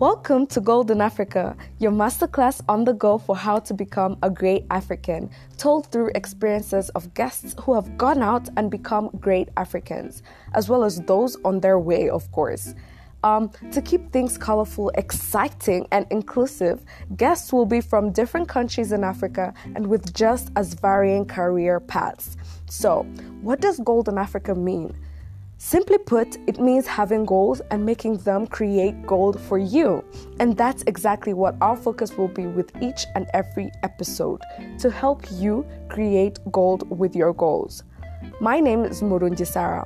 Welcome 0.00 0.46
to 0.48 0.60
Golden 0.60 1.00
Africa, 1.00 1.56
your 1.80 1.90
masterclass 1.90 2.62
on 2.68 2.84
the 2.84 2.92
go 2.92 3.18
for 3.18 3.34
how 3.34 3.58
to 3.58 3.74
become 3.74 4.16
a 4.22 4.30
great 4.30 4.64
African, 4.70 5.28
told 5.56 5.90
through 5.90 6.12
experiences 6.14 6.88
of 6.90 7.12
guests 7.14 7.56
who 7.60 7.74
have 7.74 7.98
gone 7.98 8.22
out 8.22 8.48
and 8.56 8.70
become 8.70 9.10
great 9.18 9.48
Africans, 9.56 10.22
as 10.54 10.68
well 10.68 10.84
as 10.84 11.00
those 11.00 11.36
on 11.44 11.58
their 11.58 11.80
way, 11.80 12.08
of 12.08 12.30
course. 12.30 12.76
Um, 13.24 13.50
to 13.72 13.82
keep 13.82 14.12
things 14.12 14.38
colorful, 14.38 14.90
exciting, 14.90 15.88
and 15.90 16.06
inclusive, 16.10 16.80
guests 17.16 17.52
will 17.52 17.66
be 17.66 17.80
from 17.80 18.12
different 18.12 18.48
countries 18.48 18.92
in 18.92 19.02
Africa 19.02 19.52
and 19.74 19.88
with 19.88 20.14
just 20.14 20.52
as 20.54 20.74
varying 20.74 21.26
career 21.26 21.80
paths. 21.80 22.36
So, 22.70 23.02
what 23.42 23.60
does 23.60 23.80
Golden 23.80 24.16
Africa 24.16 24.54
mean? 24.54 24.94
Simply 25.60 25.98
put, 25.98 26.38
it 26.46 26.60
means 26.60 26.86
having 26.86 27.24
goals 27.24 27.60
and 27.72 27.84
making 27.84 28.18
them 28.18 28.46
create 28.46 29.04
gold 29.04 29.40
for 29.40 29.58
you. 29.58 30.04
And 30.38 30.56
that's 30.56 30.84
exactly 30.86 31.34
what 31.34 31.56
our 31.60 31.76
focus 31.76 32.16
will 32.16 32.28
be 32.28 32.46
with 32.46 32.70
each 32.80 33.06
and 33.16 33.26
every 33.34 33.72
episode 33.82 34.40
to 34.78 34.88
help 34.88 35.24
you 35.32 35.66
create 35.88 36.38
gold 36.52 36.88
with 36.96 37.16
your 37.16 37.32
goals. 37.34 37.82
My 38.40 38.60
name 38.60 38.84
is 38.84 39.02
Murunji 39.02 39.44
Sarah, 39.44 39.84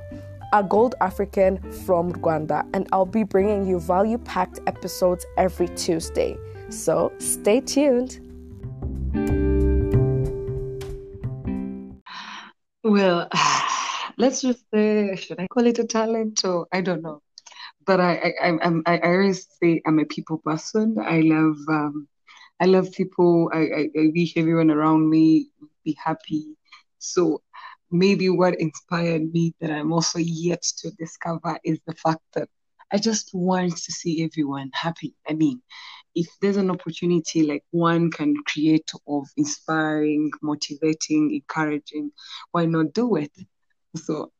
a 0.52 0.62
gold 0.62 0.94
African 1.00 1.58
from 1.86 2.12
Rwanda, 2.12 2.68
and 2.74 2.86
I'll 2.92 3.06
be 3.06 3.22
bringing 3.22 3.66
you 3.66 3.80
value 3.80 4.18
packed 4.18 4.60
episodes 4.66 5.24
every 5.38 5.68
Tuesday. 5.68 6.36
So 6.68 7.14
stay 7.18 7.62
tuned. 7.62 8.20
Well, 12.84 13.28
let's 14.18 14.42
just 14.42 14.64
say, 14.72 15.16
should 15.16 15.40
I 15.40 15.46
call 15.48 15.66
it 15.66 15.78
a 15.78 15.84
talent 15.84 16.44
or 16.44 16.66
I 16.72 16.80
don't 16.80 17.02
know. 17.02 17.22
But 17.86 18.00
I, 18.00 18.32
I, 18.42 18.58
I'm, 18.62 18.82
I, 18.86 18.98
I 18.98 19.08
always 19.08 19.48
say 19.60 19.82
I'm 19.86 19.98
a 19.98 20.04
people 20.04 20.38
person. 20.38 20.96
I 21.00 21.20
love, 21.20 21.56
um, 21.68 22.08
I 22.60 22.66
love 22.66 22.92
people. 22.92 23.50
I, 23.52 23.58
I, 23.58 23.88
I 23.98 24.10
wish 24.14 24.36
everyone 24.36 24.70
around 24.70 25.08
me 25.10 25.48
be 25.84 25.96
happy. 26.02 26.56
So 26.98 27.42
maybe 27.90 28.28
what 28.30 28.60
inspired 28.60 29.32
me 29.32 29.54
that 29.60 29.70
I'm 29.70 29.92
also 29.92 30.18
yet 30.18 30.62
to 30.78 30.90
discover 30.92 31.58
is 31.64 31.78
the 31.86 31.94
fact 31.94 32.22
that 32.34 32.48
I 32.92 32.98
just 32.98 33.30
want 33.32 33.76
to 33.76 33.92
see 33.92 34.22
everyone 34.22 34.70
happy. 34.74 35.14
I 35.28 35.32
mean, 35.32 35.62
if 36.14 36.28
there's 36.40 36.58
an 36.58 36.70
opportunity 36.70 37.44
like 37.46 37.64
one 37.70 38.10
can 38.10 38.34
create 38.46 38.90
of 39.08 39.26
inspiring, 39.36 40.30
motivating, 40.42 41.32
encouraging, 41.34 42.12
why 42.52 42.66
not 42.66 42.92
do 42.92 43.16
it? 43.16 43.32
So 43.96 44.32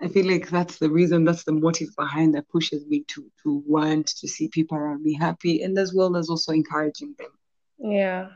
I 0.00 0.08
feel 0.08 0.26
like 0.26 0.48
that's 0.50 0.78
the 0.78 0.90
reason, 0.90 1.24
that's 1.24 1.44
the 1.44 1.52
motive 1.52 1.88
behind 1.96 2.34
that 2.34 2.48
pushes 2.48 2.86
me 2.86 3.04
to 3.08 3.30
to 3.42 3.62
want 3.66 4.08
to 4.08 4.28
see 4.28 4.48
people 4.48 4.76
around 4.76 5.02
me 5.02 5.14
happy 5.14 5.62
and 5.62 5.78
as 5.78 5.94
well 5.94 6.16
as 6.16 6.28
also 6.28 6.52
encouraging 6.52 7.14
them. 7.18 7.30
Yeah. 7.78 8.28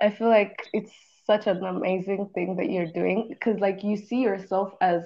I 0.00 0.10
feel 0.10 0.28
like 0.28 0.68
it's 0.72 0.92
such 1.26 1.46
an 1.46 1.64
amazing 1.64 2.30
thing 2.34 2.56
that 2.56 2.70
you're 2.70 2.90
doing 2.92 3.28
because 3.28 3.60
like 3.60 3.84
you 3.84 3.96
see 3.96 4.20
yourself 4.22 4.74
as 4.80 5.02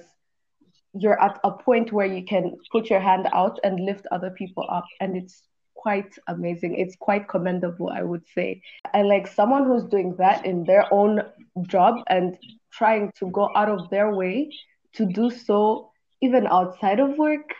you're 0.93 1.21
at 1.21 1.39
a 1.43 1.51
point 1.51 1.91
where 1.91 2.07
you 2.07 2.23
can 2.23 2.55
put 2.71 2.89
your 2.89 2.99
hand 2.99 3.27
out 3.33 3.59
and 3.63 3.79
lift 3.79 4.07
other 4.11 4.31
people 4.31 4.65
up 4.69 4.85
and 4.99 5.15
it's 5.15 5.43
quite 5.75 6.17
amazing 6.27 6.75
it's 6.75 6.95
quite 6.95 7.27
commendable 7.27 7.89
i 7.89 8.01
would 8.01 8.23
say 8.33 8.59
and 8.93 9.07
like 9.07 9.27
someone 9.27 9.65
who's 9.65 9.83
doing 9.83 10.15
that 10.17 10.43
in 10.43 10.63
their 10.63 10.91
own 10.91 11.21
job 11.67 11.97
and 12.07 12.35
trying 12.73 13.11
to 13.19 13.29
go 13.29 13.49
out 13.55 13.69
of 13.69 13.87
their 13.91 14.15
way 14.15 14.49
to 14.97 15.05
do 15.05 15.29
so 15.29 15.91
even 16.21 16.47
outside 16.47 16.99
of 16.99 17.17
work, 17.17 17.53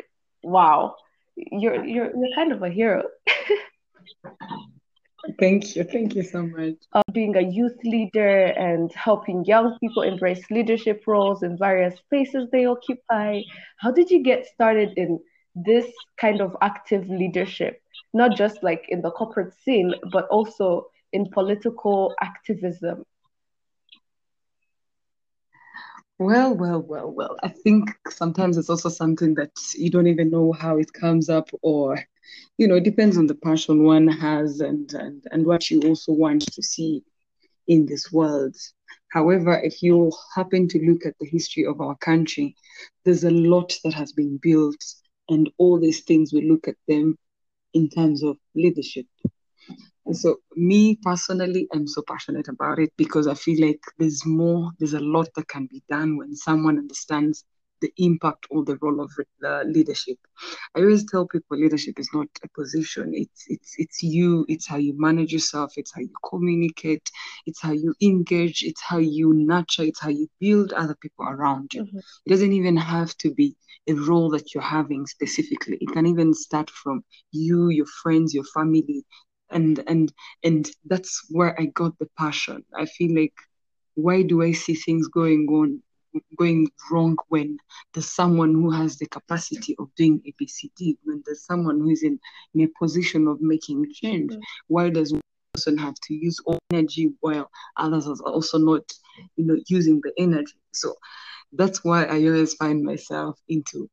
wow, 0.44 0.96
you're 1.36 1.86
you're 1.86 2.12
you're 2.16 2.36
kind 2.36 2.52
of 2.52 2.64
a 2.64 2.70
hero. 2.70 3.04
Thank 5.40 5.76
you. 5.76 5.84
Thank 5.84 6.16
you 6.16 6.24
so 6.24 6.44
much. 6.44 6.76
Uh, 6.94 7.02
being 7.12 7.36
a 7.36 7.42
youth 7.42 7.78
leader 7.84 8.46
and 8.46 8.92
helping 8.94 9.44
young 9.46 9.78
people 9.80 10.04
embrace 10.04 10.50
leadership 10.50 11.04
roles 11.06 11.44
in 11.44 11.58
various 11.58 11.98
spaces 11.98 12.48
they 12.52 12.66
occupy. 12.66 13.42
How 13.78 13.92
did 13.92 14.10
you 14.10 14.24
get 14.24 14.46
started 14.46 14.94
in 14.96 15.20
this 15.54 15.86
kind 16.20 16.40
of 16.40 16.56
active 16.62 17.10
leadership? 17.10 17.82
Not 18.14 18.38
just 18.38 18.64
like 18.64 18.86
in 18.88 19.02
the 19.02 19.12
corporate 19.12 19.54
scene, 19.66 19.94
but 20.14 20.28
also 20.30 20.88
in 21.12 21.30
political 21.30 22.16
activism. 22.22 23.04
Well, 26.20 26.56
well, 26.56 26.82
well, 26.82 27.12
well. 27.12 27.38
I 27.44 27.50
think 27.50 27.90
sometimes 28.10 28.58
it's 28.58 28.70
also 28.70 28.90
something 28.90 29.36
that 29.36 29.52
you 29.76 29.90
don't 29.90 30.08
even 30.08 30.30
know 30.30 30.52
how 30.54 30.78
it 30.78 30.94
comes 30.94 31.30
up, 31.30 31.50
or 31.62 32.00
you 32.58 32.68
know, 32.68 32.76
it 32.76 32.84
depends 32.84 33.18
on 33.18 33.28
the 33.28 33.36
passion 33.36 33.84
one 33.84 34.08
has 34.08 34.60
and 34.60 34.92
and 34.94 35.24
and 35.32 35.46
what 35.46 35.70
you 35.70 35.82
also 35.82 36.14
want 36.14 36.42
to 36.54 36.62
see 36.64 37.04
in 37.68 37.86
this 37.86 38.12
world. 38.12 38.56
However, 39.12 39.60
if 39.64 39.82
you 39.84 40.12
happen 40.36 40.68
to 40.70 40.80
look 40.80 41.06
at 41.06 41.16
the 41.20 41.28
history 41.28 41.66
of 41.66 41.82
our 41.82 41.96
country, 41.98 42.56
there's 43.06 43.24
a 43.24 43.32
lot 43.32 43.74
that 43.84 43.94
has 43.94 44.12
been 44.14 44.38
built, 44.42 44.84
and 45.30 45.50
all 45.58 45.80
these 45.80 46.02
things 46.04 46.34
we 46.34 46.50
look 46.50 46.68
at 46.68 46.78
them 46.88 47.18
in 47.74 47.90
terms 47.90 48.24
of 48.24 48.38
leadership. 48.56 49.06
So 50.14 50.38
me 50.56 50.98
personally, 51.02 51.68
I'm 51.74 51.88
so 51.88 52.02
passionate 52.08 52.48
about 52.48 52.80
it 52.80 52.92
because 52.98 53.28
I 53.28 53.34
feel 53.34 53.66
like 53.66 53.82
there's 53.98 54.26
more, 54.26 54.72
there's 54.80 54.94
a 54.94 55.00
lot 55.00 55.30
that 55.36 55.48
can 55.48 55.68
be 55.70 55.84
done 55.90 56.18
when 56.18 56.36
someone 56.36 56.78
understands 56.78 57.44
the 57.82 57.92
impact 57.98 58.48
or 58.50 58.64
the 58.64 58.78
role 58.82 59.02
of 59.02 59.12
uh, 59.46 59.64
leadership. 59.64 60.18
I 60.76 60.80
always 60.80 61.06
tell 61.06 61.28
people 61.28 61.58
leadership 61.58 62.00
is 62.00 62.10
not 62.14 62.28
a 62.44 62.48
position. 62.50 63.12
It's 63.14 63.46
it's 63.48 63.76
it's 63.78 64.04
you. 64.04 64.46
It's 64.48 64.68
how 64.68 64.78
you 64.78 64.94
manage 64.98 65.32
yourself. 65.32 65.74
It's 65.78 65.94
how 65.94 66.02
you 66.02 66.14
communicate. 66.28 67.10
It's 67.46 67.62
how 67.62 67.72
you 67.72 67.94
engage. 68.02 68.64
It's 68.64 68.82
how 68.82 68.98
you 68.98 69.34
nurture. 69.34 69.84
It's 69.84 70.00
how 70.00 70.10
you 70.10 70.28
build 70.40 70.74
other 70.74 70.96
people 70.96 71.26
around 71.26 71.74
you. 71.74 71.84
Mm-hmm. 71.84 71.98
It 72.26 72.30
doesn't 72.30 72.54
even 72.54 72.78
have 72.78 73.16
to 73.18 73.34
be 73.34 73.56
a 73.88 73.94
role 73.94 74.30
that 74.32 74.54
you're 74.54 74.64
having 74.64 75.06
specifically. 75.06 75.78
It 75.80 75.92
can 75.94 76.06
even 76.06 76.34
start 76.34 76.70
from 76.70 77.04
you, 77.32 77.70
your 77.70 77.86
friends, 77.86 78.34
your 78.34 78.44
family, 78.44 79.06
and 79.52 79.84
and 79.88 80.12
and 80.44 80.70
that's 80.86 81.26
where 81.30 81.60
I 81.60 81.66
got 81.68 81.98
the 82.00 82.08
passion. 82.18 82.64
I 82.76 82.86
feel 82.86 83.16
like 83.16 83.34
why 83.96 84.22
do 84.22 84.44
I 84.44 84.52
see 84.52 84.76
things 84.76 85.08
going 85.08 85.48
on 85.48 85.82
going 86.38 86.68
wrong 86.90 87.18
when 87.30 87.58
there's 87.94 88.10
someone 88.10 88.54
who 88.54 88.72
has 88.72 88.98
the 88.98 89.06
capacity 89.08 89.76
of 89.80 89.94
doing 89.96 90.22
ABCD, 90.26 90.98
when 91.04 91.22
there's 91.26 91.46
someone 91.46 91.80
who 91.80 91.90
is 91.90 92.04
in, 92.04 92.20
in 92.54 92.62
a 92.62 92.68
position 92.80 93.28
of 93.28 93.42
making 93.42 93.86
change? 93.94 94.32
Mm-hmm. 94.32 94.42
Why 94.68 94.90
does 94.90 95.12
one 95.14 95.22
person 95.54 95.78
have 95.78 95.96
to 95.96 96.14
use 96.14 96.40
all 96.46 96.60
energy 96.72 97.12
while 97.20 97.50
others 97.78 98.08
are 98.08 98.16
also 98.22 98.58
not, 98.58 98.84
you 99.36 99.46
know, 99.46 99.58
using 99.68 100.02
the 100.04 100.12
energy? 100.18 100.60
So 100.74 100.96
that's 101.54 101.84
why 101.84 102.06
I 102.06 102.26
always 102.26 102.54
find 102.56 102.84
myself 102.84 103.40
into 103.48 103.90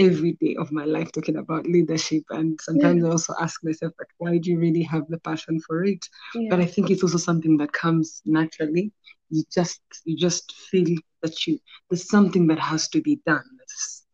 every 0.00 0.32
day 0.40 0.56
of 0.58 0.72
my 0.72 0.84
life 0.84 1.12
talking 1.12 1.36
about 1.36 1.66
leadership 1.66 2.24
and 2.30 2.58
sometimes 2.60 3.02
yeah. 3.02 3.08
i 3.08 3.12
also 3.12 3.34
ask 3.40 3.62
myself 3.62 3.92
like 3.98 4.08
why 4.18 4.38
do 4.38 4.50
you 4.50 4.58
really 4.58 4.82
have 4.82 5.06
the 5.08 5.18
passion 5.18 5.60
for 5.60 5.84
it? 5.84 6.04
Yeah. 6.34 6.48
but 6.50 6.60
i 6.60 6.64
think 6.64 6.90
it's 6.90 7.02
also 7.02 7.18
something 7.18 7.56
that 7.58 7.72
comes 7.72 8.22
naturally. 8.24 8.92
You 9.32 9.44
just 9.52 9.80
you 10.04 10.16
just 10.16 10.52
feel 10.70 10.96
that 11.22 11.46
you 11.46 11.60
there's 11.88 12.08
something 12.08 12.48
that 12.48 12.58
has 12.58 12.88
to 12.88 13.00
be 13.00 13.20
done. 13.26 13.44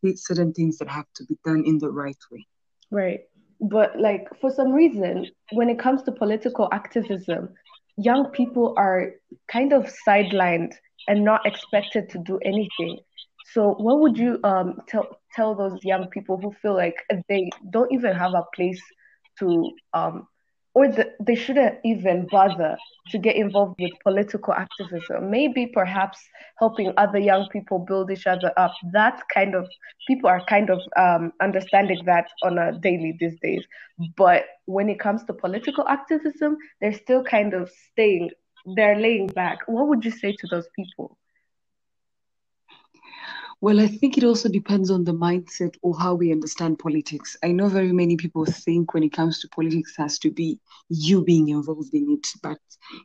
There's 0.03 0.23
certain 0.23 0.53
things 0.53 0.77
that 0.77 0.89
have 0.89 1.07
to 1.15 1.25
be 1.25 1.35
done 1.43 1.63
in 1.65 1.79
the 1.79 1.89
right 1.89 2.21
way. 2.31 2.45
Right. 2.91 3.21
But 3.59 3.99
like 3.99 4.27
for 4.39 4.51
some 4.51 4.71
reason 4.71 5.25
when 5.53 5.69
it 5.69 5.79
comes 5.79 6.03
to 6.03 6.11
political 6.11 6.69
activism 6.71 7.49
young 7.97 8.25
people 8.29 8.75
are 8.77 9.13
kind 9.47 9.73
of 9.73 9.91
sidelined 10.07 10.73
and 11.07 11.23
not 11.23 11.45
expected 11.45 12.09
to 12.09 12.19
do 12.19 12.37
anything 12.45 12.99
so, 13.53 13.75
what 13.77 13.99
would 13.99 14.17
you 14.17 14.39
um, 14.43 14.81
tell 14.87 15.19
tell 15.33 15.55
those 15.55 15.79
young 15.83 16.07
people 16.09 16.37
who 16.37 16.51
feel 16.61 16.75
like 16.75 16.95
they 17.29 17.49
don't 17.69 17.91
even 17.93 18.13
have 18.13 18.33
a 18.33 18.43
place 18.53 18.81
to, 19.39 19.71
um, 19.93 20.27
or 20.73 20.89
the, 20.89 21.13
they 21.21 21.35
shouldn't 21.35 21.77
even 21.85 22.27
bother 22.29 22.77
to 23.11 23.17
get 23.17 23.37
involved 23.37 23.79
with 23.79 23.91
political 24.03 24.53
activism? 24.53 25.31
Maybe 25.31 25.67
perhaps 25.67 26.19
helping 26.59 26.91
other 26.97 27.19
young 27.19 27.47
people 27.49 27.79
build 27.79 28.11
each 28.11 28.27
other 28.27 28.51
up. 28.57 28.73
That 28.91 29.21
kind 29.33 29.55
of 29.55 29.65
people 30.07 30.29
are 30.29 30.43
kind 30.45 30.69
of 30.69 30.81
um, 30.97 31.31
understanding 31.41 32.01
that 32.05 32.27
on 32.43 32.57
a 32.57 32.77
daily 32.77 33.15
these 33.17 33.39
days. 33.41 33.63
But 34.17 34.43
when 34.65 34.89
it 34.89 34.99
comes 34.99 35.23
to 35.23 35.33
political 35.33 35.87
activism, 35.87 36.57
they're 36.81 36.93
still 36.93 37.23
kind 37.23 37.53
of 37.53 37.71
staying. 37.91 38.31
They're 38.75 38.99
laying 38.99 39.27
back. 39.27 39.59
What 39.67 39.87
would 39.87 40.03
you 40.03 40.11
say 40.11 40.33
to 40.33 40.47
those 40.47 40.67
people? 40.75 41.17
Well, 43.59 43.79
I 43.79 43.87
think 43.87 44.17
it 44.17 44.23
also 44.23 44.49
depends 44.49 44.91
on 44.91 45.03
the 45.03 45.13
mindset 45.13 45.75
or 45.81 45.97
how 45.97 46.13
we 46.13 46.31
understand 46.31 46.77
politics. 46.79 47.35
I 47.43 47.51
know 47.51 47.67
very 47.67 47.91
many 47.91 48.15
people 48.15 48.45
think 48.45 48.93
when 48.93 49.03
it 49.03 49.13
comes 49.13 49.39
to 49.39 49.47
politics 49.49 49.95
has 49.97 50.19
to 50.19 50.31
be 50.31 50.59
you 50.89 51.23
being 51.23 51.49
involved 51.49 51.93
in 51.93 52.11
it. 52.11 52.27
But 52.43 52.59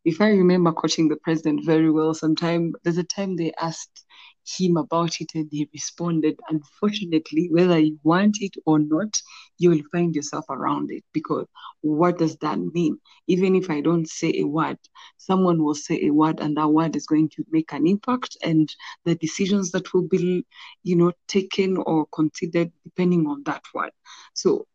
if 0.05 0.21
I 0.21 0.29
remember 0.29 0.73
coaching 0.73 1.09
the 1.09 1.17
president 1.17 1.65
very 1.65 1.91
well, 1.91 2.13
sometime 2.15 2.75
there's 2.85 2.99
a 2.99 3.05
time 3.05 3.37
they 3.37 3.53
asked 3.61 4.05
him 4.47 4.77
about 4.77 5.21
it 5.21 5.29
and 5.35 5.49
he 5.51 5.69
responded. 5.73 6.39
Unfortunately, 6.49 7.49
whether 7.51 7.79
you 7.79 7.99
want 8.03 8.39
it 8.41 8.55
or 8.67 8.79
not, 8.79 9.21
you 9.59 9.71
will 9.71 9.83
find 9.93 10.15
yourself 10.15 10.45
around 10.51 10.91
it 10.91 11.05
because 11.13 11.47
what 11.81 12.19
does 12.19 12.37
that 12.39 12.59
mean? 12.59 12.99
Even 13.27 13.55
if 13.55 13.71
I 13.71 13.81
don't 13.81 14.09
say 14.09 14.33
a 14.39 14.45
word, 14.45 14.79
someone 15.17 15.63
will 15.63 15.75
say 15.75 16.03
a 16.03 16.11
word 16.11 16.41
and 16.41 16.57
that 16.57 16.69
word 16.69 16.97
is 16.97 17.07
going 17.07 17.29
to 17.31 17.45
make 17.51 17.73
an 17.73 17.87
impact 17.87 18.37
and 18.43 18.75
the 19.05 19.15
decisions 19.17 19.71
that 19.73 19.93
will 19.93 20.09
be, 20.09 20.45
you 20.83 20.97
know, 20.97 21.13
taken 21.29 21.77
or 21.77 22.07
considered 22.15 22.73
depending 22.85 23.27
on 23.27 23.43
that 23.45 23.63
word. 23.75 23.93
So 24.35 24.67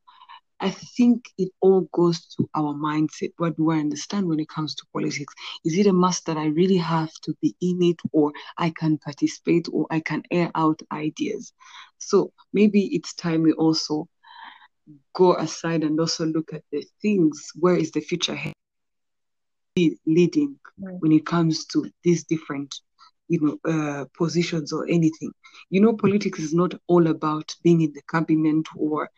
I 0.59 0.71
think 0.71 1.29
it 1.37 1.51
all 1.61 1.81
goes 1.93 2.25
to 2.35 2.49
our 2.55 2.73
mindset. 2.73 3.31
What 3.37 3.57
do 3.57 3.71
I 3.71 3.77
understand 3.77 4.27
when 4.27 4.39
it 4.39 4.49
comes 4.49 4.73
to 4.75 4.85
politics? 4.91 5.33
Is 5.63 5.77
it 5.77 5.87
a 5.87 5.93
must 5.93 6.25
that 6.25 6.37
I 6.37 6.47
really 6.47 6.77
have 6.77 7.11
to 7.23 7.35
be 7.41 7.55
in 7.61 7.81
it, 7.83 7.99
or 8.11 8.31
I 8.57 8.71
can 8.71 8.97
participate, 8.97 9.67
or 9.71 9.85
I 9.91 9.99
can 9.99 10.23
air 10.31 10.51
out 10.55 10.81
ideas? 10.91 11.53
So 11.99 12.31
maybe 12.53 12.85
it's 12.95 13.13
time 13.13 13.43
we 13.43 13.53
also 13.53 14.07
go 15.13 15.35
aside 15.35 15.83
and 15.83 15.99
also 15.99 16.25
look 16.25 16.53
at 16.53 16.63
the 16.71 16.85
things. 17.01 17.51
Where 17.55 17.75
is 17.75 17.91
the 17.91 18.01
future 18.01 18.35
leading 20.07 20.57
right. 20.79 20.95
when 20.99 21.11
it 21.11 21.25
comes 21.25 21.65
to 21.67 21.87
these 22.03 22.23
different 22.23 22.73
you 23.27 23.39
know, 23.41 23.71
uh, 23.71 24.05
positions 24.17 24.71
or 24.71 24.87
anything. 24.87 25.31
You 25.69 25.81
know, 25.81 25.93
politics 25.93 26.39
is 26.39 26.53
not 26.53 26.73
all 26.87 27.07
about 27.07 27.53
being 27.63 27.81
in 27.81 27.91
the 27.93 28.01
cabinet 28.09 28.65
or 28.75 29.09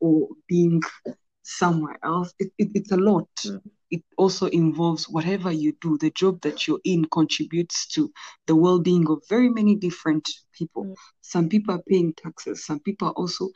or 0.00 0.28
being 0.48 0.80
somewhere 1.42 1.98
else. 2.02 2.32
It, 2.38 2.52
it, 2.58 2.68
it's 2.74 2.92
a 2.92 2.96
lot. 2.96 3.28
Mm. 3.44 3.60
It 3.90 4.02
also 4.18 4.46
involves 4.48 5.08
whatever 5.08 5.50
you 5.50 5.74
do, 5.80 5.96
the 5.96 6.10
job 6.10 6.42
that 6.42 6.66
you're 6.66 6.80
in 6.84 7.06
contributes 7.06 7.86
to 7.94 8.12
the 8.46 8.54
well 8.54 8.78
being 8.78 9.08
of 9.08 9.22
very 9.30 9.48
many 9.48 9.74
different 9.76 10.28
people. 10.52 10.84
Mm. 10.84 10.94
Some 11.22 11.48
people 11.48 11.74
are 11.74 11.82
paying 11.88 12.12
taxes, 12.12 12.66
some 12.66 12.80
people 12.80 13.08
are 13.08 13.14
also 13.14 13.48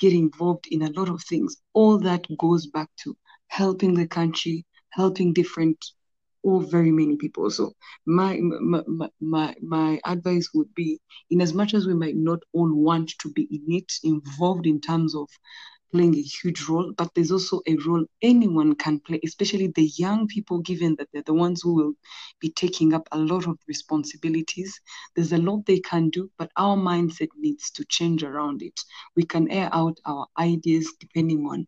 getting 0.00 0.24
involved 0.24 0.66
in 0.70 0.82
a 0.82 0.90
lot 0.90 1.08
of 1.08 1.22
things. 1.22 1.56
All 1.72 1.98
that 1.98 2.26
goes 2.36 2.66
back 2.66 2.88
to 3.04 3.16
helping 3.48 3.94
the 3.94 4.08
country, 4.08 4.66
helping 4.90 5.32
different 5.32 5.78
or 6.42 6.62
very 6.62 6.92
many 6.92 7.16
people. 7.16 7.50
So 7.50 7.72
my, 8.06 8.38
my 8.38 8.82
my 8.86 9.08
my 9.20 9.54
my 9.62 10.00
advice 10.04 10.50
would 10.54 10.72
be, 10.74 11.00
in 11.30 11.40
as 11.40 11.52
much 11.52 11.74
as 11.74 11.86
we 11.86 11.94
might 11.94 12.16
not 12.16 12.40
all 12.52 12.72
want 12.72 13.12
to 13.18 13.32
be 13.32 13.48
in 13.50 13.76
it, 13.76 13.92
involved 14.04 14.66
in 14.66 14.80
terms 14.80 15.14
of 15.14 15.28
playing 15.92 16.14
a 16.14 16.22
huge 16.22 16.68
role, 16.68 16.92
but 16.96 17.10
there's 17.14 17.30
also 17.30 17.60
a 17.66 17.76
role 17.86 18.04
anyone 18.22 18.74
can 18.74 19.00
play, 19.00 19.20
especially 19.24 19.68
the 19.68 19.90
young 19.96 20.26
people, 20.26 20.58
given 20.60 20.96
that 20.96 21.08
they're 21.12 21.22
the 21.22 21.34
ones 21.34 21.62
who 21.62 21.74
will 21.74 21.92
be 22.40 22.50
taking 22.50 22.94
up 22.94 23.08
a 23.12 23.18
lot 23.18 23.46
of 23.46 23.58
responsibilities. 23.66 24.80
There's 25.14 25.32
a 25.32 25.38
lot 25.38 25.66
they 25.66 25.80
can 25.80 26.10
do, 26.10 26.30
but 26.38 26.50
our 26.56 26.76
mindset 26.76 27.28
needs 27.38 27.70
to 27.72 27.84
change 27.86 28.22
around 28.22 28.62
it. 28.62 28.78
We 29.14 29.24
can 29.24 29.50
air 29.50 29.68
out 29.72 29.98
our 30.04 30.26
ideas 30.38 30.92
depending 31.00 31.46
on 31.46 31.66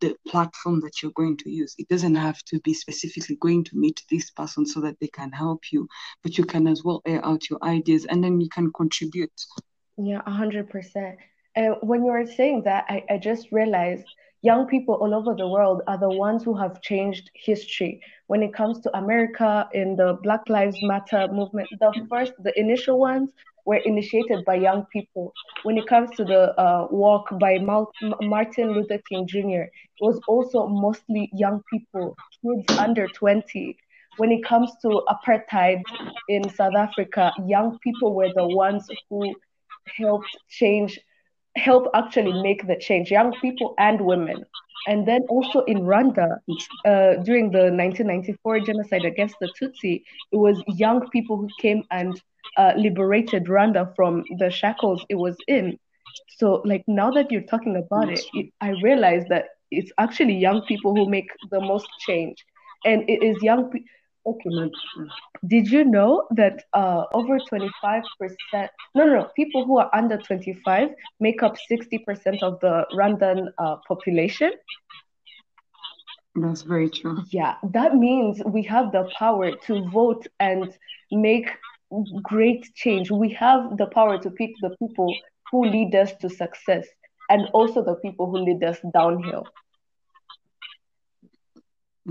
the 0.00 0.14
platform 0.28 0.80
that 0.80 1.02
you're 1.02 1.12
going 1.12 1.36
to 1.38 1.50
use. 1.50 1.74
It 1.78 1.88
doesn't 1.88 2.14
have 2.14 2.42
to 2.44 2.60
be 2.60 2.72
specifically 2.72 3.36
going 3.36 3.64
to 3.64 3.76
meet 3.76 4.02
this 4.10 4.30
person 4.30 4.64
so 4.64 4.80
that 4.80 4.96
they 5.00 5.08
can 5.08 5.32
help 5.32 5.72
you, 5.72 5.88
but 6.22 6.38
you 6.38 6.44
can 6.44 6.66
as 6.66 6.84
well 6.84 7.02
air 7.04 7.24
out 7.24 7.50
your 7.50 7.58
ideas 7.62 8.04
and 8.04 8.22
then 8.22 8.40
you 8.40 8.48
can 8.48 8.72
contribute. 8.72 9.32
Yeah, 9.96 10.22
100%. 10.22 11.18
When 11.80 12.04
you 12.04 12.12
were 12.12 12.26
saying 12.26 12.62
that, 12.64 12.84
I, 12.88 13.02
I 13.10 13.18
just 13.18 13.50
realized 13.50 14.04
young 14.42 14.66
people 14.66 14.94
all 14.94 15.12
over 15.12 15.34
the 15.34 15.48
world 15.48 15.82
are 15.88 15.98
the 15.98 16.08
ones 16.08 16.44
who 16.44 16.56
have 16.56 16.80
changed 16.82 17.30
history. 17.34 18.00
When 18.28 18.42
it 18.44 18.54
comes 18.54 18.80
to 18.82 18.96
America 18.96 19.68
in 19.72 19.96
the 19.96 20.18
Black 20.22 20.48
Lives 20.48 20.78
Matter 20.82 21.26
movement, 21.32 21.68
the 21.80 22.06
first, 22.08 22.32
the 22.44 22.58
initial 22.58 23.00
ones 23.00 23.30
were 23.64 23.80
initiated 23.84 24.44
by 24.44 24.54
young 24.54 24.86
people. 24.92 25.32
When 25.64 25.76
it 25.76 25.88
comes 25.88 26.10
to 26.16 26.24
the 26.24 26.58
uh, 26.60 26.86
walk 26.92 27.36
by 27.40 27.58
Martin 27.58 28.70
Luther 28.72 29.00
King 29.08 29.26
Jr., 29.26 29.66
it 29.66 30.00
was 30.00 30.20
also 30.28 30.68
mostly 30.68 31.28
young 31.32 31.62
people, 31.72 32.16
kids 32.40 32.78
under 32.78 33.08
20. 33.08 33.76
When 34.18 34.30
it 34.30 34.44
comes 34.44 34.70
to 34.82 35.02
apartheid 35.08 35.82
in 36.28 36.48
South 36.50 36.76
Africa, 36.76 37.32
young 37.46 37.78
people 37.80 38.14
were 38.14 38.32
the 38.32 38.46
ones 38.46 38.86
who 39.10 39.34
helped 39.96 40.36
change 40.48 40.98
help 41.58 41.88
actually 41.94 42.32
make 42.42 42.66
the 42.66 42.76
change, 42.76 43.10
young 43.10 43.32
people 43.40 43.74
and 43.78 44.00
women. 44.00 44.44
And 44.86 45.06
then 45.06 45.22
also 45.28 45.60
in 45.64 45.78
Rwanda, 45.80 46.38
uh, 46.86 47.22
during 47.22 47.50
the 47.50 47.70
1994 47.70 48.60
genocide 48.60 49.04
against 49.04 49.36
the 49.40 49.48
Tutsi, 49.60 50.02
it 50.32 50.36
was 50.36 50.62
young 50.66 51.08
people 51.10 51.36
who 51.36 51.48
came 51.60 51.82
and 51.90 52.20
uh, 52.56 52.72
liberated 52.76 53.44
Rwanda 53.46 53.94
from 53.94 54.24
the 54.38 54.50
shackles 54.50 55.04
it 55.08 55.16
was 55.16 55.36
in. 55.46 55.78
So, 56.38 56.62
like 56.64 56.84
now 56.86 57.10
that 57.10 57.30
you're 57.30 57.42
talking 57.42 57.76
about 57.76 58.10
it, 58.10 58.24
it 58.32 58.46
I 58.60 58.70
realize 58.82 59.24
that 59.28 59.46
it's 59.70 59.92
actually 59.98 60.34
young 60.34 60.62
people 60.62 60.94
who 60.94 61.08
make 61.08 61.28
the 61.50 61.60
most 61.60 61.88
change, 62.00 62.44
and 62.84 63.08
it 63.08 63.22
is 63.22 63.42
young 63.42 63.70
people 63.70 63.86
Okay, 64.26 64.50
man. 64.50 64.70
Did 65.46 65.70
you 65.70 65.84
know 65.84 66.26
that 66.32 66.64
uh, 66.72 67.04
over 67.14 67.38
25%, 67.38 68.02
no, 68.52 68.68
no, 68.94 69.04
no, 69.06 69.28
people 69.36 69.64
who 69.64 69.78
are 69.78 69.90
under 69.94 70.18
25 70.18 70.90
make 71.20 71.42
up 71.42 71.56
60% 71.70 72.42
of 72.42 72.60
the 72.60 72.86
Rwandan 72.92 73.48
uh, 73.58 73.76
population? 73.86 74.52
That's 76.34 76.62
very 76.62 76.90
true. 76.90 77.18
Yeah, 77.30 77.54
that 77.72 77.94
means 77.96 78.42
we 78.44 78.62
have 78.64 78.92
the 78.92 79.08
power 79.18 79.52
to 79.66 79.88
vote 79.90 80.26
and 80.38 80.72
make 81.10 81.48
great 82.22 82.68
change. 82.74 83.10
We 83.10 83.30
have 83.30 83.76
the 83.76 83.86
power 83.86 84.18
to 84.18 84.30
pick 84.30 84.50
the 84.60 84.70
people 84.78 85.14
who 85.50 85.64
lead 85.66 85.94
us 85.94 86.12
to 86.20 86.28
success 86.28 86.86
and 87.30 87.48
also 87.52 87.84
the 87.84 87.94
people 87.96 88.30
who 88.30 88.38
lead 88.38 88.62
us 88.62 88.78
downhill. 88.92 89.44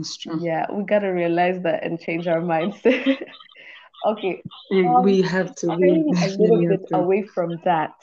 True. 0.04 0.40
Yeah, 0.42 0.66
we 0.72 0.84
gotta 0.84 1.12
realize 1.12 1.62
that 1.64 1.84
and 1.84 2.00
change 2.00 2.28
our 2.28 2.42
mindset. 2.42 3.24
okay. 4.06 4.42
Um, 4.72 5.04
we 5.04 5.22
have 5.22 5.56
to. 5.56 5.72
a 5.72 5.76
little 5.78 6.68
bit 6.68 6.86
away 6.94 7.24
from 7.24 7.60
that. 7.64 7.94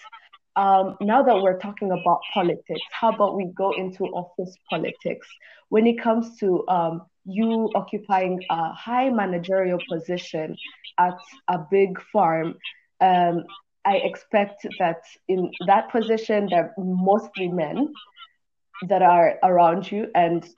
Um, 0.57 0.97
now 1.01 1.23
that 1.23 1.43
we're 1.43 1.59
talking 1.59 1.91
about 1.91 2.21
politics, 2.33 2.81
how 2.93 3.13
about 3.13 3.37
we 3.37 3.47
go 3.57 3.73
into 3.73 4.05
office 4.07 4.55
politics? 4.71 5.27
When 5.69 5.87
it 5.87 6.01
comes 6.01 6.37
to 6.39 6.67
um, 6.69 7.03
you 7.25 7.71
occupying 7.75 8.41
a 8.51 8.73
high 8.73 9.11
managerial 9.11 9.79
position 9.91 10.57
at 10.99 11.19
a 11.49 11.59
big 11.71 12.01
farm, 12.13 12.55
um, 13.01 13.45
I 13.85 13.97
expect 13.97 14.67
that 14.79 15.03
in 15.29 15.51
that 15.67 15.91
position, 15.91 16.49
there 16.51 16.73
are 16.77 16.85
mostly 16.85 17.49
men 17.49 17.93
that 18.83 19.03
are 19.03 19.39
around 19.43 19.91
you 19.91 20.09
and 20.15 20.49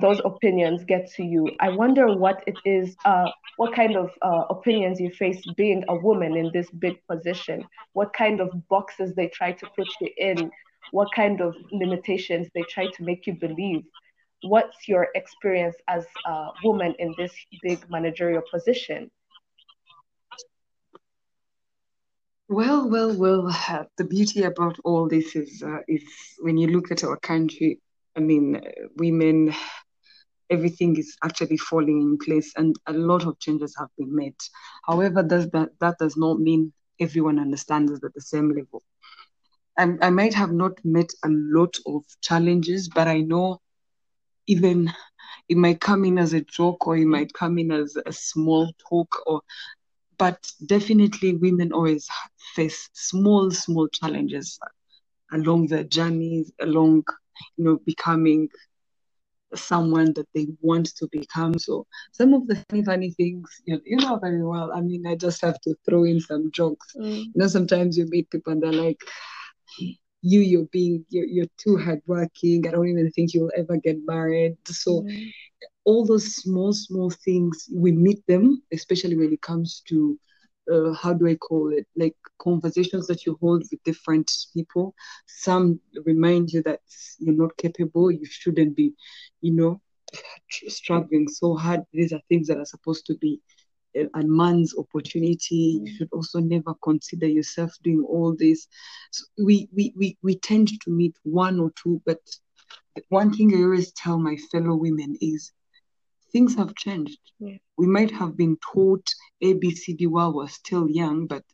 those 0.00 0.20
opinions 0.24 0.84
get 0.84 1.10
to 1.12 1.24
you. 1.24 1.50
I 1.60 1.70
wonder 1.70 2.16
what 2.16 2.42
it 2.46 2.56
is, 2.64 2.96
uh, 3.04 3.28
what 3.56 3.74
kind 3.74 3.96
of 3.96 4.10
uh, 4.22 4.44
opinions 4.50 5.00
you 5.00 5.10
face 5.10 5.42
being 5.56 5.84
a 5.88 5.96
woman 5.96 6.36
in 6.36 6.50
this 6.52 6.70
big 6.70 7.00
position, 7.10 7.64
what 7.92 8.12
kind 8.12 8.40
of 8.40 8.50
boxes 8.68 9.14
they 9.14 9.28
try 9.28 9.52
to 9.52 9.66
put 9.76 9.88
you 10.00 10.08
in, 10.16 10.50
what 10.92 11.08
kind 11.14 11.40
of 11.40 11.54
limitations 11.72 12.48
they 12.54 12.62
try 12.62 12.86
to 12.96 13.02
make 13.02 13.26
you 13.26 13.34
believe. 13.34 13.82
What's 14.42 14.86
your 14.86 15.08
experience 15.14 15.76
as 15.88 16.06
a 16.26 16.48
woman 16.62 16.94
in 16.98 17.14
this 17.18 17.32
big 17.62 17.84
managerial 17.90 18.42
position? 18.50 19.10
Well, 22.48 22.88
well, 22.88 23.14
well. 23.16 23.48
Uh, 23.48 23.84
the 23.96 24.04
beauty 24.04 24.42
about 24.42 24.78
all 24.84 25.08
this 25.08 25.36
is, 25.36 25.62
uh, 25.62 25.80
is 25.88 26.02
when 26.40 26.56
you 26.58 26.68
look 26.68 26.90
at 26.90 27.04
our 27.04 27.18
country. 27.18 27.78
I 28.16 28.20
mean, 28.20 28.56
uh, 28.56 28.60
women, 28.96 29.54
everything 30.50 30.96
is 30.98 31.16
actually 31.24 31.58
falling 31.58 32.00
in 32.02 32.18
place, 32.18 32.52
and 32.56 32.76
a 32.86 32.92
lot 32.92 33.26
of 33.26 33.38
changes 33.40 33.74
have 33.78 33.88
been 33.98 34.14
made. 34.14 34.36
However, 34.86 35.22
does 35.22 35.48
that 35.50 35.70
that 35.80 35.98
does 35.98 36.16
not 36.16 36.40
mean 36.40 36.72
everyone 37.00 37.38
understands 37.38 37.92
it 37.92 38.04
at 38.04 38.14
the 38.14 38.20
same 38.20 38.50
level. 38.50 38.82
I, 39.78 39.94
I 40.02 40.10
might 40.10 40.34
have 40.34 40.52
not 40.52 40.78
met 40.84 41.10
a 41.24 41.28
lot 41.30 41.76
of 41.86 42.04
challenges, 42.22 42.88
but 42.88 43.08
I 43.08 43.20
know 43.22 43.60
even 44.46 44.92
it 45.48 45.56
might 45.56 45.80
come 45.80 46.04
in 46.04 46.18
as 46.18 46.32
a 46.32 46.40
joke 46.42 46.86
or 46.86 46.96
it 46.96 47.06
might 47.06 47.32
come 47.32 47.58
in 47.58 47.70
as 47.72 47.96
a 48.06 48.12
small 48.12 48.72
talk 48.88 49.08
or 49.26 49.42
but 50.18 50.38
definitely 50.66 51.34
women 51.34 51.72
always 51.72 52.08
face 52.54 52.88
small 52.92 53.50
small 53.50 53.88
challenges 53.88 54.58
along 55.32 55.66
their 55.68 55.84
journeys 55.84 56.52
along 56.60 57.02
you 57.56 57.64
know 57.64 57.78
becoming 57.86 58.48
someone 59.54 60.12
that 60.14 60.26
they 60.34 60.46
want 60.60 60.86
to 60.96 61.08
become. 61.10 61.58
So 61.58 61.86
some 62.12 62.34
of 62.34 62.46
the 62.46 62.56
funny 62.56 62.84
funny 62.84 63.10
things 63.10 63.48
you 63.64 63.74
know, 63.74 63.80
you 63.84 63.96
know 63.96 64.18
very 64.18 64.44
well. 64.44 64.72
I 64.74 64.80
mean 64.80 65.06
i 65.06 65.14
just 65.14 65.40
have 65.42 65.60
to 65.62 65.74
throw 65.86 66.04
in 66.04 66.20
some 66.20 66.50
jokes. 66.52 66.94
Mm. 66.96 67.24
you 67.24 67.32
know 67.36 67.46
sometimes 67.48 67.96
you 67.96 68.06
meet 68.08 68.30
people 68.30 68.52
and 68.52 68.62
they're 68.62 68.72
like 68.72 69.00
you 70.22 70.40
you're 70.40 70.66
being 70.72 71.04
you're, 71.10 71.26
you're 71.26 71.52
too 71.58 71.76
hardworking. 71.78 72.66
I 72.66 72.70
don't 72.72 72.88
even 72.88 73.10
think 73.12 73.34
you'll 73.34 73.52
ever 73.56 73.76
get 73.76 73.98
married. 74.06 74.56
So 74.66 75.04
mm 75.04 75.32
all 75.88 76.04
those 76.04 76.36
small, 76.36 76.72
small 76.74 77.10
things, 77.10 77.68
we 77.74 77.92
meet 77.92 78.26
them, 78.26 78.62
especially 78.72 79.16
when 79.16 79.32
it 79.32 79.40
comes 79.40 79.82
to 79.88 80.18
uh, 80.70 80.92
how 80.92 81.14
do 81.14 81.26
I 81.26 81.34
call 81.36 81.72
it? 81.72 81.86
Like 81.96 82.14
conversations 82.38 83.06
that 83.06 83.24
you 83.24 83.38
hold 83.40 83.64
with 83.70 83.82
different 83.84 84.30
people. 84.52 84.94
Some 85.26 85.80
remind 86.04 86.50
you 86.52 86.62
that 86.64 86.80
you're 87.18 87.34
not 87.34 87.56
capable, 87.56 88.10
you 88.10 88.26
shouldn't 88.26 88.76
be, 88.76 88.92
you 89.40 89.54
know, 89.54 89.80
struggling 90.68 91.26
so 91.28 91.54
hard. 91.56 91.80
These 91.94 92.12
are 92.12 92.20
things 92.28 92.48
that 92.48 92.58
are 92.58 92.66
supposed 92.66 93.06
to 93.06 93.16
be 93.16 93.40
a 94.14 94.22
man's 94.22 94.74
opportunity. 94.76 95.80
You 95.84 95.96
should 95.96 96.10
also 96.12 96.40
never 96.40 96.74
consider 96.84 97.26
yourself 97.26 97.72
doing 97.82 98.04
all 98.06 98.36
this. 98.38 98.66
So 99.10 99.24
we, 99.42 99.68
we, 99.74 99.94
we, 99.96 100.18
we 100.22 100.36
tend 100.38 100.68
to 100.82 100.90
meet 100.90 101.16
one 101.22 101.58
or 101.58 101.72
two, 101.82 102.02
but 102.04 102.20
one 103.08 103.32
thing 103.32 103.54
I 103.56 103.62
always 103.62 103.92
tell 103.92 104.18
my 104.18 104.36
fellow 104.52 104.76
women 104.76 105.16
is 105.22 105.52
things 106.32 106.54
have 106.56 106.74
changed. 106.74 107.18
Yeah. 107.38 107.56
We 107.76 107.86
might 107.86 108.10
have 108.10 108.36
been 108.36 108.56
taught 108.72 109.06
ABCD 109.42 110.08
while 110.08 110.32
we're 110.34 110.48
still 110.48 110.88
young, 110.88 111.26
but 111.26 111.44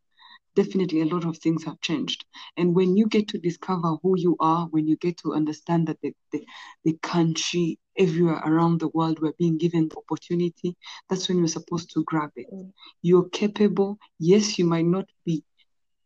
definitely 0.54 1.00
a 1.02 1.06
lot 1.06 1.24
of 1.24 1.38
things 1.38 1.64
have 1.64 1.80
changed. 1.80 2.24
And 2.56 2.74
when 2.74 2.96
you 2.96 3.06
get 3.06 3.28
to 3.28 3.38
discover 3.38 3.96
who 4.02 4.18
you 4.18 4.36
are, 4.40 4.66
when 4.70 4.86
you 4.86 4.96
get 4.96 5.18
to 5.18 5.34
understand 5.34 5.88
that 5.88 6.00
the, 6.00 6.14
the, 6.32 6.44
the 6.84 6.98
country 7.02 7.78
everywhere 7.98 8.42
around 8.44 8.80
the 8.80 8.88
world 8.88 9.18
we're 9.20 9.32
being 9.38 9.58
given 9.58 9.88
the 9.88 9.96
opportunity, 9.96 10.76
that's 11.08 11.28
when 11.28 11.38
you're 11.38 11.48
supposed 11.48 11.90
to 11.92 12.04
grab 12.04 12.30
it. 12.36 12.46
Mm. 12.52 12.72
You're 13.02 13.28
capable. 13.30 13.98
Yes, 14.18 14.58
you 14.58 14.64
might 14.64 14.86
not 14.86 15.06
be 15.24 15.44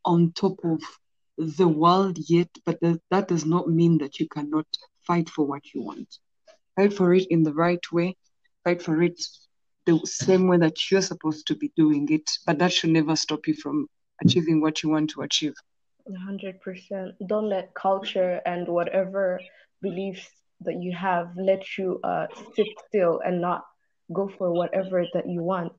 on 0.04 0.32
top 0.32 0.58
of 0.64 0.80
the 1.38 1.68
world 1.68 2.18
yet, 2.28 2.48
but 2.64 2.80
th- 2.80 2.98
that 3.10 3.28
does 3.28 3.44
not 3.44 3.68
mean 3.68 3.98
that 3.98 4.18
you 4.18 4.28
cannot 4.28 4.66
fight 5.06 5.28
for 5.28 5.46
what 5.46 5.62
you 5.74 5.82
want. 5.82 6.18
Fight 6.76 6.92
for 6.92 7.14
it 7.14 7.26
in 7.30 7.42
the 7.42 7.54
right 7.54 7.80
way. 7.92 8.16
Fight 8.68 8.82
for 8.82 9.02
it 9.02 9.18
the 9.86 9.98
same 10.04 10.46
way 10.46 10.58
that 10.58 10.90
you're 10.90 11.00
supposed 11.00 11.46
to 11.46 11.54
be 11.56 11.72
doing 11.74 12.06
it. 12.10 12.30
But 12.46 12.58
that 12.58 12.70
should 12.70 12.90
never 12.90 13.16
stop 13.16 13.48
you 13.48 13.54
from 13.54 13.86
achieving 14.22 14.60
what 14.60 14.82
you 14.82 14.90
want 14.90 15.08
to 15.10 15.22
achieve. 15.22 15.54
100%. 16.06 17.12
Don't 17.26 17.48
let 17.48 17.72
culture 17.72 18.42
and 18.44 18.68
whatever 18.68 19.40
beliefs 19.80 20.28
that 20.66 20.82
you 20.82 20.92
have 20.94 21.30
let 21.38 21.78
you 21.78 21.98
uh, 22.04 22.26
sit 22.54 22.66
still 22.88 23.22
and 23.24 23.40
not 23.40 23.64
go 24.12 24.28
for 24.36 24.52
whatever 24.52 25.06
that 25.14 25.26
you 25.26 25.42
want. 25.42 25.72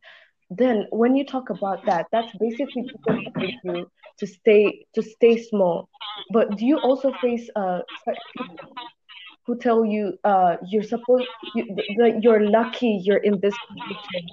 Then 0.50 0.88
when 0.90 1.16
you 1.16 1.26
talk 1.28 1.52
about 1.52 1.86
that, 1.86 2.08
that's 2.12 2.36
basically 2.40 2.90
telling 3.06 3.60
you 3.64 3.86
to 4.18 4.26
stay 4.26 4.86
to 4.96 5.04
stay 5.04 5.38
small. 5.38 5.90
But 6.34 6.58
do 6.58 6.66
you 6.66 6.80
also 6.80 7.14
face 7.22 7.48
uh, 7.56 7.82
who 9.46 9.58
tell 9.58 9.84
you 9.84 10.18
uh, 10.24 10.58
you're 10.68 10.84
supposed 10.84 11.28
you, 11.56 11.66
that 11.98 12.22
you're 12.22 12.50
lucky 12.50 13.02
you're 13.04 13.24
in 13.30 13.40
this 13.40 13.56
position, 13.68 14.28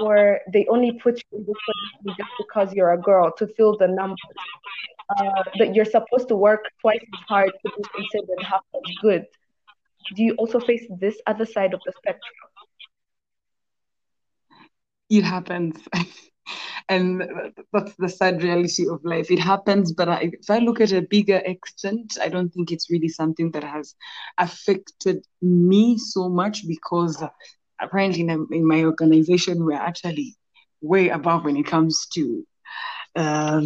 or 0.00 0.40
they 0.52 0.66
only 0.68 0.92
put 0.92 1.16
you 1.16 1.38
in 1.38 1.46
this 1.46 1.56
position 1.68 2.16
just 2.18 2.30
because 2.38 2.72
you're 2.74 2.92
a 2.92 3.00
girl 3.00 3.32
to 3.38 3.46
fill 3.56 3.76
the 3.78 3.88
numbers. 3.88 4.18
Uh, 5.18 5.42
that 5.58 5.74
you're 5.74 5.86
supposed 5.86 6.28
to 6.28 6.36
work 6.36 6.64
twice 6.82 7.00
as 7.00 7.24
hard 7.26 7.50
to 7.64 7.72
be 7.78 7.82
considered 7.94 8.42
half 8.42 8.60
as 8.74 8.94
good. 9.00 9.24
Do 10.14 10.22
you 10.22 10.34
also 10.34 10.60
face 10.60 10.84
this 11.00 11.18
other 11.26 11.46
side 11.46 11.72
of 11.72 11.80
the 11.86 11.92
spectrum? 11.96 12.34
It 15.08 15.24
happens. 15.24 15.80
and 16.88 17.22
that's 17.72 17.94
the 17.98 18.08
sad 18.08 18.42
reality 18.42 18.88
of 18.88 19.04
life. 19.04 19.30
It 19.30 19.38
happens, 19.38 19.92
but 19.92 20.08
I, 20.08 20.30
if 20.40 20.50
I 20.50 20.58
look 20.58 20.80
at 20.80 20.92
a 20.92 21.02
bigger 21.02 21.40
extent, 21.44 22.18
I 22.20 22.28
don't 22.28 22.50
think 22.50 22.70
it's 22.72 22.90
really 22.90 23.08
something 23.08 23.50
that 23.52 23.64
has 23.64 23.94
affected 24.38 25.24
me 25.42 25.98
so 25.98 26.28
much 26.28 26.66
because 26.66 27.22
apparently 27.80 28.22
in, 28.22 28.46
in 28.52 28.66
my 28.66 28.84
organization 28.84 29.64
we're 29.64 29.74
actually 29.76 30.36
way 30.80 31.08
above 31.08 31.44
when 31.44 31.56
it 31.56 31.66
comes 31.66 32.06
to 32.14 32.44
um, 33.16 33.64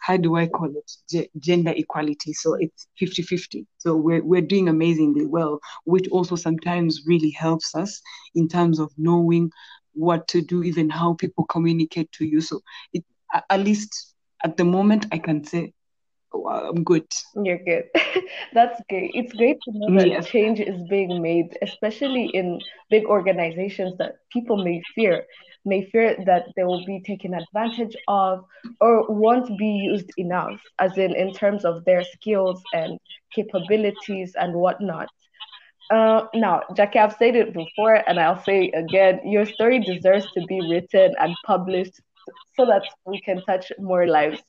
how 0.00 0.16
do 0.16 0.36
I 0.36 0.46
call 0.46 0.68
it 0.76 0.90
G- 1.10 1.28
gender 1.38 1.72
equality. 1.76 2.32
So 2.32 2.54
it's 2.54 2.86
50 2.98 3.22
50. 3.22 3.66
So 3.78 3.96
we're, 3.96 4.24
we're 4.24 4.42
doing 4.42 4.68
amazingly 4.68 5.26
well, 5.26 5.60
which 5.84 6.08
also 6.10 6.36
sometimes 6.36 7.02
really 7.06 7.30
helps 7.30 7.74
us 7.74 8.00
in 8.34 8.48
terms 8.48 8.78
of 8.78 8.90
knowing 8.98 9.50
what 9.94 10.28
to 10.28 10.42
do, 10.42 10.62
even 10.62 10.90
how 10.90 11.14
people 11.14 11.44
communicate 11.44 12.10
to 12.12 12.24
you. 12.24 12.40
So 12.40 12.60
it, 12.92 13.04
at 13.50 13.60
least 13.60 14.14
at 14.44 14.56
the 14.56 14.64
moment, 14.64 15.06
I 15.12 15.18
can 15.18 15.44
say 15.44 15.72
oh, 16.34 16.46
I'm 16.46 16.84
good. 16.84 17.06
You're 17.34 17.58
good. 17.58 17.84
That's 18.52 18.80
great. 18.88 19.12
It's 19.14 19.32
great 19.32 19.58
to 19.62 19.72
know 19.74 19.98
that 19.98 20.08
yes. 20.08 20.26
change 20.28 20.60
is 20.60 20.80
being 20.88 21.22
made, 21.22 21.56
especially 21.62 22.26
in 22.26 22.60
big 22.90 23.04
organizations 23.06 23.96
that 23.98 24.16
people 24.32 24.62
may 24.62 24.82
fear, 24.94 25.24
may 25.64 25.88
fear 25.90 26.16
that 26.26 26.46
they 26.56 26.64
will 26.64 26.84
be 26.84 27.00
taken 27.00 27.34
advantage 27.34 27.96
of 28.08 28.44
or 28.80 29.06
won't 29.08 29.56
be 29.58 29.88
used 29.90 30.10
enough, 30.16 30.60
as 30.78 30.96
in 30.98 31.14
in 31.14 31.32
terms 31.32 31.64
of 31.64 31.84
their 31.84 32.04
skills 32.04 32.62
and 32.74 32.98
capabilities 33.34 34.34
and 34.38 34.54
whatnot. 34.54 35.08
Uh, 35.90 36.26
now, 36.34 36.62
Jackie, 36.74 36.98
I've 36.98 37.12
said 37.14 37.36
it 37.36 37.52
before 37.52 38.02
and 38.08 38.18
I'll 38.18 38.42
say 38.42 38.64
it 38.64 38.76
again. 38.78 39.20
Your 39.24 39.44
story 39.44 39.78
deserves 39.80 40.26
to 40.32 40.42
be 40.46 40.60
written 40.70 41.14
and 41.20 41.34
published 41.46 42.00
so 42.56 42.64
that 42.66 42.82
we 43.06 43.20
can 43.20 43.42
touch 43.44 43.70
more 43.78 44.06
lives. 44.06 44.42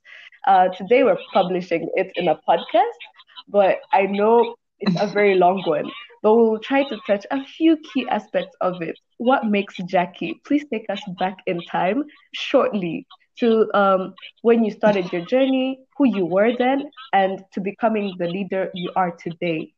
Uh, 0.47 0.69
today, 0.69 1.03
we're 1.03 1.17
publishing 1.33 1.89
it 1.95 2.11
in 2.15 2.27
a 2.27 2.35
podcast, 2.47 2.99
but 3.47 3.77
I 3.93 4.03
know 4.03 4.55
it's 4.79 4.95
a 4.99 5.07
very 5.07 5.35
long 5.35 5.61
one. 5.65 5.91
But 6.21 6.35
we'll 6.35 6.59
try 6.59 6.83
to 6.83 6.97
touch 7.07 7.25
a 7.31 7.43
few 7.43 7.77
key 7.93 8.07
aspects 8.09 8.55
of 8.61 8.81
it. 8.81 8.97
What 9.17 9.45
makes 9.45 9.75
Jackie? 9.85 10.41
Please 10.45 10.65
take 10.71 10.85
us 10.89 11.01
back 11.19 11.37
in 11.45 11.61
time 11.65 12.03
shortly 12.33 13.05
to 13.39 13.69
um, 13.73 14.13
when 14.41 14.63
you 14.63 14.71
started 14.71 15.11
your 15.11 15.25
journey, 15.25 15.79
who 15.97 16.07
you 16.07 16.25
were 16.25 16.51
then, 16.57 16.89
and 17.13 17.43
to 17.53 17.59
becoming 17.61 18.15
the 18.19 18.27
leader 18.27 18.69
you 18.73 18.91
are 18.95 19.11
today. 19.11 19.71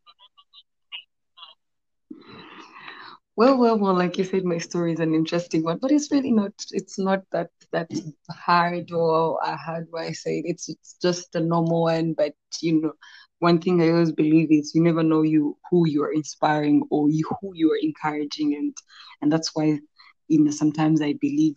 Well, 3.38 3.58
well, 3.58 3.77
well, 3.77 3.94
like 3.94 4.18
you 4.18 4.24
said, 4.24 4.46
my 4.46 4.58
story 4.60 4.94
is 4.94 5.00
an 5.00 5.13
interesting 5.13 5.63
one, 5.63 5.77
but 5.82 5.92
it's 5.92 6.12
really 6.12 6.32
not, 6.32 6.54
it's 6.72 6.98
not 6.98 7.24
that 7.32 7.50
that 7.72 7.92
hard 8.32 8.92
or 8.92 9.39
hard 9.44 9.88
way 9.92 10.08
I 10.08 10.12
say 10.13 10.39
it. 10.39 10.46
It's, 10.48 10.70
it's 10.70 10.96
just 11.01 11.36
a 11.36 11.42
normal 11.42 11.84
one. 11.84 12.13
But 12.13 12.34
you 12.62 12.82
know, 12.82 12.94
one 13.39 13.60
thing 13.60 13.82
I 13.82 13.89
always 13.92 14.12
believe 14.13 14.51
is 14.51 14.74
you 14.74 14.82
never 14.82 15.04
know 15.04 15.22
you 15.24 15.58
who 15.70 15.88
you 15.88 16.04
are 16.04 16.13
inspiring 16.13 16.84
or 16.89 17.10
you 17.10 17.30
who 17.42 17.51
you 17.56 17.72
are 17.72 17.80
encouraging 17.82 18.56
and 18.56 18.75
and 19.22 19.32
that's 19.32 19.51
why 19.56 19.80
you 20.27 20.44
know 20.44 20.51
sometimes 20.51 21.01
I 21.01 21.13
believe 21.20 21.56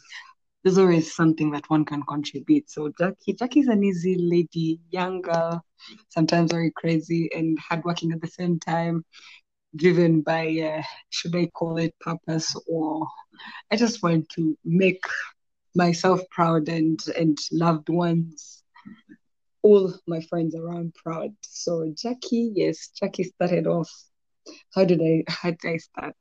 there's 0.64 0.78
always 0.78 1.14
something 1.14 1.50
that 1.52 1.70
one 1.70 1.84
can 1.84 2.02
contribute. 2.02 2.68
So 2.70 2.90
Jackie, 2.98 3.34
Jackie's 3.34 3.68
an 3.68 3.84
easy 3.84 4.16
lady, 4.18 4.80
young 4.90 5.22
girl, 5.22 5.62
sometimes 6.08 6.50
very 6.52 6.72
crazy 6.76 7.30
and 7.34 7.58
hardworking 7.58 8.12
at 8.12 8.20
the 8.20 8.28
same 8.28 8.58
time 8.58 9.04
driven 9.78 10.20
by 10.22 10.46
uh, 10.60 10.82
should 11.10 11.34
I 11.36 11.46
call 11.46 11.78
it 11.78 11.94
purpose 12.00 12.54
or 12.66 13.06
I 13.70 13.76
just 13.76 14.02
want 14.02 14.28
to 14.36 14.56
make 14.64 15.02
myself 15.74 16.20
proud 16.30 16.68
and 16.68 16.98
and 17.16 17.38
loved 17.52 17.88
ones 17.88 18.62
all 19.62 19.92
my 20.06 20.20
friends 20.20 20.54
around 20.54 20.94
proud. 20.94 21.30
So 21.42 21.92
Jackie 21.96 22.52
yes 22.54 22.90
Jackie 22.98 23.24
started 23.24 23.66
off. 23.66 23.90
How 24.74 24.84
did 24.84 25.00
I 25.00 25.24
how 25.28 25.50
did 25.50 25.64
I 25.64 25.76
start? 25.78 26.16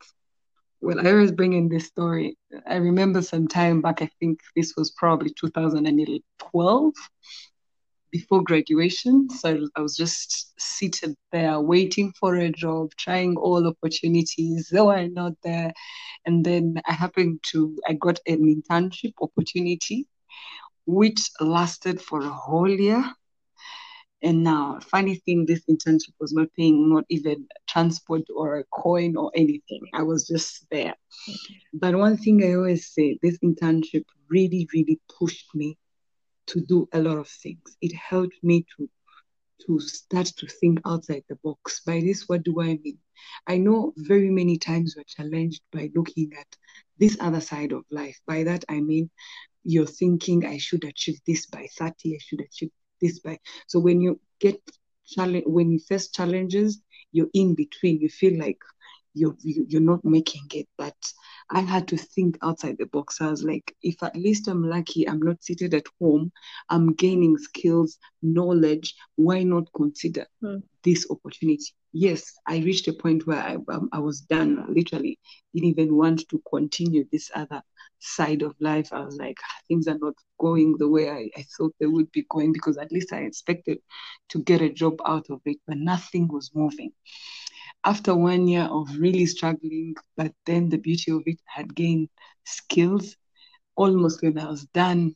Well 0.82 1.00
I 1.00 1.12
always 1.12 1.32
bring 1.32 1.54
in 1.54 1.70
this 1.70 1.88
story. 1.88 2.38
I 2.68 2.76
remember 2.78 3.22
some 3.22 3.48
time 3.48 3.82
back 3.82 4.02
I 4.02 4.10
think 4.20 4.40
this 4.56 4.74
was 4.78 4.92
probably 4.92 5.32
2012 5.40 6.94
before 8.12 8.44
graduation. 8.44 9.30
So 9.30 9.68
I 9.76 9.82
was 9.82 9.96
just 9.96 10.54
seated 10.60 11.16
there 11.32 11.60
waiting 11.60 12.14
for 12.20 12.36
a 12.36 12.52
job, 12.52 12.92
trying 12.98 13.36
all 13.38 13.68
opportunities. 13.68 14.70
They 14.72 14.82
were 14.82 15.08
not 15.08 15.34
there. 15.44 15.74
And 16.26 16.46
then 16.46 16.82
I 16.88 16.94
happened 16.94 17.40
to, 17.52 17.78
I 17.88 17.94
got 17.94 18.20
an 18.28 18.40
internship 18.40 19.14
opportunity, 19.22 20.08
which 20.86 21.30
lasted 21.40 22.02
for 22.02 22.22
a 22.22 22.30
whole 22.30 22.70
year. 22.70 23.04
And 24.24 24.44
now, 24.44 24.80
funny 24.82 25.16
thing, 25.16 25.46
this 25.46 25.64
internship 25.70 26.14
was 26.20 26.34
not 26.34 26.48
paying 26.58 26.90
not 26.90 27.06
even 27.10 27.48
transport 27.70 28.24
or 28.36 28.58
a 28.58 28.64
coin 28.66 29.16
or 29.16 29.32
anything. 29.36 29.82
I 29.94 30.02
was 30.02 30.28
just 30.28 30.66
there. 30.72 30.96
But 31.74 31.96
one 31.96 32.18
thing 32.18 32.44
I 32.44 32.56
always 32.56 32.88
say, 32.88 33.20
this 33.22 33.38
internship 33.40 34.06
really, 34.30 34.68
really 34.74 35.00
pushed 35.20 35.54
me 35.54 35.78
to 36.48 36.62
do 36.62 36.88
a 36.94 37.00
lot 37.00 37.18
of 37.18 37.27
things. 37.27 37.77
It 37.82 37.94
helped 37.96 38.36
me 38.44 38.66
to 38.77 38.89
to 39.66 39.80
start 39.80 40.27
to 40.27 40.48
think 40.48 40.80
outside 40.86 41.24
the 41.27 41.36
box. 41.44 41.82
By 41.86 42.00
this, 42.00 42.25
what 42.27 42.44
do 42.44 42.62
I 42.62 42.77
mean? 42.84 43.00
I 43.48 43.58
know 43.58 43.94
very 43.98 44.30
many 44.30 44.58
times 44.58 44.96
we're 44.96 45.04
challenged 45.04 45.62
by 45.74 45.89
looking 45.96 46.32
at 46.39 46.48
this 47.00 47.18
other 47.20 47.42
side 47.42 47.72
of 47.72 47.84
life. 47.89 48.20
By 48.27 48.44
that, 48.44 48.66
I 48.70 48.82
mean 48.82 49.10
you're 49.63 49.86
thinking, 49.86 50.46
I 50.46 50.58
should 50.58 50.84
achieve 50.86 51.20
this 51.27 51.46
by 51.48 51.68
30, 51.77 52.16
I 52.16 52.20
should 52.22 52.42
achieve 52.42 52.70
this 53.01 53.20
by. 53.20 53.38
So 53.68 53.80
when 53.80 54.00
you 54.00 54.20
get 54.39 54.62
challenge, 55.06 55.44
when 55.46 55.72
you 55.72 55.80
face 55.80 56.10
challenges, 56.10 56.82
you're 57.12 57.30
in 57.34 57.56
between. 57.56 58.00
You 58.00 58.10
feel 58.10 58.38
like 58.39 58.60
you're 59.13 59.36
you're 59.44 59.82
not 59.82 60.06
making 60.06 60.48
it. 60.54 60.68
But 60.77 60.96
I 61.50 61.62
had 61.62 61.88
to 61.89 61.98
think 61.98 62.38
outside 62.42 62.77
the 62.77 62.86
box. 62.86 63.22
I 63.22 63.30
was 63.30 63.44
like, 63.44 63.75
if 63.82 64.01
at 64.04 64.16
least 64.16 64.48
I'm 64.48 64.63
lucky, 64.63 65.08
I'm 65.08 65.20
not 65.22 65.44
seated 65.44 65.74
at 65.74 65.86
home, 66.00 66.32
I'm 66.70 66.94
gaining 66.94 67.38
skills, 67.38 67.98
knowledge, 68.22 68.96
why 69.16 69.44
not 69.44 69.68
consider 69.75 70.25
Hmm. 70.42 70.60
this 70.84 71.06
opportunity? 71.10 71.66
Yes, 71.94 72.34
I 72.48 72.60
reached 72.60 72.88
a 72.88 72.94
point 72.94 73.25
where 73.27 73.42
I, 73.42 73.56
um, 73.74 73.89
I 73.92 74.00
was 74.00 74.22
done, 74.22 74.66
literally, 74.74 75.20
didn't 75.54 75.70
even 75.70 75.96
want 75.96 76.27
to 76.30 76.42
continue 76.50 77.06
this 77.12 77.32
other 77.36 77.62
side 78.00 78.42
of 78.44 78.56
life. 78.60 78.89
I 78.94 79.01
was 79.06 79.18
like, 79.18 79.38
"Ah, 79.44 79.56
things 79.68 79.88
are 79.88 79.98
not 80.00 80.13
going 80.39 80.75
the 80.77 80.89
way 80.89 81.10
I, 81.10 81.30
I 81.38 81.44
thought 81.58 81.75
they 81.80 81.88
would 81.88 82.12
be 82.12 82.25
going 82.30 82.54
because 82.54 82.77
at 82.77 82.92
least 82.92 83.13
I 83.13 83.20
expected 83.22 83.80
to 84.30 84.39
get 84.44 84.62
a 84.62 84.70
job 84.70 84.96
out 85.06 85.27
of 85.30 85.42
it, 85.46 85.58
but 85.68 85.77
nothing 85.77 86.27
was 86.27 86.51
moving 86.54 86.92
after 87.88 88.13
one 88.15 88.48
year 88.50 88.63
of 88.63 88.89
really 89.00 89.25
struggling, 89.25 89.96
but 90.17 90.34
then 90.46 90.70
the 90.70 90.77
beauty 90.77 91.12
of 91.12 91.24
it 91.25 91.39
I 91.56 91.62
had 91.62 91.75
gained 91.75 92.10
skills. 92.46 93.15
Almost 93.77 94.22
when 94.22 94.38
I 94.38 94.50
was 94.50 94.65
done, 94.74 95.15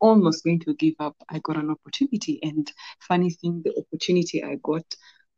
almost 0.00 0.44
going 0.44 0.60
to 0.60 0.74
give 0.74 0.94
up, 1.00 1.16
I 1.28 1.40
got 1.40 1.56
an 1.56 1.70
opportunity. 1.70 2.38
And 2.44 2.70
funny 3.08 3.30
thing, 3.30 3.62
the 3.64 3.74
opportunity 3.76 4.44
I 4.44 4.56
got, 4.62 4.84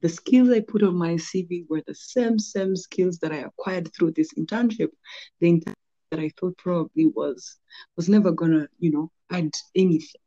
the 0.02 0.08
skills 0.10 0.50
I 0.50 0.60
put 0.60 0.82
on 0.82 0.96
my 0.96 1.16
CV 1.16 1.64
were 1.70 1.82
the 1.86 1.94
same, 1.94 2.38
same 2.38 2.76
skills 2.76 3.18
that 3.20 3.32
I 3.32 3.38
acquired 3.38 3.90
through 3.94 4.12
this 4.12 4.34
internship. 4.34 4.90
The 5.40 5.52
internship 5.52 6.10
that 6.10 6.20
I 6.20 6.30
thought 6.38 6.58
probably 6.58 7.06
was 7.06 7.56
was 7.96 8.08
never 8.10 8.30
gonna, 8.32 8.68
you 8.78 8.90
know, 8.92 9.10
add 9.30 9.50
anything. 9.74 10.20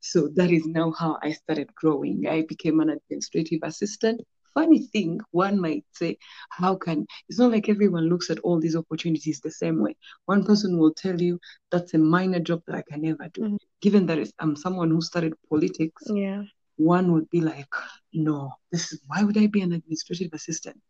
So 0.00 0.28
that 0.36 0.50
is 0.50 0.66
now 0.66 0.92
how 0.92 1.18
I 1.22 1.32
started 1.32 1.74
growing. 1.74 2.26
I 2.26 2.42
became 2.48 2.80
an 2.80 2.88
administrative 2.90 3.60
assistant. 3.62 4.22
Funny 4.54 4.80
thing, 4.80 5.20
one 5.30 5.60
might 5.60 5.84
say, 5.92 6.18
how 6.50 6.76
can 6.76 7.06
it's 7.28 7.38
not 7.38 7.50
like 7.52 7.68
everyone 7.68 8.08
looks 8.08 8.30
at 8.30 8.38
all 8.40 8.60
these 8.60 8.76
opportunities 8.76 9.40
the 9.40 9.50
same 9.50 9.80
way. 9.80 9.96
One 10.26 10.44
person 10.44 10.78
will 10.78 10.92
tell 10.92 11.20
you 11.20 11.38
that's 11.70 11.94
a 11.94 11.98
minor 11.98 12.40
job 12.40 12.62
that 12.66 12.76
I 12.76 12.82
can 12.82 13.02
never 13.02 13.28
do. 13.32 13.42
Mhm. 13.42 13.58
Given 13.80 14.06
that 14.06 14.30
I'm 14.38 14.56
someone 14.56 14.90
who 14.90 15.00
studied 15.00 15.34
politics, 15.48 16.02
Yeah. 16.14 16.44
one 16.76 17.12
would 17.12 17.28
be 17.30 17.40
like, 17.40 17.72
no, 18.12 18.52
this 18.70 18.92
is 18.92 19.00
why 19.06 19.22
would 19.24 19.38
I 19.38 19.46
be 19.46 19.60
an 19.62 19.72
administrative 19.72 20.32
assistant? 20.32 20.80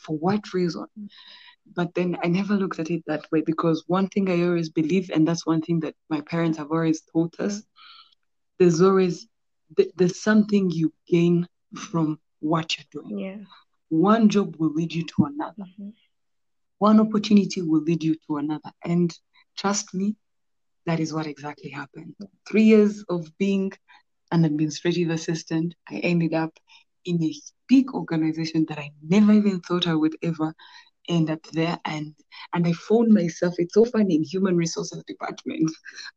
For 0.00 0.16
what 0.16 0.52
reason? 0.54 0.86
But 1.74 1.94
then 1.94 2.16
I 2.24 2.28
never 2.28 2.54
looked 2.56 2.78
at 2.78 2.90
it 2.90 3.04
that 3.06 3.30
way 3.30 3.42
because 3.42 3.84
one 3.86 4.08
thing 4.08 4.28
I 4.30 4.42
always 4.44 4.70
believe, 4.70 5.10
and 5.10 5.26
that's 5.26 5.46
one 5.46 5.62
thing 5.62 5.80
that 5.80 5.94
my 6.08 6.20
parents 6.22 6.58
have 6.58 6.70
always 6.70 7.02
taught 7.12 7.38
us, 7.38 7.62
there's 8.58 8.80
always 8.80 9.26
th- 9.76 9.92
there's 9.96 10.20
something 10.20 10.70
you 10.70 10.92
gain 11.06 11.46
from 11.74 12.18
what 12.40 12.76
you're 12.76 13.02
doing. 13.02 13.16
Yeah. 13.18 13.36
One 13.88 14.28
job 14.28 14.56
will 14.58 14.72
lead 14.72 14.94
you 14.94 15.04
to 15.04 15.24
another. 15.24 15.64
Mhm. 15.78 15.92
One 16.78 17.00
opportunity 17.00 17.62
will 17.62 17.82
lead 17.82 18.02
you 18.02 18.16
to 18.26 18.36
another. 18.38 18.72
And 18.84 19.16
trust 19.56 19.94
me, 19.94 20.16
that 20.86 21.00
is 21.00 21.12
what 21.12 21.26
exactly 21.26 21.70
happened. 21.70 22.14
Three 22.48 22.64
years 22.64 23.04
of 23.08 23.36
being 23.38 23.72
an 24.32 24.44
administrative 24.44 25.10
assistant, 25.10 25.74
I 25.88 25.96
ended 25.98 26.34
up 26.34 26.52
in 27.04 27.22
a 27.22 27.34
big 27.68 27.92
organization 27.94 28.66
that 28.68 28.78
I 28.78 28.92
never 29.02 29.32
even 29.32 29.60
thought 29.60 29.86
I 29.86 29.94
would 29.94 30.16
ever 30.22 30.54
end 31.08 31.30
up 31.30 31.42
there. 31.52 31.78
And 31.84 32.14
and 32.54 32.66
I 32.66 32.72
found 32.72 33.08
myself, 33.12 33.54
it's 33.58 33.74
so 33.74 33.84
funny 33.84 34.16
in 34.16 34.22
human 34.24 34.56
resources 34.56 35.02
department. 35.06 35.70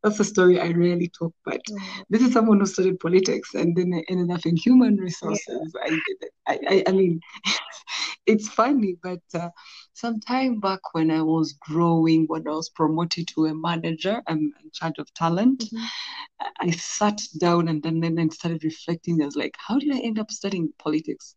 That's 0.03 0.19
a 0.19 0.23
story 0.23 0.59
I 0.59 0.71
rarely 0.71 1.09
talk 1.09 1.33
about. 1.45 1.61
Mhm. 1.69 2.05
This 2.09 2.21
is 2.21 2.33
someone 2.33 2.59
who 2.59 2.65
studied 2.65 2.99
politics 2.99 3.53
and 3.53 3.75
then 3.75 3.93
I 3.93 4.03
ended 4.09 4.31
up 4.31 4.45
in 4.45 4.55
human 4.57 4.97
resources. 4.97 5.75
I, 5.83 5.99
I, 6.47 6.59
I, 6.67 6.83
I 6.87 6.91
mean, 6.91 7.19
it's 8.25 8.47
funny, 8.49 8.95
but 9.01 9.21
uh, 9.33 9.49
some 9.93 10.19
time 10.19 10.59
back 10.59 10.79
when 10.93 11.11
I 11.11 11.21
was 11.21 11.53
growing, 11.59 12.25
when 12.27 12.47
I 12.47 12.51
was 12.51 12.69
promoted 12.69 13.27
to 13.29 13.45
a 13.45 13.53
manager, 13.55 14.21
I'm 14.27 14.53
in 14.63 14.71
charge 14.71 14.95
of 14.99 15.13
talent. 15.13 15.63
Mhm. 15.73 15.87
I 16.61 16.71
sat 16.71 17.21
down 17.39 17.67
and 17.67 17.81
then, 17.81 17.99
then 17.99 18.19
I 18.19 18.27
started 18.29 18.63
reflecting. 18.63 19.21
I 19.21 19.25
was 19.25 19.35
like, 19.35 19.55
how 19.57 19.79
did 19.79 19.93
I 19.93 19.99
end 19.99 20.19
up 20.19 20.31
studying 20.31 20.73
politics? 20.79 21.35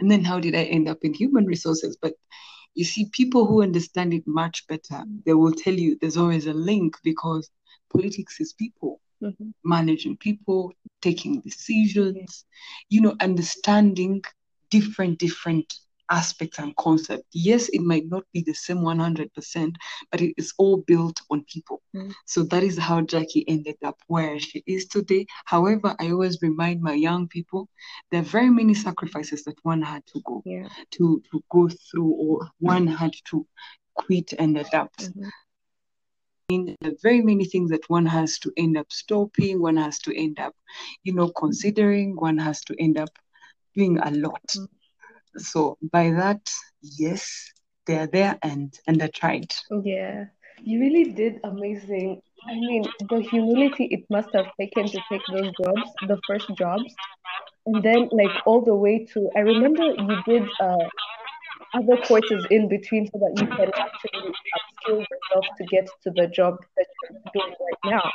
And 0.00 0.10
then 0.10 0.24
how 0.24 0.40
did 0.40 0.54
I 0.54 0.64
end 0.64 0.88
up 0.88 0.98
in 1.02 1.14
human 1.14 1.46
resources? 1.46 1.96
But 2.00 2.14
you 2.74 2.84
see, 2.84 3.08
people 3.12 3.46
who 3.46 3.62
understand 3.62 4.12
it 4.14 4.24
much 4.26 4.66
better, 4.68 5.04
they 5.24 5.34
will 5.34 5.52
tell 5.52 5.74
you 5.74 5.96
there's 6.00 6.16
always 6.16 6.46
a 6.46 6.54
link 6.54 6.96
because 7.04 7.50
politics 7.92 8.40
is 8.40 8.52
people 8.52 9.00
Mhm. 9.22 9.52
managing 9.64 10.16
people, 10.16 10.72
taking 11.02 11.40
decisions, 11.40 12.44
you 12.88 13.00
know, 13.00 13.14
understanding 13.20 14.22
different, 14.70 15.18
different 15.18 15.72
aspects 16.10 16.58
and 16.58 16.74
concepts. 16.76 17.24
Yes, 17.32 17.68
it 17.70 17.80
might 17.80 18.06
not 18.08 18.24
be 18.32 18.42
the 18.42 18.52
same 18.54 18.82
100%, 18.82 19.76
but 20.10 20.20
it 20.20 20.34
is 20.36 20.52
all 20.58 20.78
built 20.78 21.20
on 21.30 21.44
people. 21.44 21.80
Mm. 21.94 22.14
So 22.26 22.42
that 22.44 22.62
is 22.62 22.78
how 22.78 23.00
Jackie 23.02 23.44
ended 23.48 23.76
up 23.84 23.98
where 24.06 24.38
she 24.38 24.62
is 24.66 24.86
today. 24.86 25.26
However, 25.44 25.94
I 26.00 26.10
always 26.10 26.40
remind 26.42 26.82
my 26.82 26.94
young 26.94 27.28
people 27.28 27.68
there 28.10 28.20
are 28.20 28.24
very 28.24 28.50
many 28.50 28.74
sacrifices 28.74 29.44
that 29.44 29.56
one 29.62 29.82
had 29.82 30.04
to 30.06 30.20
go 30.24 30.42
Yeah. 30.44 30.68
to 30.92 31.22
to 31.30 31.42
go 31.50 31.68
through 31.68 32.10
or 32.10 32.50
one 32.58 32.86
had 32.86 33.14
to 33.30 33.46
quit 33.94 34.32
and 34.38 34.58
adapt. 34.58 35.10
Mhm. 35.14 35.30
There 36.48 36.90
are 36.92 36.96
very 37.02 37.22
many 37.22 37.46
things 37.46 37.70
that 37.70 37.88
one 37.88 38.06
has 38.06 38.38
to 38.40 38.52
end 38.56 38.76
up 38.76 38.92
stopping, 38.92 39.60
one 39.62 39.76
has 39.78 39.98
to 40.00 40.14
end 40.16 40.38
up, 40.38 40.54
you 41.02 41.14
know, 41.14 41.30
considering, 41.30 42.16
one 42.16 42.36
has 42.38 42.60
to 42.64 42.74
end 42.78 42.98
up 42.98 43.08
doing 43.74 43.98
a 43.98 44.10
lot. 44.10 44.42
Mm. 44.54 44.68
So 45.36 45.76
by 45.92 46.10
that, 46.10 46.52
yes, 46.82 47.52
they're 47.86 48.06
there 48.06 48.38
and 48.42 48.78
and 48.86 49.02
I 49.02 49.08
tried. 49.08 49.54
Yeah, 49.82 50.26
you 50.62 50.80
really 50.80 51.12
did 51.12 51.40
amazing. 51.44 52.20
I 52.48 52.54
mean, 52.54 52.84
the 53.08 53.20
humility 53.20 53.84
it 53.90 54.04
must 54.10 54.28
have 54.34 54.46
taken 54.60 54.86
to 54.90 55.00
take 55.10 55.22
those 55.32 55.50
jobs, 55.62 55.90
the 56.08 56.18
first 56.26 56.48
jobs, 56.58 56.94
and 57.66 57.82
then 57.82 58.08
like 58.12 58.34
all 58.46 58.62
the 58.62 58.74
way 58.74 59.04
to, 59.12 59.30
I 59.36 59.40
remember 59.40 59.82
you 59.84 60.16
did 60.26 60.44
uh 60.60 60.86
other 61.74 61.96
courses 62.06 62.46
in 62.50 62.68
between 62.68 63.06
so 63.10 63.18
that 63.18 63.34
you 63.40 63.46
can 63.46 63.70
actually 63.78 64.32
upskill 64.56 65.00
yourself 65.10 65.46
to 65.58 65.64
get 65.64 65.86
to 66.02 66.10
the 66.10 66.26
job 66.28 66.56
that 66.76 66.86
you're 67.02 67.20
doing 67.34 67.54
right 67.60 67.82
now. 67.84 68.10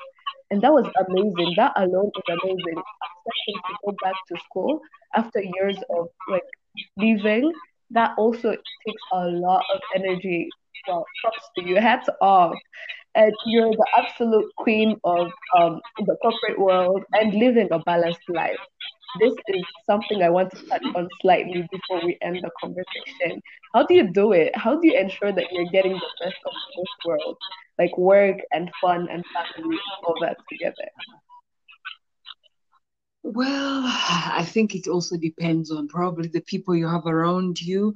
And 0.51 0.62
that 0.62 0.71
was 0.71 0.88
amazing. 1.08 1.53
That 1.58 1.73
alone 1.75 2.12
is 2.15 2.23
amazing. 2.29 2.79
Accepting 3.05 3.58
to 3.67 3.73
go 3.86 3.95
back 4.03 4.15
to 4.29 4.38
school 4.45 4.82
after 5.15 5.41
years 5.41 5.77
of 5.89 6.08
like 6.27 6.43
leaving, 6.97 7.51
that 7.91 8.13
also 8.17 8.51
takes 8.51 9.01
a 9.13 9.27
lot 9.27 9.63
of 9.73 9.82
energy. 9.95 10.49
Well, 10.88 11.05
props 11.21 11.49
to 11.58 11.63
you. 11.63 11.75
Hats 11.75 12.10
off. 12.21 12.55
And 13.15 13.34
you're 13.45 13.71
the 13.71 13.88
absolute 13.97 14.45
queen 14.58 14.95
of 15.03 15.32
um, 15.58 15.82
the 16.05 16.15
corporate 16.21 16.60
world 16.60 17.03
and 17.13 17.34
living 17.34 17.67
a 17.71 17.79
balanced 17.79 18.29
life. 18.29 18.60
This 19.19 19.34
is 19.47 19.63
something 19.88 20.21
I 20.21 20.29
want 20.29 20.51
to 20.51 20.63
touch 20.67 20.84
on 20.95 21.08
slightly 21.21 21.67
before 21.71 22.05
we 22.05 22.17
end 22.21 22.39
the 22.43 22.51
conversation. 22.62 23.41
How 23.73 23.86
do 23.86 23.95
you 23.95 24.12
do 24.13 24.34
it? 24.34 24.55
How 24.55 24.79
do 24.79 24.88
you 24.88 24.97
ensure 24.97 25.32
that 25.32 25.45
you're 25.51 25.71
getting 25.71 25.93
the 25.93 26.25
best 26.25 26.38
of 26.45 26.53
both 26.75 26.86
worlds, 27.05 27.39
like 27.79 27.97
work 27.97 28.38
and 28.51 28.69
fun 28.79 29.08
and 29.10 29.23
family, 29.34 29.77
all 30.03 30.15
that 30.21 30.38
together? 30.47 30.89
Well, 33.23 33.84
I 33.86 34.45
think 34.47 34.75
it 34.75 34.88
also 34.88 35.17
depends 35.17 35.71
on 35.71 35.88
probably 35.88 36.29
the 36.29 36.41
people 36.41 36.75
you 36.75 36.88
have 36.88 37.05
around 37.05 37.62
you, 37.62 37.93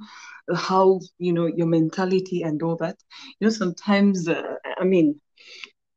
how, 0.54 1.00
you 1.18 1.32
know, 1.32 1.46
your 1.46 1.66
mentality 1.66 2.42
and 2.42 2.62
all 2.62 2.76
that. 2.76 2.96
You 3.40 3.46
know, 3.46 3.50
sometimes, 3.50 4.28
uh, 4.28 4.42
I 4.78 4.84
mean, 4.84 5.20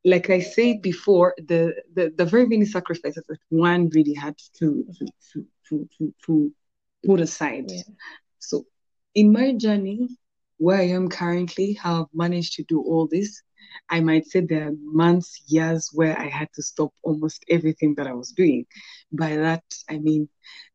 like 0.04 0.30
I 0.30 0.40
said 0.40 0.80
before, 0.80 1.34
the, 1.38 1.74
the 1.94 2.12
the 2.16 2.24
very 2.24 2.46
many 2.46 2.64
sacrifices 2.64 3.22
that 3.28 3.38
one 3.50 3.90
really 3.90 4.14
had 4.14 4.36
to 4.58 4.84
to 4.98 5.06
to 5.32 5.88
to, 5.98 6.14
to, 6.26 6.52
put 7.06 7.20
aside. 7.20 7.66
Yeah. 7.68 7.82
So 8.38 8.64
in 9.14 9.32
my 9.32 9.52
journey, 9.52 10.08
where 10.56 10.78
I 10.78 10.88
am 10.88 11.08
currently, 11.08 11.74
how 11.74 12.02
I've 12.02 12.14
managed 12.14 12.54
to 12.54 12.64
do 12.64 12.80
all 12.80 13.06
this, 13.06 13.42
I 13.90 14.00
might 14.00 14.26
say 14.26 14.40
there 14.40 14.68
are 14.68 14.74
months, 14.82 15.42
years 15.46 15.90
where 15.92 16.18
I 16.18 16.28
had 16.28 16.48
to 16.54 16.62
stop 16.62 16.92
almost 17.02 17.44
everything 17.48 17.94
that 17.96 18.06
I 18.06 18.12
was 18.12 18.32
doing. 18.32 18.66
By 19.12 19.36
that, 19.36 19.64
I 19.88 19.98
mean, 19.98 20.28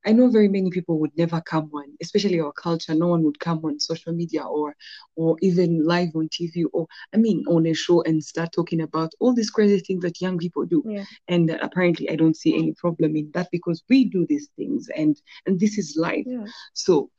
I 0.06 0.12
know 0.12 0.30
very 0.30 0.48
many 0.48 0.70
people 0.70 1.00
would 1.00 1.16
never 1.18 1.42
come 1.42 1.70
on, 1.74 1.86
especially 2.02 2.40
our 2.40 2.52
culture, 2.52 2.94
no 2.94 3.08
one 3.08 3.24
would 3.24 3.40
come 3.40 3.64
on 3.64 3.80
social 3.80 4.14
media 4.14 4.44
or 4.44 4.76
or 5.16 5.38
even 5.42 5.86
live 5.86 6.10
on 6.16 6.30
TV 6.30 6.66
or 6.74 6.88
I 7.14 7.18
mean 7.18 7.44
on 7.48 7.66
a 7.66 7.74
show 7.74 8.02
and 8.04 8.24
start 8.24 8.52
talking 8.52 8.82
about 8.82 9.12
all 9.20 9.34
these 9.34 9.50
crazy 9.50 9.80
things 9.80 10.04
that 10.04 10.22
young 10.22 10.38
people 10.38 10.66
do. 10.66 10.84
Yeah. 10.86 11.06
And 11.28 11.52
uh, 11.52 11.58
apparently 11.62 12.10
I 12.10 12.16
don't 12.16 12.36
see 12.36 12.56
any 12.56 12.74
problem 12.74 13.16
in 13.16 13.32
that 13.34 13.50
because 13.52 13.84
we 13.90 14.06
do 14.06 14.26
these 14.28 14.50
things 14.58 14.90
and 14.96 15.20
and 15.46 15.60
this 15.60 15.78
is 15.78 15.96
life. 15.98 16.26
Yeah. 16.26 16.46
So 16.74 17.10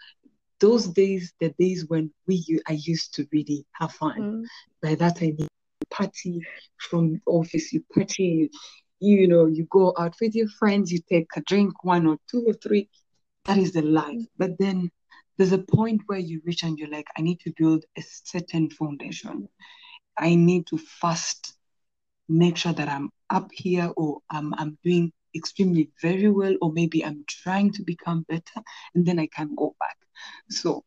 those 0.60 0.86
days, 0.88 1.32
the 1.40 1.50
days 1.58 1.86
when 1.88 2.12
we 2.26 2.60
I 2.68 2.72
used 2.72 3.14
to 3.14 3.26
really 3.32 3.66
have 3.72 3.92
fun. 3.92 4.20
Mm. 4.20 4.44
By 4.82 4.94
that 4.96 5.18
I 5.22 5.32
mean 5.38 5.48
party 5.96 6.40
from 6.78 7.20
office, 7.26 7.72
you 7.72 7.84
party, 7.94 8.50
you, 9.00 9.20
you 9.20 9.28
know, 9.28 9.46
you 9.46 9.66
go 9.70 9.94
out 9.98 10.14
with 10.20 10.34
your 10.34 10.48
friends, 10.48 10.90
you 10.90 10.98
take 11.08 11.28
a 11.36 11.40
drink, 11.42 11.84
one 11.84 12.06
or 12.06 12.16
two 12.30 12.44
or 12.46 12.54
three. 12.54 12.88
That 13.44 13.58
is 13.58 13.72
the 13.72 13.82
life. 13.82 14.22
But 14.38 14.58
then 14.58 14.90
there's 15.36 15.52
a 15.52 15.58
point 15.58 16.02
where 16.06 16.18
you 16.18 16.40
reach 16.44 16.62
and 16.62 16.78
you're 16.78 16.90
like, 16.90 17.06
I 17.16 17.22
need 17.22 17.40
to 17.40 17.52
build 17.56 17.84
a 17.98 18.02
certain 18.02 18.70
foundation. 18.70 19.48
I 20.16 20.34
need 20.34 20.66
to 20.68 20.78
first 20.78 21.54
make 22.28 22.56
sure 22.56 22.72
that 22.72 22.88
I'm 22.88 23.10
up 23.30 23.50
here 23.52 23.92
or 23.96 24.20
I'm, 24.30 24.54
I'm 24.54 24.78
doing 24.82 25.12
extremely 25.36 25.90
very 26.00 26.30
well, 26.30 26.54
or 26.62 26.72
maybe 26.72 27.04
I'm 27.04 27.24
trying 27.28 27.72
to 27.72 27.82
become 27.82 28.24
better, 28.28 28.62
and 28.94 29.04
then 29.04 29.18
I 29.18 29.26
can 29.26 29.54
go 29.56 29.74
back. 29.80 29.96
So 30.48 30.84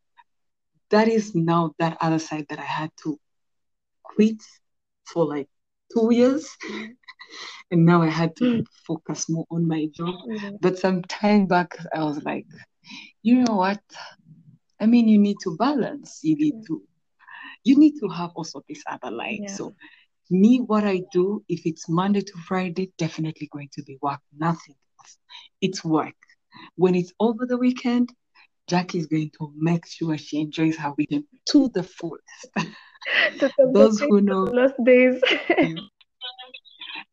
that 0.90 1.08
is 1.10 1.36
now 1.36 1.76
that 1.80 1.98
other 2.00 2.20
side 2.20 2.46
that 2.50 2.60
I 2.60 2.64
had 2.64 2.92
to 3.04 3.20
quit 4.04 4.42
for 5.14 5.26
like 5.26 5.48
two 5.94 6.14
years. 6.14 6.48
and 7.72 7.86
now 7.86 8.02
I 8.02 8.10
had 8.10 8.36
to 8.38 8.44
mm. 8.44 8.66
focus 8.86 9.30
more 9.30 9.46
on 9.52 9.68
my 9.68 9.88
job. 9.94 10.16
Mm-hmm. 10.30 10.56
But 10.62 10.78
some 10.78 11.02
time 11.04 11.46
back, 11.46 11.78
I 11.94 12.04
was 12.04 12.24
like, 12.24 12.46
you 13.24 13.44
know 13.44 13.56
what? 13.56 13.82
I 14.80 14.86
mean, 14.86 15.08
you 15.08 15.18
need 15.18 15.38
to 15.44 15.56
balance. 15.58 16.20
You 16.24 16.36
need 16.36 16.66
to, 16.68 16.82
you 17.64 17.78
need 17.78 17.96
to 18.00 18.08
have 18.10 18.32
also 18.36 18.64
this 18.70 18.84
other 18.90 19.12
life. 19.12 19.40
Yeah. 19.42 19.52
So, 19.52 19.76
me, 20.30 20.60
what 20.60 20.84
I 20.84 21.02
do, 21.12 21.44
if 21.48 21.66
it's 21.66 21.88
Monday 21.90 22.22
to 22.22 22.34
Friday, 22.48 22.92
definitely 22.98 23.50
going 23.52 23.70
to 23.74 23.84
be 23.84 23.98
work, 24.02 24.20
nothing 24.38 24.76
else. 25.00 25.18
It's 25.62 25.84
work. 25.84 26.16
When 26.76 26.96
it's 26.96 27.14
over 27.20 27.46
the 27.46 27.58
weekend, 27.58 28.10
Jackie 28.68 29.00
is 29.00 29.08
going 29.08 29.32
to 29.40 29.54
make 29.56 29.88
sure 29.88 30.18
she 30.18 30.42
enjoys 30.42 30.76
her 30.78 30.94
weekend 30.98 31.24
to 31.50 31.70
the 31.70 31.84
fullest. 31.84 32.48
those 33.74 34.00
who 34.00 34.22
know 34.22 34.44
last 34.44 34.76
days. 34.84 35.22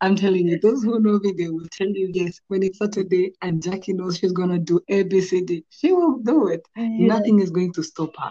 I'm 0.00 0.16
telling 0.16 0.48
you, 0.48 0.58
those 0.58 0.82
who 0.82 1.00
know 1.00 1.18
me, 1.20 1.32
they 1.32 1.48
will 1.48 1.66
tell 1.72 1.88
you 1.88 2.10
yes. 2.12 2.40
When 2.48 2.62
it's 2.62 2.78
Saturday 2.78 3.32
and 3.42 3.62
Jackie 3.62 3.92
knows 3.92 4.18
she's 4.18 4.32
gonna 4.32 4.58
do 4.58 4.80
ABCD, 4.90 5.64
she 5.70 5.92
will 5.92 6.18
do 6.18 6.48
it. 6.48 6.66
Yeah. 6.76 7.06
Nothing 7.06 7.40
is 7.40 7.50
going 7.50 7.72
to 7.74 7.82
stop 7.82 8.10
her. 8.18 8.30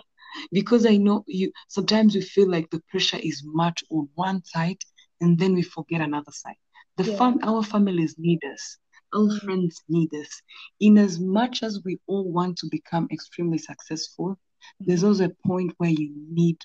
Because 0.52 0.86
I 0.86 0.98
know 0.98 1.24
you 1.28 1.52
sometimes 1.68 2.16
we 2.16 2.22
feel 2.22 2.50
like 2.50 2.70
the 2.70 2.82
pressure 2.90 3.20
is 3.22 3.42
much 3.46 3.84
on 3.90 4.10
one 4.16 4.44
side 4.46 4.78
and 5.22 5.38
then 5.38 5.54
we 5.54 5.62
forget 5.62 6.02
another 6.02 6.32
side. 6.32 6.58
The 6.98 7.06
yeah. 7.06 7.18
fam 7.18 7.40
our 7.44 7.64
families 7.64 8.16
need 8.18 8.44
us. 8.54 8.78
Our 9.14 9.22
mm-hmm. 9.22 9.46
friends 9.46 9.84
need 9.90 10.14
us. 10.14 10.42
In 10.80 10.98
as 10.98 11.20
much 11.20 11.64
as 11.64 11.82
we 11.86 12.00
all 12.08 12.32
want 12.32 12.58
to 12.58 12.68
become 12.70 13.08
extremely 13.12 13.58
successful, 13.58 14.30
mm-hmm. 14.30 14.86
there's 14.86 15.04
also 15.04 15.26
a 15.26 15.48
point 15.48 15.74
where 15.78 15.92
you 15.92 16.12
need 16.30 16.58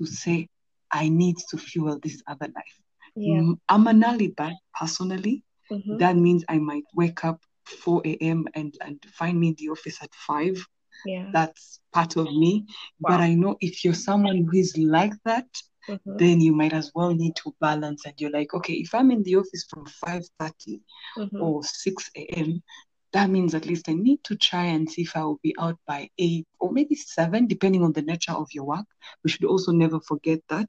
to 0.00 0.06
say, 0.06 0.48
I 0.90 1.08
need 1.08 1.36
to 1.50 1.58
fuel 1.58 1.98
this 2.02 2.22
other 2.26 2.48
life. 2.54 2.80
Yeah. 3.14 3.40
Mm, 3.40 3.58
I'm 3.68 3.86
an 3.86 4.34
bird 4.36 4.54
personally. 4.78 5.44
Mm-hmm. 5.70 5.98
That 5.98 6.16
means 6.16 6.44
I 6.48 6.58
might 6.58 6.84
wake 6.94 7.24
up 7.24 7.40
4 7.66 8.02
a.m. 8.04 8.46
and, 8.54 8.74
and 8.80 9.04
find 9.12 9.38
me 9.38 9.48
in 9.48 9.54
the 9.58 9.68
office 9.68 9.98
at 10.02 10.12
5. 10.14 10.64
Yeah. 11.06 11.30
That's 11.32 11.80
part 11.92 12.16
of 12.16 12.26
me. 12.26 12.66
Wow. 13.00 13.10
But 13.10 13.20
I 13.20 13.34
know 13.34 13.56
if 13.60 13.84
you're 13.84 13.94
someone 13.94 14.48
who 14.50 14.58
is 14.58 14.76
like 14.76 15.14
that, 15.24 15.46
mm-hmm. 15.88 16.16
then 16.16 16.40
you 16.40 16.52
might 16.52 16.72
as 16.72 16.90
well 16.94 17.14
need 17.14 17.36
to 17.36 17.54
balance 17.60 18.04
and 18.04 18.14
you're 18.18 18.30
like, 18.30 18.52
okay, 18.54 18.74
if 18.74 18.94
I'm 18.94 19.10
in 19.10 19.22
the 19.22 19.36
office 19.36 19.66
from 19.68 19.86
5:30 19.86 20.80
mm-hmm. 21.18 21.40
or 21.40 21.62
6 21.62 22.10
a.m., 22.16 22.62
that 23.12 23.28
means 23.28 23.54
at 23.54 23.66
least 23.66 23.88
I 23.88 23.94
need 23.94 24.22
to 24.24 24.36
try 24.36 24.64
and 24.66 24.88
see 24.88 25.02
if 25.02 25.16
I 25.16 25.24
will 25.24 25.40
be 25.42 25.54
out 25.58 25.78
by 25.86 26.08
eight 26.18 26.46
or 26.60 26.72
maybe 26.72 26.94
seven, 26.94 27.46
depending 27.46 27.82
on 27.82 27.92
the 27.92 28.02
nature 28.02 28.32
of 28.32 28.48
your 28.52 28.64
work. 28.64 28.86
We 29.24 29.30
should 29.30 29.44
also 29.44 29.72
never 29.72 30.00
forget 30.00 30.40
that. 30.48 30.68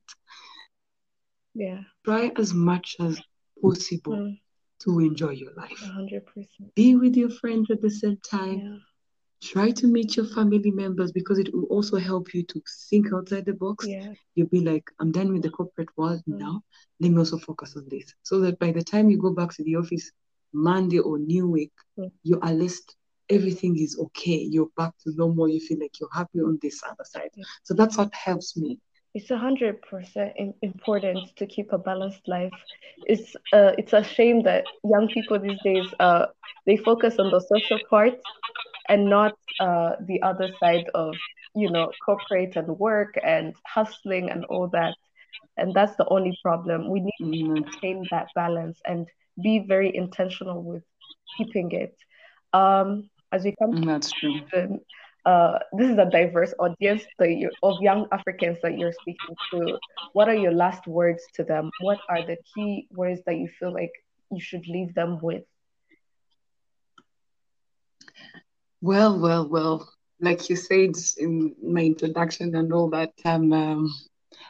Yeah. 1.54 1.82
Try 2.04 2.32
as 2.38 2.54
much 2.54 2.95
as 2.99 3.21
possible 3.62 4.13
mm. 4.13 4.39
to 4.84 4.99
enjoy 4.99 5.32
your 5.32 5.54
life. 5.54 5.80
100%. 5.84 6.23
Be 6.75 6.95
with 6.95 7.15
your 7.15 7.30
friends 7.30 7.69
at 7.69 7.82
the 7.82 7.91
same 7.91 8.17
time. 8.27 8.60
Yeah. 8.60 8.77
Try 9.43 9.71
to 9.71 9.88
meet 9.88 10.15
your 10.15 10.27
family 10.27 10.69
members 10.71 11.12
because 11.12 11.39
it 11.39 11.51
will 11.54 11.65
also 11.65 11.97
help 11.97 12.34
you 12.34 12.43
to 12.43 12.62
think 12.89 13.12
outside 13.12 13.45
the 13.45 13.54
box. 13.54 13.88
Yeah. 13.88 14.13
You'll 14.36 14.47
be 14.47 14.62
like, 14.62 14.89
I'm 14.99 15.12
done 15.12 15.34
with 15.34 15.41
the 15.41 15.49
corporate 15.49 15.89
world 15.97 16.21
mm. 16.27 16.39
now. 16.39 16.62
Let 16.99 17.12
me 17.12 17.17
also 17.17 17.38
focus 17.38 17.75
on 17.75 17.88
this. 17.89 18.13
So 18.23 18.39
that 18.41 18.58
by 18.60 18.71
the 18.71 18.84
time 18.84 19.10
you 19.10 19.19
go 19.19 19.32
back 19.32 19.54
to 19.56 19.63
the 19.63 19.75
office, 19.75 20.12
Monday 20.53 20.99
or 20.99 21.17
new 21.17 21.49
week, 21.49 21.71
you're 22.23 22.43
at 22.43 22.55
least 22.55 22.95
everything 23.29 23.77
is 23.79 23.97
okay. 23.97 24.47
You're 24.49 24.69
back 24.77 24.93
to 25.03 25.13
normal. 25.15 25.47
You 25.47 25.59
feel 25.59 25.79
like 25.79 25.99
you're 25.99 26.13
happy 26.13 26.39
on 26.39 26.59
this 26.61 26.81
other 26.83 27.05
side. 27.05 27.29
Yeah. 27.35 27.45
So 27.63 27.73
that's 27.73 27.97
what 27.97 28.13
helps 28.13 28.57
me. 28.57 28.79
It's 29.13 29.29
a 29.29 29.37
hundred 29.37 29.81
percent 29.81 30.33
important 30.61 31.35
to 31.35 31.45
keep 31.45 31.73
a 31.73 31.77
balanced 31.77 32.27
life. 32.27 32.53
It's 33.07 33.35
uh, 33.51 33.71
it's 33.77 33.93
a 33.93 34.03
shame 34.03 34.43
that 34.43 34.63
young 34.85 35.09
people 35.09 35.37
these 35.37 35.59
days 35.63 35.85
uh, 35.99 36.27
they 36.65 36.77
focus 36.77 37.19
on 37.19 37.29
the 37.29 37.41
social 37.41 37.79
part 37.89 38.13
and 38.87 39.09
not 39.09 39.33
uh, 39.59 39.95
the 40.07 40.21
other 40.21 40.49
side 40.61 40.85
of 40.93 41.13
you 41.55 41.69
know 41.69 41.91
corporate 42.05 42.55
and 42.55 42.67
work 42.79 43.17
and 43.21 43.53
hustling 43.65 44.29
and 44.29 44.45
all 44.45 44.67
that. 44.69 44.95
And 45.57 45.73
that's 45.73 45.97
the 45.97 46.07
only 46.07 46.37
problem. 46.41 46.89
We 46.89 47.01
need 47.01 47.21
mm-hmm. 47.21 47.55
to 47.55 47.61
maintain 47.61 48.07
that 48.11 48.27
balance 48.33 48.79
and 48.85 49.07
be 49.41 49.60
very 49.67 49.96
intentional 49.96 50.63
with 50.63 50.84
keeping 51.38 51.72
it. 51.72 51.96
Um, 52.54 53.10
as 53.32 53.44
we 53.44 53.56
come, 53.62 53.82
that's 53.86 54.12
true. 54.12 54.41
uh, 55.26 55.60
this 55.78 55.89
is 55.89 55.98
a 55.98 56.10
diverse 56.10 56.54
audience 56.60 57.04
you, 57.20 57.52
of 57.63 57.82
young 57.82 58.08
Africans 58.12 58.58
that 58.63 58.78
you're 58.78 58.94
speaking 58.94 59.36
to. 59.52 59.78
What 60.13 60.28
are 60.28 60.36
your 60.36 60.52
last 60.54 60.88
words 60.88 61.24
to 61.36 61.44
them? 61.44 61.72
What 61.80 62.00
are 62.10 62.22
the 62.22 62.38
key 62.54 62.88
words 62.91 63.22
that 63.26 63.38
you 63.38 63.48
feel 63.60 63.74
like 63.74 63.91
you 64.32 64.41
should 64.41 64.67
leave 64.67 64.94
them 64.94 65.20
with? 65.22 65.44
Well, 68.82 69.20
well, 69.20 69.48
well. 69.48 69.89
Like 70.20 70.50
you 70.50 70.56
said 70.56 70.91
in 71.17 71.56
my 71.63 71.82
introduction 71.82 72.56
and 72.56 72.72
all 72.74 72.89
that, 72.91 73.12
um, 73.26 73.52
um 73.54 73.94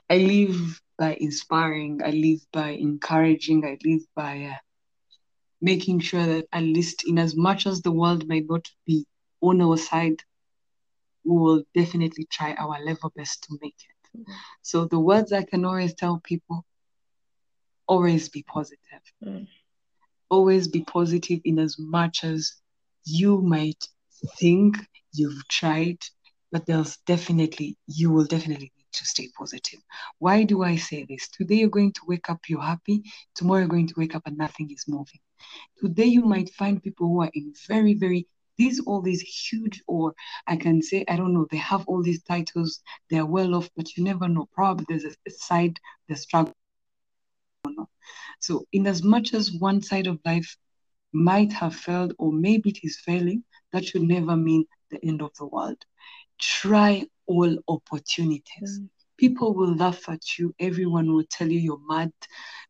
I 0.09 0.17
live 0.17 0.81
by 0.97 1.15
inspiring. 1.19 2.01
I 2.03 2.11
live 2.11 2.41
by 2.51 2.69
encouraging. 2.71 3.65
I 3.65 3.77
live 3.83 4.01
by 4.15 4.43
uh, 4.43 4.57
making 5.61 5.99
sure 5.99 6.25
that 6.25 6.47
at 6.51 6.63
least 6.63 7.03
in 7.07 7.19
as 7.19 7.35
much 7.35 7.67
as 7.67 7.81
the 7.81 7.91
world 7.91 8.27
may 8.27 8.39
not 8.41 8.67
be 8.85 9.05
on 9.41 9.61
our 9.61 9.77
side, 9.77 10.21
we 11.23 11.37
will 11.37 11.63
definitely 11.75 12.25
try 12.31 12.53
our 12.53 12.83
level 12.83 13.11
best 13.15 13.43
to 13.43 13.57
make 13.61 13.75
it. 13.89 14.17
Mm-hmm. 14.17 14.31
So 14.61 14.85
the 14.85 14.99
words 14.99 15.31
I 15.31 15.43
can 15.43 15.65
always 15.65 15.93
tell 15.93 16.19
people, 16.23 16.65
always 17.87 18.29
be 18.29 18.43
positive. 18.43 19.03
Mm. 19.23 19.47
Always 20.29 20.67
be 20.67 20.83
positive 20.83 21.41
in 21.43 21.59
as 21.59 21.77
much 21.77 22.23
as 22.23 22.53
you 23.05 23.41
might 23.41 23.87
think 24.39 24.77
you've 25.13 25.47
tried, 25.47 25.97
but 26.51 26.65
there's 26.65 26.97
definitely, 27.05 27.77
you 27.87 28.11
will 28.11 28.25
definitely 28.25 28.71
need 28.77 28.91
to 28.93 29.05
stay 29.05 29.29
positive. 29.37 29.79
Why 30.19 30.43
do 30.43 30.63
I 30.63 30.75
say 30.77 31.05
this? 31.07 31.29
Today 31.29 31.55
you're 31.55 31.69
going 31.69 31.93
to 31.93 32.01
wake 32.07 32.29
up, 32.29 32.39
you're 32.47 32.61
happy. 32.61 33.03
Tomorrow 33.35 33.59
you're 33.59 33.67
going 33.67 33.87
to 33.87 33.93
wake 33.97 34.15
up 34.15 34.23
and 34.25 34.37
nothing 34.37 34.71
is 34.71 34.85
moving. 34.87 35.19
Today 35.79 36.05
you 36.05 36.21
might 36.21 36.49
find 36.53 36.81
people 36.81 37.07
who 37.07 37.21
are 37.21 37.31
in 37.33 37.53
very, 37.67 37.93
very 37.93 38.27
these 38.57 38.79
all 38.81 39.01
these 39.01 39.21
huge 39.21 39.81
or 39.87 40.13
I 40.45 40.55
can 40.55 40.81
say, 40.81 41.03
I 41.07 41.15
don't 41.15 41.33
know, 41.33 41.47
they 41.49 41.57
have 41.57 41.83
all 41.87 42.03
these 42.03 42.21
titles, 42.23 42.81
they're 43.09 43.25
well 43.25 43.55
off, 43.55 43.69
but 43.75 43.97
you 43.97 44.03
never 44.03 44.27
know. 44.27 44.47
Probably 44.53 44.85
there's 44.87 45.05
a, 45.05 45.31
side, 45.31 45.79
the 46.07 46.15
struggle. 46.15 46.53
So 48.39 48.65
in 48.71 48.87
as 48.87 49.03
much 49.03 49.33
as 49.33 49.51
one 49.51 49.81
side 49.81 50.07
of 50.07 50.19
life 50.25 50.57
might 51.13 51.51
have 51.53 51.75
failed 51.75 52.13
or 52.19 52.31
maybe 52.31 52.69
it 52.69 52.79
is 52.83 52.99
failing, 52.99 53.43
that 53.71 53.85
should 53.85 54.03
never 54.03 54.35
mean 54.35 54.65
the 54.89 55.03
end 55.05 55.21
of 55.21 55.31
the 55.37 55.45
world. 55.45 55.77
Try 56.39 57.05
all 57.25 57.57
opportunities. 57.67 58.79
Mm. 58.79 58.89
People 59.21 59.53
will 59.53 59.75
laugh 59.75 60.09
at 60.09 60.39
you. 60.39 60.51
Everyone 60.59 61.13
will 61.13 61.25
tell 61.29 61.47
you 61.47 61.59
you're 61.59 61.87
mad. 61.87 62.11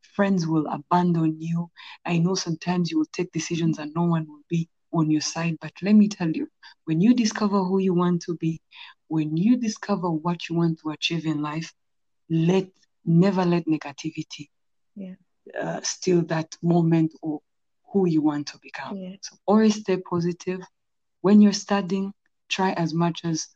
Friends 0.01 0.45
will 0.45 0.67
abandon 0.67 1.37
you. 1.39 1.71
I 2.05 2.17
know 2.17 2.35
sometimes 2.35 2.91
you 2.91 2.97
will 2.97 3.13
take 3.13 3.31
decisions 3.31 3.79
and 3.79 3.93
no 3.95 4.03
one 4.03 4.27
will 4.27 4.43
be 4.49 4.67
on 4.91 5.09
your 5.09 5.21
side. 5.21 5.55
But 5.61 5.71
let 5.81 5.95
me 5.95 6.09
tell 6.09 6.29
you, 6.29 6.49
when 6.83 6.99
you 6.99 7.13
discover 7.13 7.63
who 7.63 7.79
you 7.79 7.93
want 7.93 8.23
to 8.23 8.35
be, 8.35 8.59
when 9.07 9.37
you 9.37 9.55
discover 9.55 10.11
what 10.11 10.49
you 10.49 10.57
want 10.57 10.81
to 10.81 10.89
achieve 10.89 11.25
in 11.25 11.41
life, 11.41 11.73
let 12.29 12.67
never 13.05 13.45
let 13.45 13.65
negativity 13.65 14.49
yeah. 14.97 15.15
uh, 15.57 15.79
steal 15.83 16.21
that 16.23 16.53
moment 16.61 17.13
or 17.21 17.39
who 17.93 18.09
you 18.09 18.21
want 18.21 18.47
to 18.47 18.59
become. 18.61 18.97
Yeah. 18.97 19.15
So 19.21 19.37
always 19.45 19.79
stay 19.79 19.95
positive. 19.97 20.59
When 21.21 21.41
you're 21.41 21.53
studying, 21.53 22.11
try 22.49 22.73
as 22.73 22.93
much 22.93 23.21
as 23.23 23.47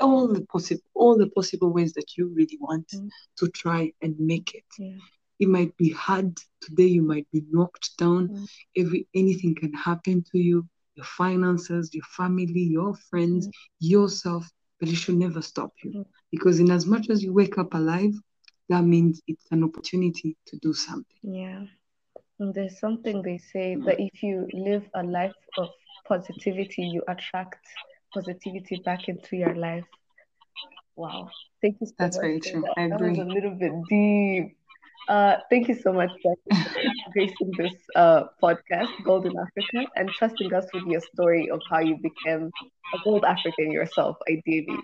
all 0.00 0.28
the 0.28 0.42
possible 0.42 0.82
all 0.94 1.16
the 1.16 1.28
possible 1.30 1.72
ways 1.72 1.92
that 1.94 2.16
you 2.16 2.28
really 2.34 2.58
want 2.60 2.88
mm. 2.88 3.08
to 3.38 3.48
try 3.48 3.92
and 4.02 4.14
make 4.18 4.54
it. 4.54 4.64
Yeah. 4.78 4.96
It 5.40 5.48
might 5.48 5.76
be 5.76 5.90
hard 5.90 6.38
today. 6.60 6.86
You 6.86 7.02
might 7.02 7.26
be 7.32 7.42
knocked 7.50 7.96
down. 7.98 8.28
Mm. 8.28 8.46
Every 8.76 9.08
anything 9.14 9.54
can 9.54 9.72
happen 9.72 10.24
to 10.32 10.38
you. 10.38 10.66
Your 10.94 11.06
finances, 11.06 11.92
your 11.92 12.04
family, 12.04 12.62
your 12.62 12.94
friends, 13.10 13.48
mm. 13.48 13.52
yourself. 13.80 14.48
But 14.80 14.88
it 14.88 14.96
should 14.96 15.16
never 15.16 15.40
stop 15.40 15.72
you 15.82 15.90
mm. 15.90 16.06
because 16.30 16.58
in 16.60 16.70
as 16.70 16.86
much 16.86 17.08
as 17.10 17.22
you 17.22 17.32
wake 17.32 17.58
up 17.58 17.74
alive, 17.74 18.14
that 18.68 18.84
means 18.84 19.22
it's 19.26 19.46
an 19.50 19.62
opportunity 19.62 20.36
to 20.46 20.56
do 20.58 20.72
something. 20.72 21.18
Yeah. 21.22 21.64
And 22.40 22.52
there's 22.52 22.80
something 22.80 23.22
they 23.22 23.38
say 23.38 23.76
that 23.76 24.00
if 24.00 24.22
you 24.22 24.48
live 24.52 24.82
a 24.94 25.02
life 25.04 25.34
of 25.56 25.68
positivity, 26.08 26.82
you 26.82 27.02
attract 27.06 27.64
positivity 28.14 28.80
back 28.84 29.08
into 29.08 29.36
your 29.36 29.54
life. 29.54 29.84
Wow. 30.96 31.28
Thank 31.60 31.78
you 31.80 31.86
so 31.86 31.94
That's 31.98 32.16
much. 32.16 32.22
very 32.22 32.40
true. 32.40 32.62
That. 32.62 32.74
I 32.76 32.88
that 32.88 33.00
was 33.00 33.18
a 33.18 33.24
little 33.24 33.56
bit 33.58 33.72
deep. 33.88 34.56
Uh, 35.08 35.36
thank 35.50 35.68
you 35.68 35.74
so 35.74 35.92
much 35.92 36.10
for 36.22 36.34
gracing 37.12 37.52
this 37.58 37.74
uh, 37.94 38.24
podcast, 38.42 38.88
Golden 39.04 39.34
Africa, 39.38 39.90
and 39.96 40.08
trusting 40.10 40.52
us 40.54 40.66
with 40.72 40.84
your 40.86 41.00
story 41.00 41.50
of 41.50 41.60
how 41.70 41.80
you 41.80 41.96
became 42.02 42.50
a 42.94 42.98
gold 43.04 43.24
African 43.24 43.70
yourself, 43.70 44.16
ideally. 44.30 44.78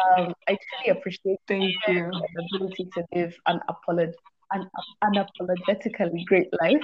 Um, 0.00 0.32
I 0.48 0.56
truly 0.56 0.98
appreciate 0.98 1.38
Thank 1.46 1.74
you. 1.88 2.10
the 2.10 2.44
ability 2.56 2.88
to 2.94 3.04
live 3.14 3.34
an, 3.46 3.60
apolog- 3.68 4.14
an 4.52 4.68
unapologetically 5.04 6.24
great 6.26 6.48
life. 6.62 6.82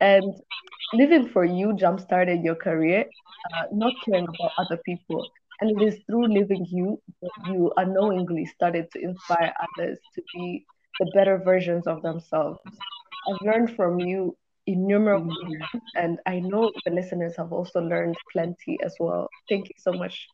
And 0.00 0.34
living 0.92 1.28
for 1.28 1.44
you 1.44 1.74
jump 1.76 2.00
started 2.00 2.42
your 2.42 2.54
career, 2.54 3.06
uh, 3.54 3.64
not 3.72 3.92
caring 4.04 4.24
about 4.24 4.52
other 4.58 4.80
people. 4.84 5.26
And 5.60 5.70
it 5.70 5.82
is 5.84 6.00
through 6.06 6.28
living 6.28 6.66
you 6.68 7.00
that 7.22 7.30
you 7.46 7.72
unknowingly 7.76 8.46
started 8.46 8.90
to 8.92 9.00
inspire 9.00 9.54
others 9.60 9.98
to 10.14 10.22
be 10.34 10.66
the 11.00 11.10
better 11.14 11.38
versions 11.38 11.86
of 11.86 12.02
themselves. 12.02 12.60
I've 13.28 13.40
learned 13.42 13.74
from 13.76 14.00
you 14.00 14.36
innumerable 14.66 15.36
and 15.96 16.18
I 16.26 16.40
know 16.40 16.72
the 16.84 16.90
listeners 16.90 17.36
have 17.36 17.52
also 17.52 17.80
learned 17.80 18.16
plenty 18.32 18.78
as 18.82 18.94
well. 18.98 19.28
Thank 19.48 19.68
you 19.68 19.74
so 19.78 19.92
much. 19.92 20.26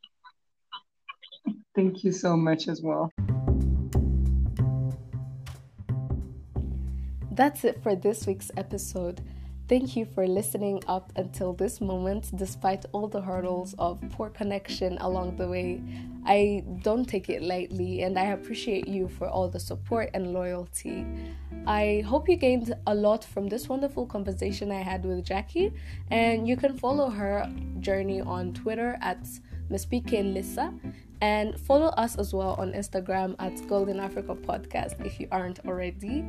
Thank 1.75 2.05
you 2.05 2.13
so 2.13 2.37
much 2.37 2.69
as 2.69 2.83
well. 2.83 3.11
That's 7.33 7.65
it 7.65 7.83
for 7.83 7.95
this 7.97 8.27
week's 8.27 8.51
episode. 8.57 9.23
Thank 9.71 9.95
you 9.95 10.05
for 10.05 10.27
listening 10.27 10.83
up 10.89 11.13
until 11.15 11.53
this 11.53 11.81
moment, 11.81 12.37
despite 12.37 12.87
all 12.91 13.07
the 13.07 13.21
hurdles 13.21 13.73
of 13.79 14.01
poor 14.11 14.29
connection 14.29 14.99
along 14.99 15.37
the 15.37 15.47
way. 15.47 15.81
I 16.27 16.65
don't 16.83 17.05
take 17.09 17.31
it 17.31 17.41
lightly, 17.41 18.03
and 18.03 18.19
I 18.19 18.33
appreciate 18.33 18.89
you 18.89 19.07
for 19.07 19.29
all 19.29 19.47
the 19.47 19.61
support 19.61 20.11
and 20.13 20.33
loyalty. 20.33 21.07
I 21.69 22.03
hope 22.05 22.29
you 22.29 22.35
gained 22.35 22.75
a 22.89 22.95
lot 22.97 23.25
from 23.25 23.47
this 23.47 23.69
wonderful 23.69 24.07
conversation 24.07 24.73
I 24.73 24.83
had 24.83 25.05
with 25.05 25.25
Jackie, 25.25 25.73
and 26.11 26.49
you 26.49 26.57
can 26.57 26.77
follow 26.77 27.09
her 27.09 27.49
journey 27.79 28.21
on 28.21 28.53
Twitter 28.53 28.99
at 29.01 29.25
Miss 29.71 29.87
PK 29.87 30.35
Lissa 30.35 30.75
and 31.23 31.59
follow 31.61 31.89
us 31.89 32.17
as 32.17 32.33
well 32.33 32.55
on 32.59 32.73
Instagram 32.73 33.37
at 33.39 33.67
Golden 33.69 34.01
Africa 34.01 34.35
Podcast 34.35 35.05
if 35.05 35.21
you 35.21 35.29
aren't 35.31 35.61
already. 35.67 36.25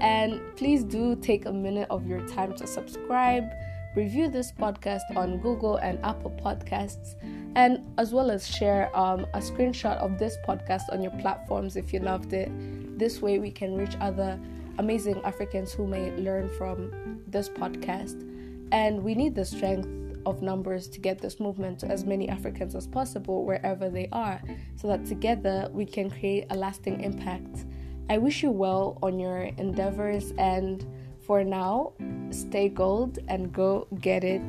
And 0.00 0.40
please 0.56 0.84
do 0.84 1.16
take 1.16 1.46
a 1.46 1.52
minute 1.52 1.88
of 1.90 2.06
your 2.06 2.26
time 2.28 2.54
to 2.54 2.66
subscribe, 2.66 3.44
review 3.96 4.28
this 4.28 4.52
podcast 4.52 5.02
on 5.16 5.38
Google 5.38 5.76
and 5.76 5.98
Apple 6.04 6.30
Podcasts, 6.42 7.16
and 7.56 7.84
as 7.98 8.12
well 8.12 8.30
as 8.30 8.46
share 8.46 8.96
um, 8.96 9.26
a 9.34 9.38
screenshot 9.38 9.96
of 9.98 10.18
this 10.18 10.36
podcast 10.46 10.82
on 10.92 11.02
your 11.02 11.12
platforms 11.12 11.76
if 11.76 11.92
you 11.92 12.00
loved 12.00 12.32
it. 12.32 12.50
This 12.98 13.20
way, 13.20 13.38
we 13.38 13.50
can 13.50 13.74
reach 13.76 13.96
other 14.00 14.38
amazing 14.78 15.20
Africans 15.24 15.72
who 15.72 15.86
may 15.86 16.10
learn 16.16 16.48
from 16.56 17.20
this 17.26 17.48
podcast. 17.48 18.22
And 18.72 19.02
we 19.02 19.14
need 19.14 19.34
the 19.34 19.44
strength 19.44 19.88
of 20.26 20.42
numbers 20.42 20.88
to 20.88 20.98
get 20.98 21.18
this 21.18 21.40
movement 21.40 21.78
to 21.78 21.86
as 21.86 22.04
many 22.04 22.28
Africans 22.28 22.74
as 22.74 22.86
possible 22.86 23.44
wherever 23.44 23.88
they 23.88 24.08
are, 24.12 24.42
so 24.74 24.88
that 24.88 25.06
together 25.06 25.70
we 25.72 25.86
can 25.86 26.10
create 26.10 26.46
a 26.50 26.56
lasting 26.56 27.00
impact. 27.00 27.64
I 28.10 28.18
wish 28.18 28.42
you 28.42 28.50
well 28.50 28.98
on 29.02 29.18
your 29.18 29.42
endeavors, 29.56 30.32
and 30.36 30.84
for 31.22 31.42
now, 31.42 31.94
stay 32.30 32.68
gold 32.68 33.18
and 33.28 33.52
go 33.52 33.88
get 34.00 34.22
it. 34.22 34.42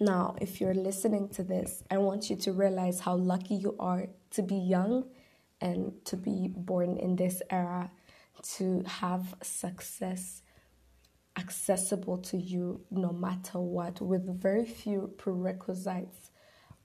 Now, 0.00 0.36
if 0.40 0.60
you're 0.60 0.74
listening 0.74 1.28
to 1.30 1.42
this, 1.42 1.82
I 1.90 1.98
want 1.98 2.28
you 2.28 2.36
to 2.36 2.52
realize 2.52 3.00
how 3.00 3.16
lucky 3.16 3.54
you 3.54 3.74
are 3.78 4.06
to 4.30 4.42
be 4.42 4.56
young 4.56 5.04
and 5.60 5.92
to 6.04 6.16
be 6.16 6.48
born 6.54 6.98
in 6.98 7.16
this 7.16 7.40
era, 7.48 7.90
to 8.56 8.82
have 8.86 9.34
success 9.42 10.42
accessible 11.36 12.18
to 12.18 12.36
you 12.36 12.80
no 12.90 13.12
matter 13.12 13.58
what 13.58 14.00
with 14.00 14.40
very 14.40 14.64
few 14.64 15.12
prerequisites. 15.18 16.30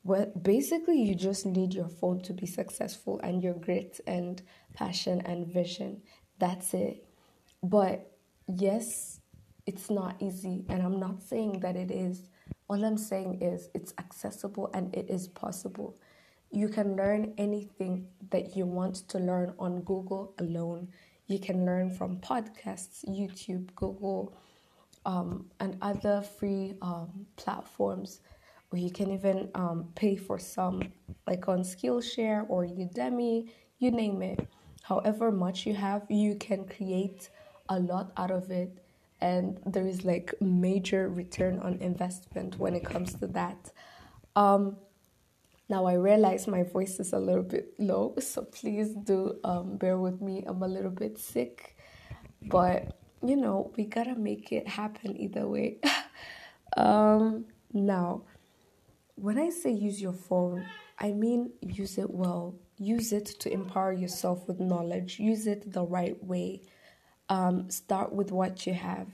Well 0.04 0.32
basically 0.42 1.02
you 1.02 1.16
just 1.16 1.46
need 1.46 1.74
your 1.74 1.88
phone 1.90 2.22
to 2.22 2.34
be 2.34 2.46
successful 2.48 3.20
and 3.24 3.44
your 3.44 3.54
grit 3.54 4.00
and 4.08 4.42
passion 4.74 5.22
and 5.26 5.48
vision. 5.48 6.02
That's 6.40 6.74
it. 6.74 7.06
But 7.62 8.12
yes 8.48 9.20
it's 9.68 9.92
not 9.92 10.16
easy 10.20 10.66
and 10.70 10.82
i'm 10.82 11.00
not 11.00 11.22
saying 11.22 11.60
that 11.60 11.76
it 11.76 11.92
is. 11.92 12.30
All 12.68 12.84
i'm 12.84 12.98
saying 12.98 13.42
is 13.42 13.70
it's 13.76 13.94
accessible 14.00 14.72
and 14.74 14.94
it 14.96 15.10
is 15.10 15.28
possible. 15.28 15.96
You 16.52 16.70
can 16.70 16.96
learn 16.96 17.36
anything 17.38 18.08
that 18.32 18.56
you 18.56 18.66
want 18.66 18.96
to 19.10 19.20
learn 19.20 19.54
on 19.60 19.82
google 19.82 20.34
alone 20.40 20.88
you 21.30 21.40
can 21.40 21.64
learn 21.64 21.92
from 21.92 22.18
podcasts, 22.18 23.08
YouTube, 23.08 23.74
Google, 23.76 24.34
um, 25.06 25.46
and 25.60 25.78
other 25.82 26.22
free 26.22 26.74
um, 26.82 27.28
platforms. 27.38 28.22
Or 28.72 28.80
you 28.80 28.92
can 28.92 29.12
even 29.12 29.50
um, 29.54 29.90
pay 29.96 30.16
for 30.16 30.40
some, 30.40 30.92
like 31.28 31.48
on 31.48 31.60
Skillshare 31.60 32.46
or 32.50 32.66
Udemy, 32.66 33.50
you 33.78 33.92
name 33.92 34.22
it. 34.24 34.48
However 34.82 35.32
much 35.32 35.68
you 35.68 35.76
have, 35.76 36.02
you 36.10 36.34
can 36.36 36.66
create 36.66 37.30
a 37.70 37.80
lot 37.80 38.12
out 38.18 38.32
of 38.32 38.50
it. 38.50 38.84
And 39.22 39.60
there 39.68 39.86
is 39.86 40.04
like 40.04 40.34
major 40.42 41.10
return 41.10 41.60
on 41.60 41.78
investment 41.80 42.58
when 42.58 42.74
it 42.74 42.84
comes 42.84 43.14
to 43.16 43.28
that. 43.28 43.72
Um, 44.36 44.78
now 45.70 45.86
I 45.86 45.94
realize 45.94 46.48
my 46.48 46.64
voice 46.64 47.00
is 47.00 47.14
a 47.14 47.20
little 47.20 47.44
bit 47.44 47.74
low, 47.78 48.16
so 48.20 48.42
please 48.42 48.96
do 48.96 49.40
um, 49.44 49.78
bear 49.78 50.00
with 50.00 50.20
me. 50.20 50.44
I'm 50.48 50.64
a 50.64 50.68
little 50.68 50.90
bit 50.90 51.20
sick, 51.20 51.78
but 52.42 52.98
you 53.24 53.36
know 53.36 53.72
we 53.78 53.86
gotta 53.86 54.16
make 54.16 54.52
it 54.52 54.68
happen 54.68 55.16
either 55.16 55.48
way. 55.48 55.78
um, 56.78 57.46
now, 57.72 58.24
when 59.14 59.38
I 59.38 59.52
say 59.52 59.72
use 59.72 60.02
your 60.02 60.14
phone, 60.14 60.66
I 60.98 61.12
mean 61.12 61.52
use 61.62 62.00
it 62.00 62.10
well. 62.10 62.56
Use 62.80 63.14
it 63.14 63.28
to 63.42 63.54
empower 63.54 63.94
yourself 63.94 64.48
with 64.48 64.60
knowledge. 64.60 65.20
Use 65.20 65.46
it 65.46 65.72
the 65.72 65.84
right 65.84 66.22
way. 66.24 66.64
Um, 67.28 67.70
start 67.70 68.12
with 68.12 68.32
what 68.32 68.66
you 68.66 68.74
have. 68.74 69.08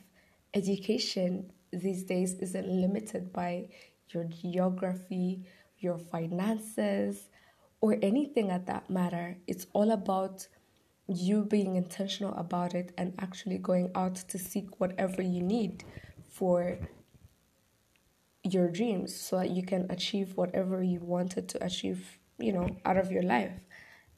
Education 0.53 1.51
these 1.73 2.03
days 2.03 2.35
isn't 2.35 2.65
limited 2.65 3.33
by 3.33 3.67
your 4.11 4.23
geography 4.23 5.43
your 5.79 5.97
finances, 5.97 7.29
or 7.81 7.97
anything 8.01 8.49
at 8.49 8.65
that 8.65 8.89
matter. 8.89 9.37
It's 9.47 9.67
all 9.73 9.91
about 9.91 10.47
you 11.07 11.43
being 11.43 11.75
intentional 11.75 12.33
about 12.35 12.73
it 12.73 12.91
and 12.97 13.13
actually 13.19 13.59
going 13.59 13.91
out 13.93 14.15
to 14.15 14.39
seek 14.39 14.79
whatever 14.79 15.21
you 15.21 15.43
need 15.43 15.83
for 16.31 16.79
your 18.43 18.69
dreams 18.69 19.15
so 19.15 19.37
that 19.37 19.51
you 19.51 19.63
can 19.63 19.85
achieve 19.89 20.35
whatever 20.35 20.81
you 20.81 20.99
wanted 20.99 21.47
to 21.49 21.63
achieve, 21.63 22.17
you 22.39 22.53
know, 22.53 22.75
out 22.85 22.97
of 22.97 23.11
your 23.11 23.23
life. 23.23 23.53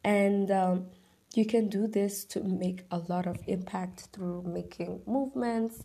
And 0.03 0.49
um, 0.51 0.87
you 1.33 1.45
can 1.45 1.67
do 1.69 1.87
this 1.87 2.23
to 2.25 2.43
make 2.43 2.83
a 2.91 2.99
lot 3.09 3.27
of 3.27 3.37
impact 3.47 4.07
through 4.13 4.43
making 4.43 5.01
movements. 5.05 5.83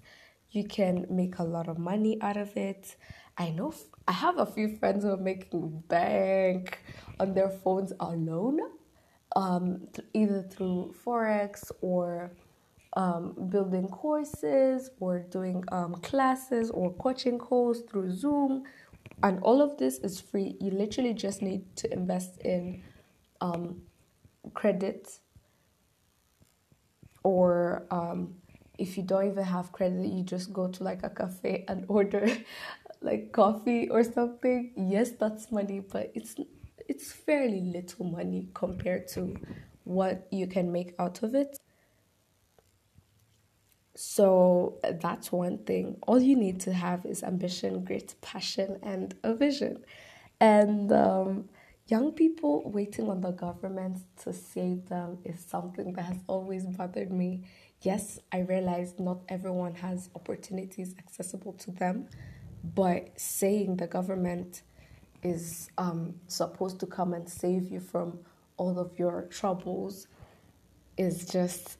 You 0.53 0.65
can 0.65 1.07
make 1.11 1.39
a 1.39 1.45
lot 1.45 1.69
of 1.69 1.79
money 1.79 2.19
out 2.21 2.37
of 2.37 2.57
it. 2.57 2.97
I 3.39 3.51
know 3.51 3.73
I 4.07 4.13
have 4.13 4.39
a 4.39 4.47
few 4.47 4.77
friends 4.77 5.05
who 5.05 5.11
are 5.13 5.17
making 5.17 5.83
bank 5.89 6.79
on 7.19 7.33
their 7.33 7.49
phones 7.49 7.93
alone, 8.01 8.61
um, 9.35 9.89
th- 9.95 10.07
either 10.13 10.43
through 10.43 10.95
forex 11.05 11.71
or 11.81 12.33
um, 12.95 13.35
building 13.49 13.89
courses 13.89 14.91
or 15.01 15.21
doing 15.21 15.65
um, 15.73 15.95
classes 15.97 16.71
or 16.71 16.93
coaching 16.95 17.39
calls 17.39 17.81
through 17.89 18.11
Zoom, 18.11 18.65
and 19.23 19.41
all 19.41 19.63
of 19.63 19.79
this 19.79 19.99
is 20.01 20.21
free. 20.21 20.57
You 20.61 20.71
literally 20.73 21.15
just 21.15 21.41
need 21.41 21.75
to 21.77 21.91
invest 21.91 22.39
in 22.43 22.83
um, 23.41 23.81
credit 24.53 25.19
or 27.25 27.87
um, 27.91 28.35
if 28.83 28.97
you 28.97 29.03
don't 29.05 29.27
even 29.29 29.45
have 29.45 29.73
credit, 29.73 30.07
you 30.07 30.23
just 30.25 30.53
go 30.53 30.69
to 30.69 30.85
like 30.85 31.03
a 31.05 31.11
cafe 31.11 31.65
and 31.69 31.85
order 31.89 32.27
like 33.01 33.33
coffee 33.33 33.89
or 33.89 34.05
something. 34.05 34.73
Yes, 34.77 35.11
that's 35.13 35.51
money, 35.53 35.81
but 35.81 36.11
it's 36.15 36.35
it's 36.89 37.13
fairly 37.13 37.61
little 37.61 38.05
money 38.07 38.49
compared 38.55 39.09
to 39.09 39.37
what 39.85 40.27
you 40.31 40.47
can 40.47 40.73
make 40.73 40.95
out 40.99 41.23
of 41.23 41.35
it. 41.35 41.59
So 43.95 44.79
that's 45.01 45.31
one 45.31 45.59
thing. 45.59 45.99
All 46.07 46.21
you 46.21 46.37
need 46.37 46.61
to 46.61 46.73
have 46.73 47.05
is 47.05 47.23
ambition, 47.23 47.85
grit, 47.85 48.15
passion, 48.23 48.79
and 48.83 49.15
a 49.23 49.35
vision. 49.35 49.85
And 50.41 50.91
um, 50.93 51.49
young 51.89 52.13
people 52.13 52.63
waiting 52.71 53.11
on 53.11 53.21
the 53.21 53.33
government 53.33 53.99
to 54.23 54.33
save 54.33 54.89
them 54.89 55.19
is 55.25 55.45
something 55.47 55.93
that 55.93 56.03
has 56.07 56.19
always 56.27 56.65
bothered 56.65 57.13
me. 57.13 57.45
Yes, 57.83 58.21
I 58.33 58.41
realize 58.41 58.95
not 58.99 59.19
everyone 59.29 59.75
has 59.77 60.09
opportunities 60.15 60.95
accessible 60.99 61.53
to 61.55 61.73
them, 61.73 62.07
but 62.75 63.09
saying 63.21 63.77
the 63.77 63.89
government 63.89 64.63
is 65.23 65.71
um, 65.79 66.15
supposed 66.29 66.79
to 66.81 66.87
come 66.87 67.13
and 67.13 67.29
save 67.29 67.71
you 67.73 67.81
from 67.81 68.21
all 68.57 68.79
of 68.79 68.99
your 68.99 69.23
troubles 69.31 70.07
is 70.97 71.27
just, 71.27 71.79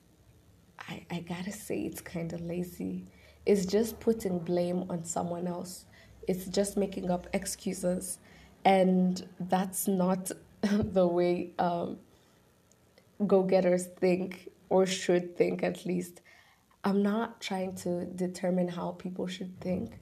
I, 0.89 1.07
I 1.11 1.21
gotta 1.21 1.53
say, 1.53 1.83
it's 1.83 2.01
kind 2.01 2.33
of 2.33 2.41
lazy. 2.41 3.07
It's 3.47 3.67
just 3.67 4.01
putting 4.01 4.41
blame 4.41 4.85
on 4.91 5.05
someone 5.05 5.47
else, 5.47 5.85
it's 6.29 6.47
just 6.47 6.77
making 6.77 7.11
up 7.11 7.29
excuses. 7.33 8.19
And 8.65 9.27
that's 9.41 9.89
not 9.89 10.31
the 10.63 11.07
way 11.07 11.51
um, 11.59 11.99
go 13.27 13.43
getters 13.43 13.87
think, 13.87 14.49
or 14.73 14.87
should 14.87 15.37
think 15.37 15.63
at 15.63 15.85
least. 15.85 16.23
I'm 16.83 17.03
not 17.03 17.43
trying 17.43 17.75
to 17.85 18.07
determine 18.07 18.69
how 18.69 18.93
people 18.93 19.27
should 19.27 19.61
think, 19.61 20.01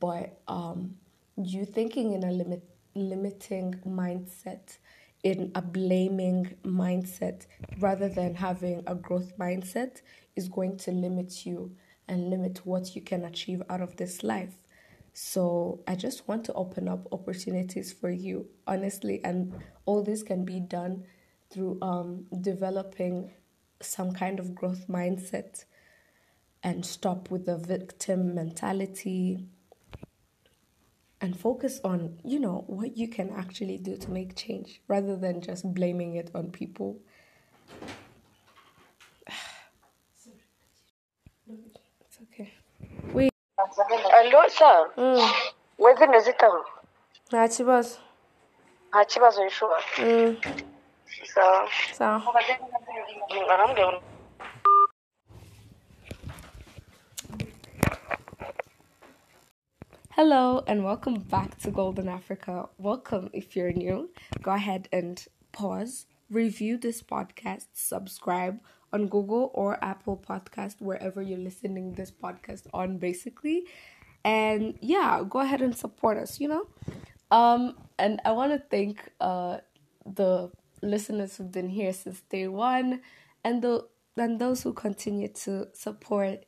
but 0.00 0.40
um, 0.48 0.96
you 1.36 1.64
thinking 1.64 2.12
in 2.12 2.24
a 2.24 2.32
limit, 2.32 2.64
limiting 2.96 3.80
mindset, 3.86 4.78
in 5.22 5.52
a 5.54 5.62
blaming 5.62 6.56
mindset, 6.64 7.46
rather 7.78 8.08
than 8.08 8.34
having 8.34 8.82
a 8.88 8.96
growth 8.96 9.38
mindset, 9.38 10.02
is 10.34 10.48
going 10.48 10.76
to 10.78 10.90
limit 10.90 11.46
you 11.46 11.70
and 12.08 12.30
limit 12.30 12.66
what 12.66 12.96
you 12.96 13.00
can 13.00 13.24
achieve 13.24 13.62
out 13.70 13.80
of 13.80 13.96
this 13.96 14.24
life. 14.24 14.56
So 15.12 15.84
I 15.86 15.94
just 15.94 16.26
want 16.26 16.44
to 16.46 16.52
open 16.54 16.88
up 16.88 17.06
opportunities 17.12 17.92
for 17.92 18.10
you, 18.10 18.48
honestly, 18.66 19.20
and 19.22 19.54
all 19.86 20.02
this 20.02 20.24
can 20.24 20.44
be 20.44 20.58
done 20.58 21.04
through 21.48 21.78
um, 21.80 22.26
developing 22.40 23.30
some 23.80 24.12
kind 24.12 24.38
of 24.40 24.54
growth 24.54 24.86
mindset 24.88 25.64
and 26.62 26.84
stop 26.86 27.30
with 27.30 27.44
the 27.46 27.56
victim 27.58 28.34
mentality 28.34 29.46
and 31.20 31.38
focus 31.38 31.80
on, 31.84 32.18
you 32.24 32.38
know, 32.40 32.64
what 32.66 32.96
you 32.96 33.08
can 33.08 33.30
actually 33.30 33.78
do 33.78 33.96
to 33.96 34.10
make 34.10 34.34
change 34.36 34.80
rather 34.88 35.16
than 35.16 35.40
just 35.40 35.64
blaming 35.74 36.16
it 36.16 36.30
on 36.34 36.50
people. 36.50 36.98
It's 41.46 42.18
okay. 42.22 42.52
Wait. 43.12 43.32
Allo 43.58 44.48
sir 44.48 44.90
Mm. 44.96 45.20
itabo 46.30 46.64
Nta 47.28 47.48
kibazo. 47.48 47.98
nta 48.88 49.04
kibazo 49.04 49.44
yishuba 49.44 49.76
Mm. 49.98 50.36
Arambwira 53.54 53.86
ngo 53.88 54.02
Hello 60.16 60.62
and 60.66 60.84
welcome 60.84 61.18
back 61.18 61.58
to 61.58 61.70
Golden 61.70 62.08
Africa. 62.08 62.68
Welcome 62.78 63.30
if 63.32 63.56
you're 63.56 63.72
new. 63.72 64.10
Go 64.42 64.52
ahead 64.52 64.88
and 64.92 65.18
pause, 65.50 66.06
review 66.30 66.78
this 66.78 67.02
podcast, 67.02 67.66
subscribe 67.72 68.60
on 68.92 69.08
Google 69.08 69.50
or 69.54 69.82
Apple 69.82 70.16
Podcast 70.16 70.80
wherever 70.80 71.20
you're 71.20 71.38
listening 71.38 71.94
this 71.94 72.12
podcast 72.12 72.66
on 72.72 72.98
basically. 72.98 73.66
And 74.24 74.78
yeah, 74.80 75.22
go 75.28 75.40
ahead 75.40 75.62
and 75.62 75.76
support 75.76 76.16
us, 76.16 76.38
you 76.38 76.48
know? 76.48 76.66
Um 77.30 77.74
and 77.98 78.20
I 78.24 78.32
want 78.32 78.52
to 78.52 78.62
thank 78.70 79.10
uh 79.20 79.58
the 80.06 80.50
listeners 80.90 81.36
who've 81.36 81.52
been 81.52 81.68
here 81.68 81.92
since 81.92 82.20
day 82.22 82.48
1 82.48 83.00
and 83.44 83.62
the 83.62 83.86
and 84.16 84.38
those 84.40 84.62
who 84.62 84.72
continue 84.72 85.28
to 85.28 85.68
support 85.74 86.44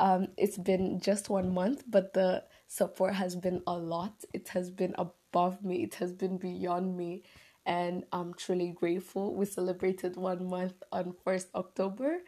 um, 0.00 0.28
it's 0.36 0.56
been 0.58 1.00
just 1.00 1.28
one 1.28 1.52
month, 1.52 1.82
but 1.88 2.12
the 2.14 2.44
support 2.68 3.14
has 3.14 3.34
been 3.34 3.62
a 3.66 3.72
lot. 3.76 4.24
It 4.32 4.48
has 4.50 4.70
been 4.70 4.94
above 4.96 5.64
me, 5.64 5.82
it 5.82 5.94
has 5.96 6.12
been 6.12 6.36
beyond 6.38 6.96
me, 6.96 7.24
and 7.66 8.04
I'm 8.12 8.32
truly 8.34 8.70
grateful. 8.70 9.34
We 9.34 9.44
celebrated 9.46 10.16
one 10.16 10.48
month 10.48 10.74
on 10.92 11.14
1st 11.26 11.46
October. 11.54 12.18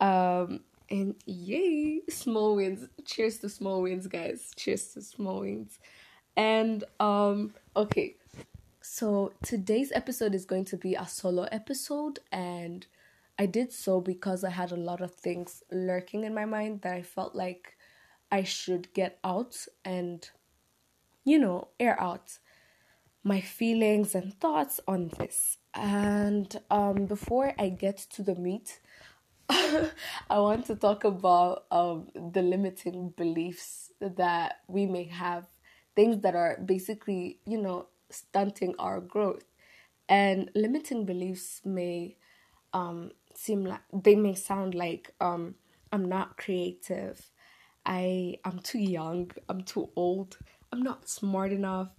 Um, 0.00 0.60
and 0.90 1.14
yay, 1.26 2.00
small 2.08 2.56
wins. 2.56 2.88
Cheers 3.04 3.38
to 3.38 3.48
small 3.48 3.82
wins, 3.82 4.06
guys. 4.06 4.52
Cheers 4.56 4.88
to 4.94 5.02
small 5.02 5.40
wins. 5.40 5.78
And 6.36 6.84
um, 7.00 7.54
okay, 7.76 8.16
so 8.90 9.32
today's 9.42 9.92
episode 9.92 10.34
is 10.34 10.46
going 10.46 10.64
to 10.64 10.76
be 10.78 10.94
a 10.94 11.06
solo 11.06 11.42
episode, 11.52 12.20
and 12.32 12.86
I 13.38 13.44
did 13.44 13.70
so 13.70 14.00
because 14.00 14.44
I 14.44 14.50
had 14.50 14.72
a 14.72 14.76
lot 14.76 15.02
of 15.02 15.14
things 15.14 15.62
lurking 15.70 16.24
in 16.24 16.34
my 16.34 16.46
mind 16.46 16.80
that 16.82 16.94
I 16.94 17.02
felt 17.02 17.34
like 17.34 17.76
I 18.32 18.44
should 18.44 18.92
get 18.94 19.18
out 19.22 19.66
and, 19.84 20.28
you 21.22 21.38
know, 21.38 21.68
air 21.78 22.00
out 22.00 22.38
my 23.22 23.42
feelings 23.42 24.14
and 24.14 24.32
thoughts 24.40 24.80
on 24.88 25.10
this. 25.18 25.58
And 25.74 26.58
um, 26.70 27.04
before 27.04 27.52
I 27.58 27.68
get 27.68 27.98
to 28.14 28.22
the 28.22 28.36
meat, 28.36 28.80
I 29.50 29.90
want 30.30 30.64
to 30.66 30.76
talk 30.76 31.04
about 31.04 31.66
um, 31.70 32.08
the 32.32 32.40
limiting 32.42 33.10
beliefs 33.10 33.92
that 34.00 34.60
we 34.66 34.86
may 34.86 35.04
have, 35.04 35.46
things 35.94 36.22
that 36.22 36.34
are 36.34 36.58
basically, 36.64 37.40
you 37.44 37.60
know, 37.60 37.86
stunting 38.10 38.74
our 38.78 39.00
growth. 39.00 39.44
And 40.08 40.50
limiting 40.54 41.04
beliefs 41.04 41.60
may 41.64 42.16
um, 42.72 43.12
seem 43.34 43.64
like 43.64 43.80
they 43.92 44.16
may 44.16 44.34
sound 44.34 44.74
like 44.74 45.12
um, 45.20 45.54
I'm 45.92 46.04
not 46.06 46.36
creative, 46.36 47.30
I 47.86 48.36
am 48.44 48.58
too 48.60 48.78
young, 48.78 49.30
I'm 49.48 49.62
too 49.62 49.90
old, 49.96 50.38
I'm 50.72 50.82
not 50.82 51.08
smart 51.08 51.52
enough, 51.52 51.90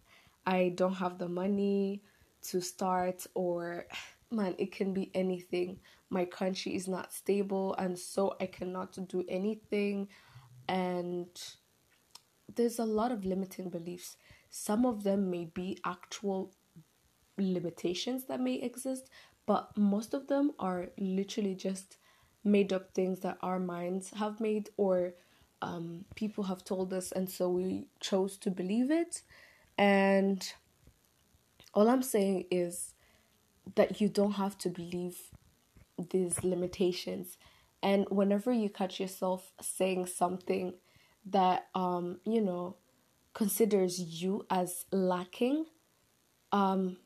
I 0.45 0.73
don't 0.75 0.95
have 0.95 1.17
the 1.17 1.29
money 1.29 2.03
to 2.49 2.61
start, 2.61 3.25
or 3.35 3.85
man, 4.31 4.55
it 4.57 4.71
can 4.71 4.93
be 4.93 5.11
anything. 5.13 5.79
My 6.11 6.25
country 6.25 6.75
is 6.75 6.87
not 6.87 7.13
stable, 7.13 7.75
and 7.75 7.97
so 7.97 8.35
I 8.39 8.45
cannot 8.47 8.97
do 9.07 9.23
anything. 9.27 10.07
And 10.67 11.27
there's 12.55 12.79
a 12.79 12.85
lot 12.85 13.11
of 13.11 13.25
limiting 13.25 13.69
beliefs. 13.69 14.17
Some 14.49 14.85
of 14.85 15.03
them 15.03 15.29
may 15.29 15.45
be 15.45 15.77
actual 15.85 16.51
limitations 17.37 18.25
that 18.25 18.39
may 18.39 18.55
exist, 18.55 19.09
but 19.45 19.77
most 19.77 20.13
of 20.13 20.27
them 20.27 20.51
are 20.59 20.89
literally 20.97 21.55
just 21.55 21.97
made 22.43 22.71
up 22.73 22.93
things 22.93 23.19
that 23.21 23.37
our 23.41 23.59
minds 23.59 24.11
have 24.11 24.39
made 24.39 24.69
or 24.77 25.13
um, 25.61 26.05
people 26.15 26.45
have 26.45 26.63
told 26.63 26.93
us, 26.93 27.11
and 27.11 27.29
so 27.29 27.49
we 27.49 27.87
chose 27.99 28.37
to 28.37 28.49
believe 28.49 28.89
it. 28.89 29.21
And 29.77 30.51
all 31.73 31.89
I'm 31.89 32.01
saying 32.01 32.45
is 32.49 32.93
that 33.75 34.01
you 34.01 34.07
don't 34.09 34.33
have 34.33 34.57
to 34.59 34.69
believe 34.69 35.17
these 36.11 36.43
limitations. 36.43 37.37
And 37.83 38.05
whenever 38.09 38.51
you 38.51 38.69
catch 38.69 38.99
yourself 38.99 39.51
saying 39.61 40.07
something 40.07 40.73
that, 41.25 41.67
um, 41.75 42.19
you 42.25 42.41
know, 42.41 42.77
considers 43.33 43.99
you 43.99 44.45
as 44.49 44.85
lacking, 44.91 45.65
um, 46.51 46.97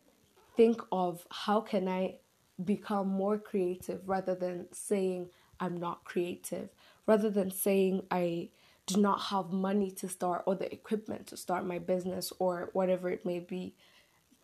think 0.55 0.81
of 0.91 1.25
how 1.29 1.61
can 1.61 1.87
I 1.87 2.15
become 2.63 3.07
more 3.07 3.37
creative 3.37 4.07
rather 4.07 4.35
than 4.35 4.67
saying 4.71 5.29
I'm 5.59 5.77
not 5.77 6.03
creative, 6.03 6.69
rather 7.07 7.29
than 7.29 7.51
saying 7.51 8.03
I 8.11 8.49
do 8.85 8.99
not 8.99 9.21
have 9.23 9.51
money 9.51 9.91
to 9.91 10.09
start 10.09 10.43
or 10.45 10.55
the 10.55 10.71
equipment 10.73 11.27
to 11.27 11.37
start 11.37 11.65
my 11.65 11.79
business 11.79 12.33
or 12.39 12.69
whatever 12.73 13.09
it 13.09 13.25
may 13.25 13.39
be. 13.39 13.75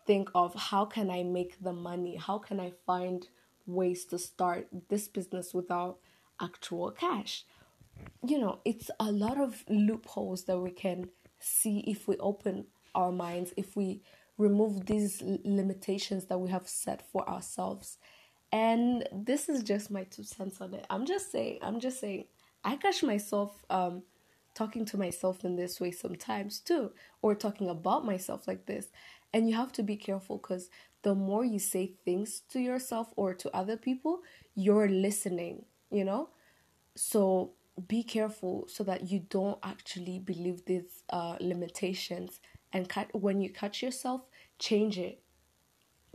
Think 0.06 0.30
of 0.34 0.54
how 0.54 0.86
can 0.86 1.10
I 1.10 1.22
make 1.22 1.62
the 1.62 1.72
money? 1.72 2.16
How 2.16 2.38
can 2.38 2.58
I 2.58 2.72
find 2.86 3.28
ways 3.66 4.04
to 4.06 4.18
start 4.18 4.68
this 4.88 5.08
business 5.08 5.52
without 5.52 5.98
actual 6.40 6.90
cash? 6.90 7.44
You 8.26 8.38
know, 8.38 8.60
it's 8.64 8.90
a 8.98 9.12
lot 9.12 9.38
of 9.38 9.62
loopholes 9.68 10.44
that 10.44 10.58
we 10.58 10.70
can 10.70 11.10
see 11.40 11.80
if 11.80 12.06
we 12.06 12.16
open 12.18 12.66
our 12.94 13.12
minds, 13.12 13.52
if 13.56 13.76
we 13.76 14.02
remove 14.38 14.86
these 14.86 15.22
limitations 15.22 16.26
that 16.26 16.38
we 16.38 16.50
have 16.50 16.66
set 16.68 17.02
for 17.10 17.28
ourselves. 17.28 17.98
And 18.52 19.06
this 19.12 19.48
is 19.48 19.62
just 19.62 19.90
my 19.90 20.04
two 20.04 20.24
cents 20.24 20.60
on 20.60 20.74
it. 20.74 20.86
I'm 20.90 21.06
just 21.06 21.30
saying, 21.30 21.58
I'm 21.62 21.78
just 21.78 22.00
saying, 22.00 22.24
I 22.64 22.76
catch 22.76 23.02
myself 23.02 23.64
um, 23.70 24.02
talking 24.54 24.84
to 24.86 24.96
myself 24.96 25.44
in 25.44 25.56
this 25.56 25.80
way 25.80 25.90
sometimes 25.90 26.58
too, 26.60 26.92
or 27.22 27.34
talking 27.34 27.68
about 27.68 28.04
myself 28.04 28.48
like 28.48 28.66
this. 28.66 28.88
And 29.32 29.48
you 29.48 29.54
have 29.56 29.72
to 29.72 29.82
be 29.82 29.96
careful 29.96 30.38
because 30.38 30.70
the 31.02 31.14
more 31.14 31.44
you 31.44 31.58
say 31.58 31.92
things 32.04 32.42
to 32.50 32.60
yourself 32.60 33.12
or 33.16 33.34
to 33.34 33.54
other 33.56 33.76
people, 33.76 34.20
you're 34.54 34.88
listening, 34.88 35.64
you 35.90 36.04
know? 36.04 36.30
So 36.96 37.52
be 37.88 38.02
careful 38.02 38.66
so 38.68 38.84
that 38.84 39.10
you 39.10 39.20
don't 39.30 39.58
actually 39.62 40.18
believe 40.18 40.64
these 40.66 41.02
uh, 41.10 41.36
limitations. 41.40 42.40
And 42.72 42.88
cut, 42.88 43.08
when 43.12 43.40
you 43.40 43.50
catch 43.50 43.82
yourself, 43.82 44.22
change 44.58 44.98
it. 44.98 45.22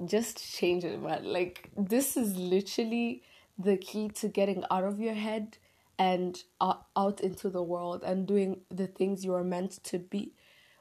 Just 0.06 0.54
change 0.58 0.84
it, 0.84 1.02
man. 1.02 1.24
Like, 1.24 1.72
this 1.78 2.18
is 2.18 2.36
literally 2.38 3.24
the 3.58 3.78
key 3.78 4.10
to 4.10 4.28
getting 4.28 4.64
out 4.72 4.84
of 4.84 5.00
your 5.00 5.14
head 5.14 5.58
and 5.98 6.38
uh, 6.62 6.76
out 6.96 7.22
into 7.22 7.50
the 7.50 7.64
world 7.64 8.04
and 8.04 8.28
doing 8.28 8.62
the 8.70 8.88
things 8.88 9.24
you 9.24 9.34
are 9.34 9.44
meant 9.44 9.84
to 9.86 10.00
be. 10.00 10.34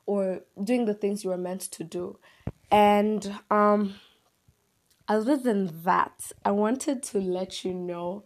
or 0.07 0.41
doing 0.63 0.85
the 0.85 0.95
things 0.95 1.25
you 1.25 1.31
are 1.33 1.39
meant 1.39 1.63
to 1.63 1.85
do. 1.85 2.19
And 2.71 3.35
um, 3.51 3.95
other 5.09 5.37
than 5.37 5.83
that, 5.85 6.33
I 6.45 6.51
wanted 6.51 7.03
to 7.05 7.19
let 7.21 7.65
you 7.65 7.73
know 7.75 8.25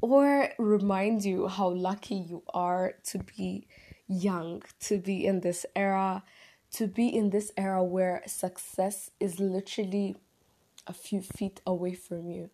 or 0.00 0.50
remind 0.58 1.24
you 1.24 1.48
how 1.48 1.68
lucky 1.68 2.14
you 2.14 2.42
are 2.54 2.94
to 3.04 3.18
be 3.18 3.66
young, 4.06 4.62
to 4.80 4.98
be 4.98 5.26
in 5.26 5.40
this 5.40 5.66
era, 5.74 6.22
to 6.72 6.86
be 6.86 7.08
in 7.08 7.30
this 7.30 7.52
era 7.56 7.82
where 7.82 8.22
success 8.26 9.10
is 9.20 9.40
literally 9.40 10.16
a 10.86 10.92
few 10.92 11.20
feet 11.20 11.60
away 11.66 11.94
from 11.94 12.30
you. 12.30 12.50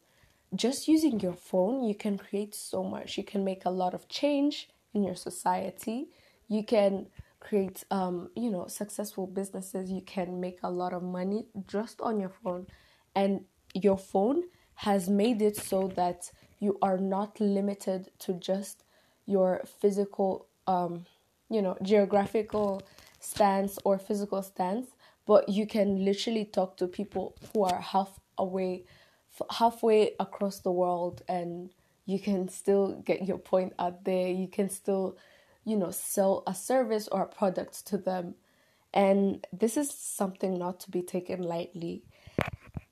Just 0.55 0.89
using 0.89 1.21
your 1.21 1.33
phone, 1.33 1.83
you 1.85 1.95
can 1.95 2.17
create 2.19 2.55
so 2.55 2.85
much. 2.85 3.17
You 3.19 3.25
can 3.25 3.45
make 3.45 3.65
a 3.65 3.71
lot 3.71 3.95
of 3.95 4.09
change 4.09 4.69
in 4.93 5.03
your 5.03 5.17
society. 5.17 6.09
You 6.49 6.65
can 6.65 7.07
create, 7.41 7.85
um, 7.91 8.31
you 8.37 8.51
know, 8.51 8.67
successful 8.69 9.27
businesses. 9.27 9.91
You 9.91 10.03
can 10.03 10.41
make 10.41 10.61
a 10.63 10.71
lot 10.71 10.93
of 10.93 11.03
money 11.03 11.47
just 11.67 12.01
on 12.01 12.21
your 12.21 12.33
phone. 12.43 12.67
And 13.15 13.45
your 13.75 13.99
phone 13.99 14.45
has 14.77 15.09
made 15.09 15.43
it 15.43 15.57
so 15.57 15.89
that 15.97 16.31
you 16.65 16.79
are 16.81 16.99
not 16.99 17.39
limited 17.41 18.11
to 18.25 18.33
just 18.51 18.85
your 19.27 19.63
physical, 19.81 20.47
um, 20.67 21.05
you 21.51 21.61
know, 21.61 21.77
geographical 21.83 22.83
stance 23.21 23.79
or 23.85 23.99
physical 23.99 24.43
stance, 24.43 24.89
but 25.27 25.49
you 25.49 25.67
can 25.67 26.05
literally 26.05 26.45
talk 26.45 26.77
to 26.79 26.87
people 26.87 27.35
who 27.53 27.65
are 27.65 27.81
half 27.81 28.19
away, 28.39 28.85
halfway 29.51 30.13
across 30.19 30.61
the 30.61 30.73
world, 30.73 31.23
and 31.29 31.71
you 32.07 32.19
can 32.19 32.49
still 32.49 33.01
get 33.05 33.27
your 33.27 33.39
point 33.39 33.73
out 33.79 34.05
there. 34.05 34.29
You 34.29 34.49
can 34.49 34.69
still, 34.69 35.17
you 35.65 35.77
know, 35.77 35.91
sell 35.91 36.43
a 36.47 36.55
service 36.55 37.09
or 37.09 37.23
a 37.23 37.27
product 37.27 37.87
to 37.87 37.99
them. 37.99 38.35
And 38.93 39.47
this 39.53 39.77
is 39.77 39.91
something 39.91 40.59
not 40.59 40.81
to 40.81 40.91
be 40.91 41.03
taken 41.03 41.43
lightly. 41.43 42.05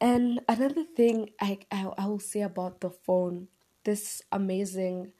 And 0.00 0.40
another 0.48 0.84
thing 0.84 1.30
I, 1.40 1.58
I, 1.70 1.90
I 1.96 2.06
will 2.06 2.18
say 2.18 2.40
about 2.40 2.80
the 2.80 2.90
phone, 2.90 3.48
this 3.84 4.22
amazing 4.30 5.12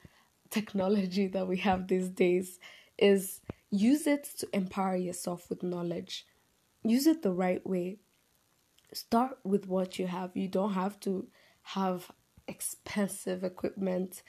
technology 0.51 1.27
that 1.29 1.47
we 1.49 1.59
have 1.59 1.89
these 1.89 2.09
days, 2.09 2.59
is 2.99 3.41
use 3.71 4.07
it 4.07 4.25
to 4.39 4.49
empower 4.53 4.97
yourself 4.97 5.49
with 5.49 5.63
knowledge. 5.63 6.27
Use 6.85 7.07
it 7.07 7.23
the 7.23 7.33
right 7.33 7.65
way. 7.67 7.99
Start 8.93 9.39
with 9.45 9.67
what 9.67 9.99
you 9.99 10.07
have. 10.07 10.37
You 10.37 10.49
don't 10.49 10.75
have 10.75 11.01
to 11.01 11.27
have 11.63 12.11
expensive 12.49 13.45
equipment 13.45 14.23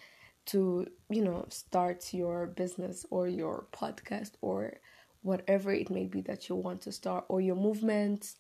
to, 0.45 0.87
you 1.09 1.23
know, 1.23 1.45
start 1.49 2.13
your 2.13 2.47
business 2.47 3.05
or 3.09 3.27
your 3.27 3.67
podcast 3.73 4.31
or 4.41 4.73
whatever 5.21 5.71
it 5.71 5.89
may 5.89 6.05
be 6.05 6.21
that 6.21 6.49
you 6.49 6.55
want 6.55 6.81
to 6.81 6.91
start 6.91 7.25
or 7.29 7.41
your 7.41 7.55
movement. 7.55 8.33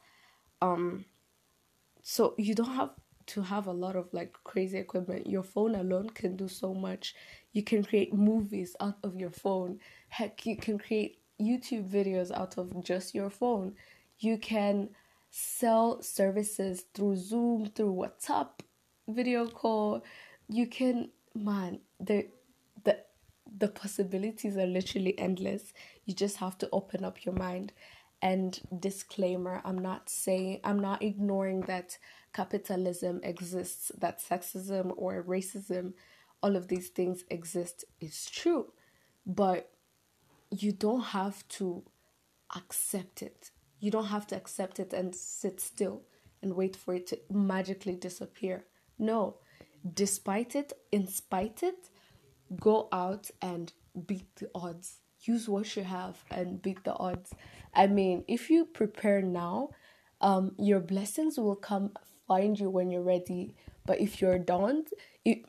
Um 0.61 1.05
so 2.01 2.35
you 2.37 2.53
don't 2.53 2.75
have 2.75 2.91
to 3.27 3.41
have 3.41 3.67
a 3.67 3.71
lot 3.73 3.95
of 3.95 4.13
like 4.13 4.33
crazy 4.43 4.77
equipment. 4.77 5.27
Your 5.27 5.43
phone 5.43 5.75
alone 5.75 6.09
can 6.09 6.35
do 6.35 6.47
so 6.47 6.73
much. 6.73 7.15
You 7.53 7.63
can 7.63 7.83
create 7.83 8.13
movies 8.13 8.75
out 8.79 8.97
of 9.03 9.15
your 9.15 9.31
phone. 9.31 9.79
Heck, 10.09 10.45
you 10.45 10.57
can 10.57 10.77
create 10.79 11.19
YouTube 11.41 11.89
videos 11.89 12.31
out 12.31 12.57
of 12.57 12.83
just 12.83 13.15
your 13.15 13.29
phone. 13.29 13.75
You 14.19 14.37
can 14.37 14.89
sell 15.31 16.01
services 16.01 16.85
through 16.93 17.17
Zoom, 17.17 17.67
through 17.75 17.93
WhatsApp, 17.93 18.49
video 19.07 19.47
call. 19.47 20.03
You 20.49 20.67
can 20.67 21.09
man, 21.35 21.79
the 21.99 22.27
the 22.83 22.99
the 23.57 23.67
possibilities 23.67 24.57
are 24.57 24.65
literally 24.67 25.17
endless. 25.19 25.73
You 26.05 26.13
just 26.13 26.37
have 26.37 26.57
to 26.59 26.69
open 26.71 27.03
up 27.03 27.25
your 27.25 27.35
mind. 27.35 27.73
And 28.21 28.59
disclaimer, 28.79 29.61
I'm 29.65 29.79
not 29.79 30.09
saying 30.09 30.61
I'm 30.63 30.79
not 30.79 31.03
ignoring 31.03 31.61
that 31.63 31.97
capitalism 32.33 33.19
exists, 33.23 33.91
that 33.97 34.19
sexism 34.19 34.93
or 34.97 35.23
racism, 35.23 35.93
all 36.41 36.55
of 36.55 36.67
these 36.67 36.89
things 36.89 37.23
exist. 37.29 37.85
It's 38.01 38.29
true. 38.29 38.73
But 39.25 39.69
you 40.51 40.71
don't 40.71 41.01
have 41.01 41.47
to 41.49 41.83
accept 42.55 43.21
it. 43.21 43.51
You 43.79 43.91
don't 43.91 44.05
have 44.05 44.27
to 44.27 44.35
accept 44.35 44.79
it 44.79 44.93
and 44.93 45.15
sit 45.15 45.59
still 45.59 46.03
and 46.41 46.55
wait 46.55 46.75
for 46.75 46.93
it 46.93 47.07
to 47.07 47.19
magically 47.31 47.95
disappear. 47.95 48.65
No, 48.99 49.37
despite 49.93 50.55
it, 50.55 50.73
in 50.91 51.07
spite 51.07 51.63
it, 51.63 51.89
go 52.59 52.89
out 52.91 53.29
and 53.41 53.71
beat 54.05 54.35
the 54.35 54.49
odds. 54.53 54.99
Use 55.21 55.47
what 55.47 55.75
you 55.75 55.83
have 55.83 56.23
and 56.29 56.61
beat 56.61 56.83
the 56.83 56.95
odds. 56.95 57.33
I 57.73 57.87
mean, 57.87 58.25
if 58.27 58.49
you 58.49 58.65
prepare 58.65 59.21
now, 59.21 59.69
um, 60.21 60.53
your 60.57 60.79
blessings 60.79 61.37
will 61.37 61.55
come 61.55 61.91
find 62.27 62.59
you 62.59 62.69
when 62.69 62.89
you're 62.89 63.01
ready. 63.01 63.55
But 63.85 63.99
if 63.99 64.21
you're 64.21 64.39
don't, 64.39 64.89
it, 65.25 65.45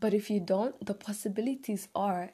but 0.00 0.14
if 0.14 0.30
you 0.30 0.40
don't, 0.40 0.84
the 0.84 0.94
possibilities 0.94 1.88
are 1.94 2.32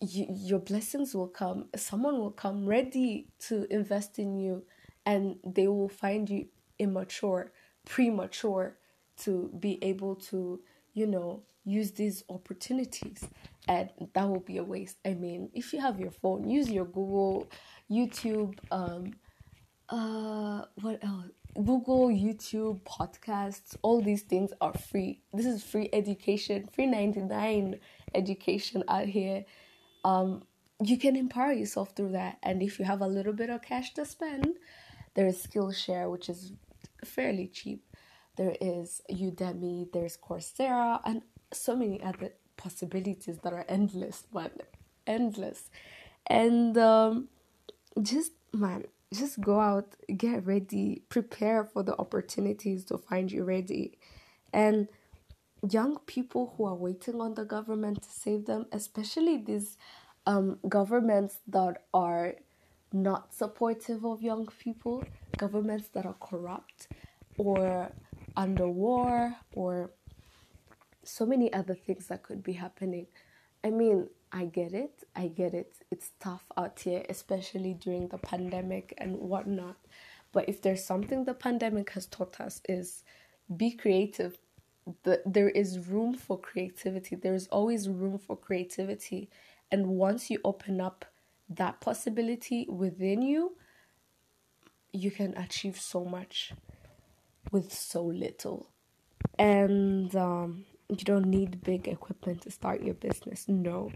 you, 0.00 0.26
your 0.28 0.58
blessings 0.58 1.14
will 1.14 1.28
come. 1.28 1.66
Someone 1.76 2.18
will 2.18 2.32
come 2.32 2.66
ready 2.66 3.28
to 3.48 3.66
invest 3.72 4.18
in 4.18 4.38
you, 4.38 4.64
and 5.06 5.36
they 5.44 5.68
will 5.68 5.88
find 5.88 6.28
you 6.28 6.46
immature, 6.78 7.52
premature 7.84 8.76
to 9.18 9.50
be 9.60 9.78
able 9.82 10.16
to, 10.16 10.60
you 10.94 11.06
know, 11.06 11.42
use 11.64 11.92
these 11.92 12.24
opportunities 12.28 13.24
and 13.68 13.90
that 14.14 14.28
will 14.28 14.40
be 14.40 14.56
a 14.56 14.64
waste 14.64 14.96
i 15.04 15.14
mean 15.14 15.48
if 15.54 15.72
you 15.72 15.80
have 15.80 16.00
your 16.00 16.10
phone 16.10 16.48
use 16.48 16.68
your 16.68 16.84
google 16.84 17.48
youtube 17.90 18.58
um 18.72 19.12
uh 19.92 20.64
what 20.80 21.04
else? 21.04 21.26
Google 21.54 22.08
youtube 22.08 22.80
podcasts 22.80 23.76
all 23.82 24.00
these 24.00 24.22
things 24.22 24.52
are 24.60 24.72
free. 24.72 25.20
This 25.34 25.46
is 25.46 25.62
free 25.62 25.90
education 25.92 26.68
free 26.72 26.86
99 26.86 27.78
education 28.14 28.82
out 28.88 29.06
here. 29.06 29.44
Um 30.04 30.44
you 30.82 30.96
can 30.96 31.14
empower 31.14 31.52
yourself 31.52 31.92
through 31.94 32.12
that. 32.12 32.38
And 32.42 32.62
if 32.62 32.78
you 32.78 32.84
have 32.86 33.02
a 33.02 33.06
little 33.06 33.34
bit 33.34 33.50
of 33.50 33.62
cash 33.62 33.92
to 33.94 34.06
spend 34.06 34.56
there 35.14 35.26
is 35.26 35.46
skillshare 35.46 36.10
which 36.10 36.28
is 36.30 36.52
fairly 37.04 37.48
cheap. 37.48 37.84
There 38.36 38.56
is 38.60 39.02
udemy 39.10 39.92
there's 39.92 40.16
coursera 40.16 41.00
and 41.04 41.22
so 41.52 41.76
many 41.76 42.02
other 42.02 42.32
possibilities 42.56 43.38
that 43.42 43.52
are 43.52 43.66
endless, 43.68 44.24
man, 44.32 44.50
endless. 45.06 45.70
And 46.26 46.78
um, 46.78 47.28
just, 48.00 48.32
man, 48.52 48.84
just 49.12 49.40
go 49.40 49.60
out, 49.60 49.94
get 50.16 50.46
ready, 50.46 51.02
prepare 51.08 51.64
for 51.64 51.82
the 51.82 51.96
opportunities 51.98 52.84
to 52.86 52.98
find 52.98 53.30
you 53.30 53.44
ready. 53.44 53.98
And 54.52 54.88
young 55.68 55.98
people 56.06 56.54
who 56.56 56.64
are 56.64 56.74
waiting 56.74 57.20
on 57.20 57.34
the 57.34 57.44
government 57.44 58.02
to 58.02 58.10
save 58.10 58.46
them, 58.46 58.66
especially 58.72 59.36
these 59.38 59.76
um, 60.26 60.58
governments 60.68 61.38
that 61.48 61.84
are 61.94 62.34
not 62.92 63.34
supportive 63.34 64.04
of 64.04 64.22
young 64.22 64.46
people, 64.58 65.04
governments 65.36 65.88
that 65.94 66.04
are 66.04 66.16
corrupt 66.20 66.88
or 67.38 67.90
under 68.36 68.68
war 68.68 69.34
or 69.54 69.90
so 71.04 71.26
many 71.26 71.52
other 71.52 71.74
things 71.74 72.06
that 72.08 72.22
could 72.22 72.42
be 72.42 72.52
happening. 72.52 73.06
I 73.64 73.70
mean, 73.70 74.08
I 74.32 74.46
get 74.46 74.72
it. 74.72 75.04
I 75.14 75.28
get 75.28 75.52
it. 75.52 75.74
It's 75.90 76.12
tough 76.18 76.44
out 76.56 76.80
here, 76.80 77.04
especially 77.08 77.74
during 77.74 78.08
the 78.08 78.18
pandemic 78.18 78.94
and 78.96 79.18
whatnot. 79.18 79.76
But 80.32 80.48
if 80.48 80.62
there's 80.62 80.84
something 80.84 81.24
the 81.24 81.34
pandemic 81.34 81.90
has 81.90 82.06
taught 82.06 82.40
us 82.40 82.62
is 82.68 83.04
be 83.54 83.72
creative. 83.72 84.38
The, 85.02 85.22
there 85.26 85.50
is 85.50 85.86
room 85.86 86.14
for 86.14 86.38
creativity. 86.38 87.14
There 87.14 87.34
is 87.34 87.46
always 87.48 87.88
room 87.88 88.18
for 88.18 88.36
creativity. 88.36 89.28
And 89.70 89.86
once 89.86 90.30
you 90.30 90.38
open 90.44 90.80
up 90.80 91.04
that 91.50 91.80
possibility 91.80 92.66
within 92.68 93.20
you, 93.20 93.56
you 94.92 95.10
can 95.10 95.36
achieve 95.36 95.78
so 95.78 96.04
much 96.04 96.52
with 97.50 97.72
so 97.72 98.02
little. 98.02 98.70
And 99.38 100.14
um, 100.16 100.64
you 100.88 101.04
don't 101.04 101.26
need 101.26 101.62
big 101.62 101.88
equipment 101.88 102.42
to 102.42 102.50
start 102.50 102.82
your 102.82 102.94
business. 102.94 103.48
No, 103.48 103.92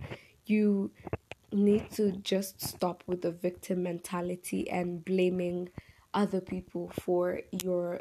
you 0.46 0.90
need 1.52 1.90
to 1.92 2.12
just 2.12 2.60
stop 2.60 3.02
with 3.06 3.22
the 3.22 3.30
victim 3.30 3.82
mentality 3.82 4.68
and 4.68 5.04
blaming 5.04 5.68
other 6.12 6.40
people 6.40 6.90
for 7.00 7.40
your 7.62 8.00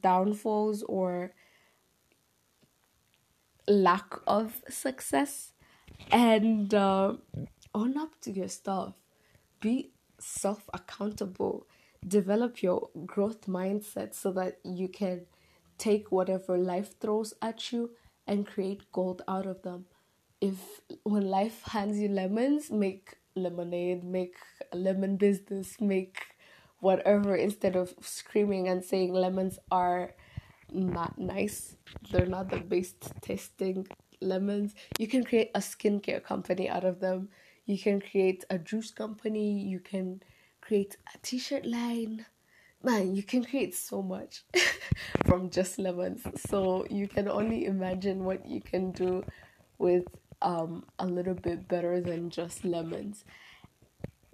downfalls 0.00 0.82
or 0.84 1.32
lack 3.68 4.14
of 4.26 4.62
success. 4.68 5.52
And 6.10 6.74
uh, 6.74 7.14
own 7.74 7.96
up 7.96 8.20
to 8.22 8.32
your 8.32 8.48
stuff. 8.48 8.94
Be 9.60 9.92
self 10.18 10.68
accountable 10.72 11.66
develop 12.06 12.62
your 12.62 12.90
growth 13.06 13.46
mindset 13.46 14.14
so 14.14 14.30
that 14.32 14.58
you 14.62 14.88
can 14.88 15.26
take 15.78 16.12
whatever 16.12 16.56
life 16.58 16.98
throws 17.00 17.34
at 17.40 17.72
you 17.72 17.90
and 18.26 18.46
create 18.46 18.90
gold 18.92 19.22
out 19.26 19.46
of 19.46 19.62
them. 19.62 19.86
If 20.40 20.80
when 21.04 21.28
life 21.28 21.62
hands 21.64 21.98
you 21.98 22.08
lemons, 22.08 22.70
make 22.70 23.14
lemonade, 23.36 24.04
make 24.04 24.36
a 24.72 24.76
lemon 24.76 25.16
business, 25.16 25.80
make 25.80 26.22
whatever 26.80 27.34
instead 27.34 27.76
of 27.76 27.94
screaming 28.00 28.68
and 28.68 28.84
saying 28.84 29.12
lemons 29.12 29.58
are 29.70 30.14
not 30.70 31.18
nice. 31.18 31.76
They're 32.10 32.26
not 32.26 32.50
the 32.50 32.58
best 32.60 33.12
tasting 33.22 33.86
lemons. 34.20 34.74
You 34.98 35.06
can 35.06 35.24
create 35.24 35.50
a 35.54 35.60
skincare 35.60 36.22
company 36.22 36.68
out 36.68 36.84
of 36.84 37.00
them. 37.00 37.28
You 37.66 37.78
can 37.78 38.00
create 38.00 38.44
a 38.50 38.58
juice 38.58 38.90
company. 38.90 39.60
You 39.60 39.80
can 39.80 40.22
create 40.60 40.96
a 41.14 41.18
t 41.22 41.38
shirt 41.38 41.64
line. 41.64 42.26
Man, 42.82 43.14
you 43.14 43.22
can 43.22 43.42
create 43.44 43.74
so 43.74 44.02
much 44.02 44.44
from 45.26 45.48
just 45.48 45.78
lemons. 45.78 46.22
So 46.48 46.86
you 46.90 47.08
can 47.08 47.28
only 47.28 47.64
imagine 47.64 48.24
what 48.24 48.46
you 48.46 48.60
can 48.60 48.90
do 48.92 49.24
with 49.78 50.04
um, 50.44 50.84
a 50.98 51.06
little 51.06 51.34
bit 51.34 51.66
better 51.66 52.00
than 52.00 52.30
just 52.30 52.64
lemons. 52.64 53.24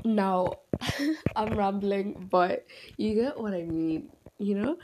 Now, 0.05 0.59
I'm 1.37 1.57
rambling, 1.57 2.29
but 2.31 2.67
you 2.97 3.15
get 3.15 3.41
what 3.41 3.55
I 3.55 3.63
mean, 3.63 4.11
you 4.39 4.57
know? 4.57 4.79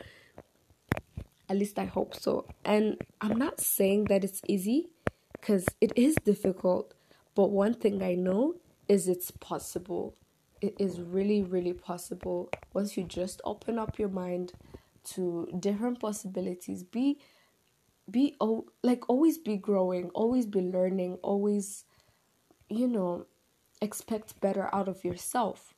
At 1.48 1.56
least 1.56 1.78
I 1.78 1.84
hope 1.84 2.14
so. 2.14 2.46
And 2.64 2.96
I'm 3.20 3.36
not 3.36 3.60
saying 3.60 4.04
that 4.04 4.24
it's 4.24 4.40
easy 4.46 4.88
because 5.32 5.66
it 5.80 5.92
is 5.96 6.16
difficult, 6.24 6.94
but 7.34 7.50
one 7.50 7.74
thing 7.74 8.02
I 8.02 8.14
know 8.14 8.54
is 8.88 9.08
it's 9.08 9.30
possible. 9.30 10.14
It 10.60 10.74
is 10.78 11.00
really, 11.00 11.42
really 11.42 11.72
possible 11.72 12.50
once 12.72 12.96
you 12.96 13.04
just 13.04 13.40
open 13.44 13.78
up 13.78 13.98
your 13.98 14.08
mind 14.08 14.52
to 15.14 15.48
different 15.58 16.00
possibilities. 16.00 16.82
Be 16.82 17.18
be 18.10 18.36
oh, 18.40 18.66
like 18.82 19.08
always 19.08 19.38
be 19.38 19.56
growing, 19.56 20.10
always 20.10 20.46
be 20.46 20.60
learning, 20.60 21.18
always 21.22 21.84
you 22.68 22.88
know, 22.88 23.26
expect 23.80 24.40
better 24.40 24.68
out 24.74 24.88
of 24.88 25.04
yourself. 25.04 25.74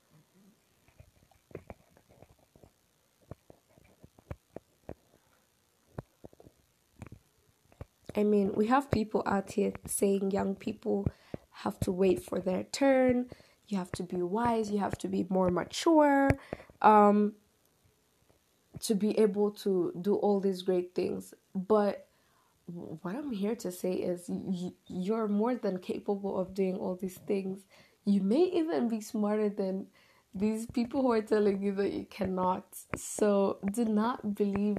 I 8.17 8.25
mean, 8.25 8.53
we 8.55 8.67
have 8.67 8.91
people 8.91 9.23
out 9.27 9.53
here 9.53 9.73
saying 9.87 10.33
young 10.33 10.57
people 10.57 11.07
have 11.51 11.79
to 11.81 11.93
wait 11.93 12.23
for 12.23 12.41
their 12.41 12.65
turn, 12.65 13.27
you 13.69 13.79
have 13.79 13.93
to 13.93 14.03
be 14.03 14.23
wise, 14.23 14.71
you 14.71 14.79
have 14.79 14.99
to 14.99 15.09
be 15.09 15.27
more 15.29 15.51
mature, 15.51 16.31
um, 16.83 17.35
to 18.81 18.95
be 18.95 19.17
able 19.19 19.51
to 19.51 19.93
do 20.01 20.17
all 20.17 20.41
these 20.41 20.63
great 20.63 20.95
things. 20.95 21.35
But 21.55 22.08
what 22.73 23.17
I'm 23.17 23.33
here 23.33 23.55
to 23.57 23.73
say 23.73 23.93
is 23.93 24.31
you're 24.87 25.29
more 25.29 25.55
than 25.55 25.79
capable 25.79 26.39
of 26.39 26.55
doing 26.55 26.77
all 26.77 26.97
these 26.97 27.19
things. 27.27 27.61
You 28.05 28.23
may 28.23 28.45
even 28.55 28.89
be 28.89 29.01
smarter 29.01 29.49
than 29.49 29.87
these 30.35 30.67
people 30.67 31.03
who 31.03 31.13
are 31.13 31.23
telling 31.23 31.63
you 31.63 31.73
that 31.75 31.93
you 31.93 32.05
cannot. 32.05 32.65
So 32.97 33.59
do 33.73 33.85
not 33.85 34.35
believe 34.35 34.79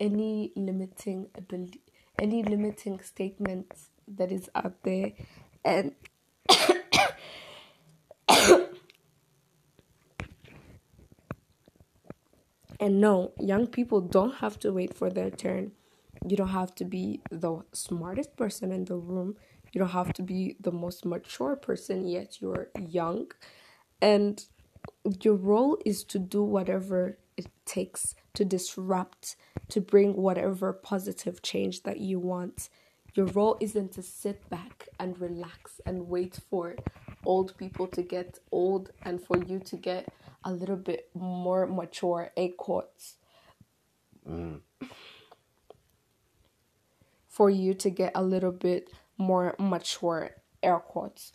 any 0.00 0.52
limiting 0.56 1.28
ability 1.36 1.80
any 2.18 2.42
limiting 2.42 3.00
statements 3.00 3.88
that 4.06 4.30
is 4.30 4.50
out 4.54 4.74
there 4.82 5.12
and 5.64 5.92
and 12.80 13.00
no 13.00 13.32
young 13.40 13.66
people 13.66 14.00
don't 14.00 14.36
have 14.36 14.58
to 14.58 14.72
wait 14.72 14.94
for 14.94 15.10
their 15.10 15.30
turn 15.30 15.72
you 16.28 16.36
don't 16.36 16.48
have 16.48 16.74
to 16.74 16.84
be 16.84 17.20
the 17.30 17.62
smartest 17.72 18.36
person 18.36 18.72
in 18.72 18.84
the 18.84 18.96
room 18.96 19.36
you 19.72 19.78
don't 19.78 19.90
have 19.90 20.12
to 20.12 20.22
be 20.22 20.56
the 20.60 20.72
most 20.72 21.04
mature 21.04 21.56
person 21.56 22.06
yet 22.06 22.40
you're 22.40 22.68
young 22.78 23.26
and 24.00 24.46
your 25.20 25.34
role 25.34 25.78
is 25.84 26.04
to 26.04 26.18
do 26.18 26.42
whatever 26.42 27.18
it 27.36 27.46
takes 27.64 28.14
to 28.34 28.44
disrupt, 28.44 29.36
to 29.68 29.80
bring 29.80 30.16
whatever 30.16 30.72
positive 30.72 31.42
change 31.42 31.82
that 31.82 32.00
you 32.00 32.18
want. 32.18 32.68
Your 33.14 33.26
role 33.26 33.58
isn't 33.60 33.92
to 33.92 34.02
sit 34.02 34.48
back 34.48 34.88
and 34.98 35.20
relax 35.20 35.80
and 35.84 36.08
wait 36.08 36.38
for 36.48 36.76
old 37.24 37.56
people 37.58 37.86
to 37.88 38.02
get 38.02 38.38
old 38.50 38.90
and 39.02 39.22
for 39.22 39.36
you 39.36 39.58
to 39.60 39.76
get 39.76 40.08
a 40.44 40.52
little 40.52 40.76
bit 40.76 41.10
more 41.14 41.66
mature, 41.66 42.32
a 42.36 42.48
quotes. 42.48 43.16
Mm. 44.28 44.60
For 47.32 47.48
you 47.48 47.72
to 47.74 47.90
get 47.90 48.12
a 48.14 48.22
little 48.22 48.52
bit 48.52 48.90
more 49.16 49.56
mature, 49.58 50.30
air 50.62 50.78
quotes. 50.78 51.32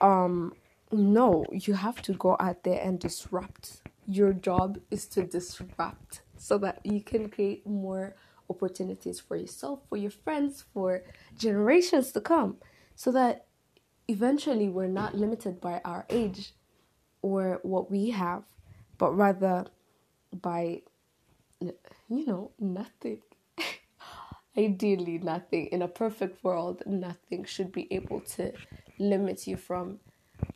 Um, 0.00 0.54
no, 0.90 1.44
you 1.52 1.74
have 1.74 2.00
to 2.02 2.14
go 2.14 2.36
out 2.40 2.64
there 2.64 2.80
and 2.82 2.98
disrupt 2.98 3.82
your 4.08 4.32
job 4.32 4.78
is 4.90 5.06
to 5.06 5.22
disrupt 5.22 6.22
so 6.38 6.56
that 6.56 6.80
you 6.82 7.02
can 7.02 7.28
create 7.28 7.66
more 7.66 8.16
opportunities 8.48 9.20
for 9.20 9.36
yourself, 9.36 9.80
for 9.90 9.98
your 9.98 10.10
friends, 10.10 10.64
for 10.72 11.02
generations 11.36 12.10
to 12.12 12.20
come, 12.20 12.56
so 12.96 13.12
that 13.12 13.44
eventually 14.08 14.70
we're 14.70 14.86
not 14.86 15.14
limited 15.14 15.60
by 15.60 15.82
our 15.84 16.06
age 16.08 16.54
or 17.20 17.60
what 17.62 17.90
we 17.90 18.08
have, 18.08 18.44
but 18.96 19.12
rather 19.12 19.66
by, 20.32 20.80
you 21.60 22.26
know, 22.26 22.50
nothing. 22.58 23.20
Ideally, 24.58 25.18
nothing. 25.18 25.66
In 25.66 25.82
a 25.82 25.88
perfect 25.88 26.42
world, 26.44 26.82
nothing 26.86 27.44
should 27.44 27.72
be 27.72 27.86
able 27.92 28.20
to 28.36 28.52
limit 28.98 29.46
you 29.46 29.56
from 29.56 30.00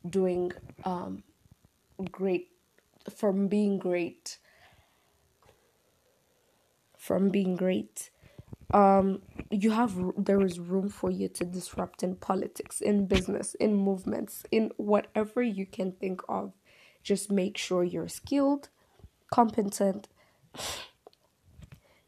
doing 0.09 0.53
um, 0.85 1.23
great 2.11 2.49
from 3.17 3.49
being 3.49 3.79
great 3.79 4.39
from 6.97 7.31
being 7.31 7.57
great 7.57 8.11
um 8.73 9.21
you 9.51 9.71
have 9.71 9.95
there 10.17 10.41
is 10.43 10.59
room 10.61 10.89
for 10.89 11.11
you 11.11 11.29
to 11.29 11.45
disrupt 11.45 12.03
in 12.03 12.15
politics 12.17 12.81
in 12.81 13.07
business 13.07 13.55
in 13.55 13.75
movements 13.75 14.45
in 14.51 14.71
whatever 14.77 15.43
you 15.43 15.67
can 15.67 15.93
think 15.93 16.21
of 16.29 16.53
just 17.03 17.31
make 17.31 17.59
sure 17.59 17.83
you're 17.85 18.09
skilled 18.09 18.69
competent 19.31 20.09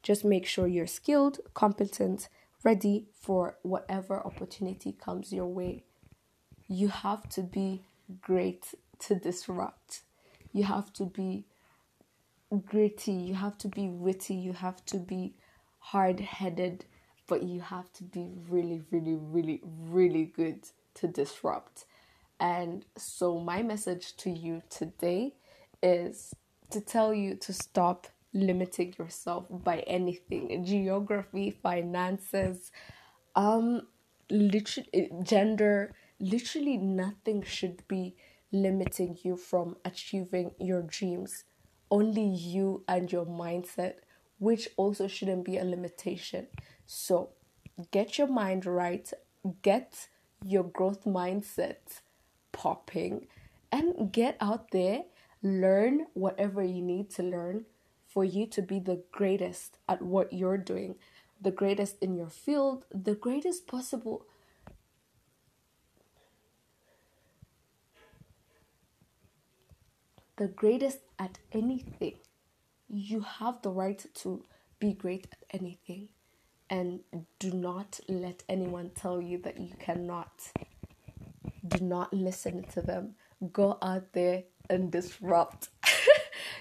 just 0.04 0.24
make 0.24 0.46
sure 0.46 0.68
you're 0.68 0.86
skilled 0.86 1.40
competent 1.54 2.28
ready 2.62 3.06
for 3.20 3.56
whatever 3.62 4.24
opportunity 4.24 4.92
comes 4.92 5.32
your 5.32 5.46
way. 5.46 5.82
You 6.68 6.88
have 6.88 7.28
to 7.30 7.42
be 7.42 7.86
great 8.20 8.74
to 9.00 9.14
disrupt. 9.14 10.02
You 10.52 10.64
have 10.64 10.92
to 10.94 11.04
be 11.04 11.46
gritty, 12.66 13.12
you 13.12 13.34
have 13.34 13.58
to 13.58 13.68
be 13.68 13.88
witty, 13.88 14.34
you 14.34 14.52
have 14.52 14.84
to 14.86 14.98
be 14.98 15.34
hard 15.78 16.20
headed, 16.20 16.84
but 17.26 17.42
you 17.42 17.62
have 17.62 17.92
to 17.94 18.04
be 18.04 18.30
really, 18.48 18.82
really, 18.90 19.14
really, 19.16 19.60
really 19.64 20.26
good 20.26 20.68
to 20.94 21.08
disrupt. 21.08 21.86
And 22.38 22.84
so, 22.96 23.40
my 23.40 23.62
message 23.62 24.16
to 24.18 24.30
you 24.30 24.62
today 24.68 25.34
is 25.82 26.34
to 26.70 26.80
tell 26.80 27.14
you 27.14 27.36
to 27.36 27.52
stop 27.52 28.06
limiting 28.34 28.94
yourself 28.98 29.46
by 29.48 29.78
anything 29.86 30.64
geography, 30.64 31.50
finances, 31.50 32.72
um, 33.36 33.86
literally, 34.30 35.10
gender, 35.22 35.94
literally 36.20 36.76
nothing 36.76 37.42
should 37.42 37.86
be 37.88 38.16
limiting 38.52 39.18
you 39.22 39.36
from 39.36 39.76
achieving 39.84 40.52
your 40.58 40.82
dreams. 40.82 41.44
Only 41.90 42.24
you 42.24 42.82
and 42.88 43.10
your 43.10 43.26
mindset, 43.26 43.94
which 44.38 44.68
also 44.76 45.06
shouldn't 45.06 45.44
be 45.44 45.58
a 45.58 45.64
limitation. 45.64 46.48
So, 46.86 47.30
get 47.90 48.18
your 48.18 48.26
mind 48.26 48.66
right, 48.66 49.10
get 49.62 50.08
your 50.44 50.64
growth 50.64 51.04
mindset 51.04 52.00
popping, 52.52 53.26
and 53.72 54.12
get 54.12 54.36
out 54.40 54.70
there, 54.70 55.04
learn 55.42 56.06
whatever 56.14 56.62
you 56.62 56.82
need 56.82 57.10
to 57.10 57.22
learn 57.22 57.64
for 58.14 58.24
you 58.24 58.46
to 58.46 58.62
be 58.62 58.78
the 58.78 59.02
greatest 59.12 59.78
at 59.88 60.00
what 60.00 60.32
you're 60.32 60.56
doing, 60.56 60.94
the 61.40 61.50
greatest 61.50 61.98
in 62.00 62.14
your 62.14 62.30
field, 62.30 62.84
the 62.94 63.14
greatest 63.14 63.66
possible 63.66 64.24
the 70.36 70.48
greatest 70.48 70.98
at 71.18 71.38
anything. 71.52 72.14
You 72.88 73.20
have 73.20 73.62
the 73.62 73.70
right 73.70 74.04
to 74.16 74.44
be 74.78 74.92
great 74.92 75.28
at 75.32 75.44
anything. 75.50 76.08
And 76.70 77.00
do 77.38 77.52
not 77.52 78.00
let 78.08 78.42
anyone 78.48 78.90
tell 78.94 79.20
you 79.20 79.38
that 79.38 79.60
you 79.60 79.74
cannot. 79.78 80.32
Do 81.66 81.84
not 81.84 82.12
listen 82.12 82.64
to 82.72 82.80
them. 82.80 83.14
Go 83.52 83.78
out 83.82 84.12
there 84.12 84.44
and 84.70 84.90
disrupt. 84.90 85.68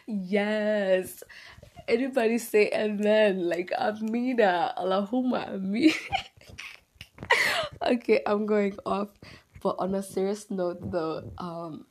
Yes. 0.07 1.23
Anybody 1.87 2.37
say 2.37 2.71
amen? 2.73 3.47
Like 3.49 3.71
Amina, 3.77 4.73
Allahumma 4.77 5.55
Amin. 5.55 5.91
okay, 7.81 8.21
I'm 8.25 8.45
going 8.45 8.77
off. 8.85 9.09
But 9.61 9.75
on 9.79 9.95
a 9.95 10.03
serious 10.03 10.51
note, 10.51 10.91
though, 10.91 11.31
um, 11.37 11.85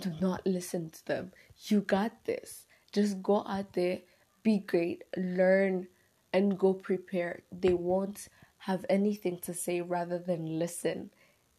do 0.00 0.12
not 0.20 0.46
listen 0.46 0.90
to 0.90 1.06
them. 1.06 1.32
You 1.68 1.80
got 1.80 2.24
this. 2.24 2.66
Just 2.92 3.22
go 3.22 3.44
out 3.46 3.72
there, 3.72 4.00
be 4.42 4.58
great, 4.58 5.04
learn, 5.16 5.86
and 6.32 6.58
go 6.58 6.74
prepared. 6.74 7.42
They 7.52 7.74
won't 7.74 8.28
have 8.58 8.84
anything 8.88 9.38
to 9.40 9.54
say 9.54 9.80
rather 9.80 10.18
than 10.18 10.58
listen. 10.58 11.10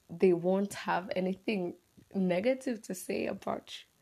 They 0.09 0.33
won't 0.33 0.73
have 0.73 1.09
anything 1.15 1.75
negative 2.13 2.81
to 2.83 2.95
say 2.95 3.27
about 3.27 3.73
you. 3.73 3.92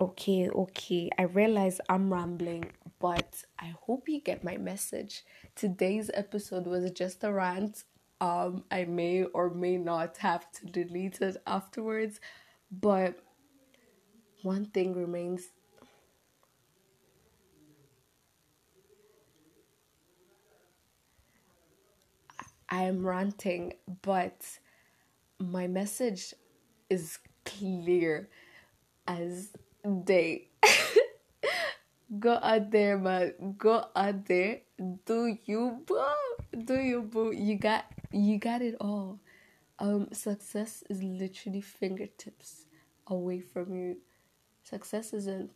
Okay, 0.00 0.48
okay. 0.50 1.08
I 1.18 1.22
realize 1.22 1.80
I'm 1.88 2.12
rambling, 2.12 2.70
but 2.98 3.42
I 3.58 3.74
hope 3.86 4.08
you 4.08 4.20
get 4.20 4.44
my 4.44 4.56
message. 4.58 5.24
Today's 5.54 6.10
episode 6.12 6.66
was 6.66 6.90
just 6.90 7.24
a 7.24 7.32
rant. 7.32 7.84
Um, 8.20 8.64
I 8.70 8.84
may 8.84 9.24
or 9.24 9.50
may 9.50 9.76
not 9.78 10.18
have 10.18 10.50
to 10.52 10.66
delete 10.66 11.20
it 11.22 11.36
afterwards, 11.46 12.20
but 12.70 13.18
one 14.42 14.64
thing 14.66 14.94
remains 14.94 15.48
I 22.68 22.82
am 22.84 23.06
ranting, 23.06 23.74
but 24.02 24.42
my 25.38 25.66
message 25.66 26.34
is 26.90 27.18
clear 27.44 28.28
as 29.08 29.52
day. 30.04 30.48
Go 32.18 32.38
out 32.42 32.70
there, 32.70 32.98
man. 32.98 33.54
Go 33.58 33.84
out 33.94 34.26
there. 34.26 34.60
Do 35.04 35.36
you 35.44 35.82
boo? 35.86 36.58
Do 36.64 36.74
you 36.74 37.02
boo? 37.02 37.32
You 37.32 37.56
got 37.56 37.84
you 38.12 38.38
got 38.38 38.62
it 38.62 38.76
all. 38.80 39.18
Um, 39.78 40.08
success 40.12 40.82
is 40.88 41.02
literally 41.02 41.60
fingertips 41.60 42.64
away 43.06 43.40
from 43.40 43.74
you. 43.74 43.98
Success 44.62 45.12
isn't. 45.12 45.50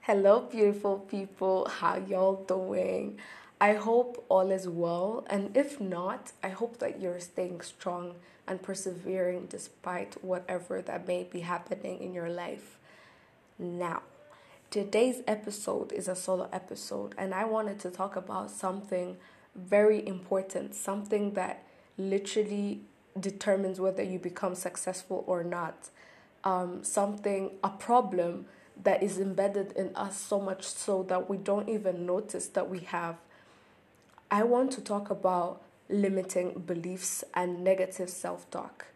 Hello, 0.00 0.40
beautiful 0.40 0.98
people. 0.98 1.68
How 1.68 1.96
y'all 1.96 2.44
doing? 2.44 3.18
I 3.60 3.74
hope 3.74 4.24
all 4.28 4.50
is 4.50 4.68
well, 4.68 5.26
and 5.30 5.56
if 5.56 5.80
not, 5.80 6.32
I 6.42 6.50
hope 6.50 6.78
that 6.78 7.00
you're 7.00 7.20
staying 7.20 7.62
strong 7.62 8.16
and 8.46 8.62
persevering 8.62 9.46
despite 9.46 10.22
whatever 10.24 10.82
that 10.82 11.06
may 11.06 11.24
be 11.24 11.40
happening 11.40 12.00
in 12.00 12.12
your 12.12 12.28
life. 12.28 12.78
Now, 13.58 14.02
today's 14.70 15.22
episode 15.26 15.92
is 15.92 16.08
a 16.08 16.16
solo 16.16 16.48
episode, 16.52 17.14
and 17.18 17.34
I 17.34 17.44
wanted 17.44 17.78
to 17.80 17.90
talk 17.90 18.16
about 18.16 18.50
something 18.50 19.16
very 19.54 20.06
important, 20.06 20.74
something 20.74 21.34
that 21.34 21.64
literally 21.96 22.80
determines 23.18 23.80
whether 23.80 24.02
you 24.02 24.18
become 24.18 24.54
successful 24.54 25.24
or 25.26 25.42
not. 25.42 25.88
Um, 26.44 26.84
something, 26.84 27.52
a 27.64 27.70
problem 27.70 28.46
that 28.82 29.02
is 29.02 29.18
embedded 29.18 29.72
in 29.72 29.96
us 29.96 30.20
so 30.20 30.38
much 30.38 30.64
so 30.64 31.02
that 31.04 31.30
we 31.30 31.38
don't 31.38 31.68
even 31.68 32.04
notice 32.04 32.46
that 32.48 32.68
we 32.68 32.80
have 32.80 33.16
I 34.30 34.42
want 34.42 34.72
to 34.72 34.80
talk 34.80 35.08
about 35.10 35.62
limiting 35.88 36.62
beliefs 36.66 37.24
and 37.34 37.62
negative 37.62 38.10
self 38.10 38.50
talk. 38.50 38.86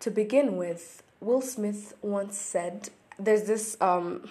To 0.00 0.10
begin 0.10 0.56
with, 0.56 1.02
Will 1.20 1.40
Smith 1.40 1.94
once 2.02 2.36
said, 2.36 2.90
There's 3.18 3.44
this, 3.44 3.76
um, 3.80 4.28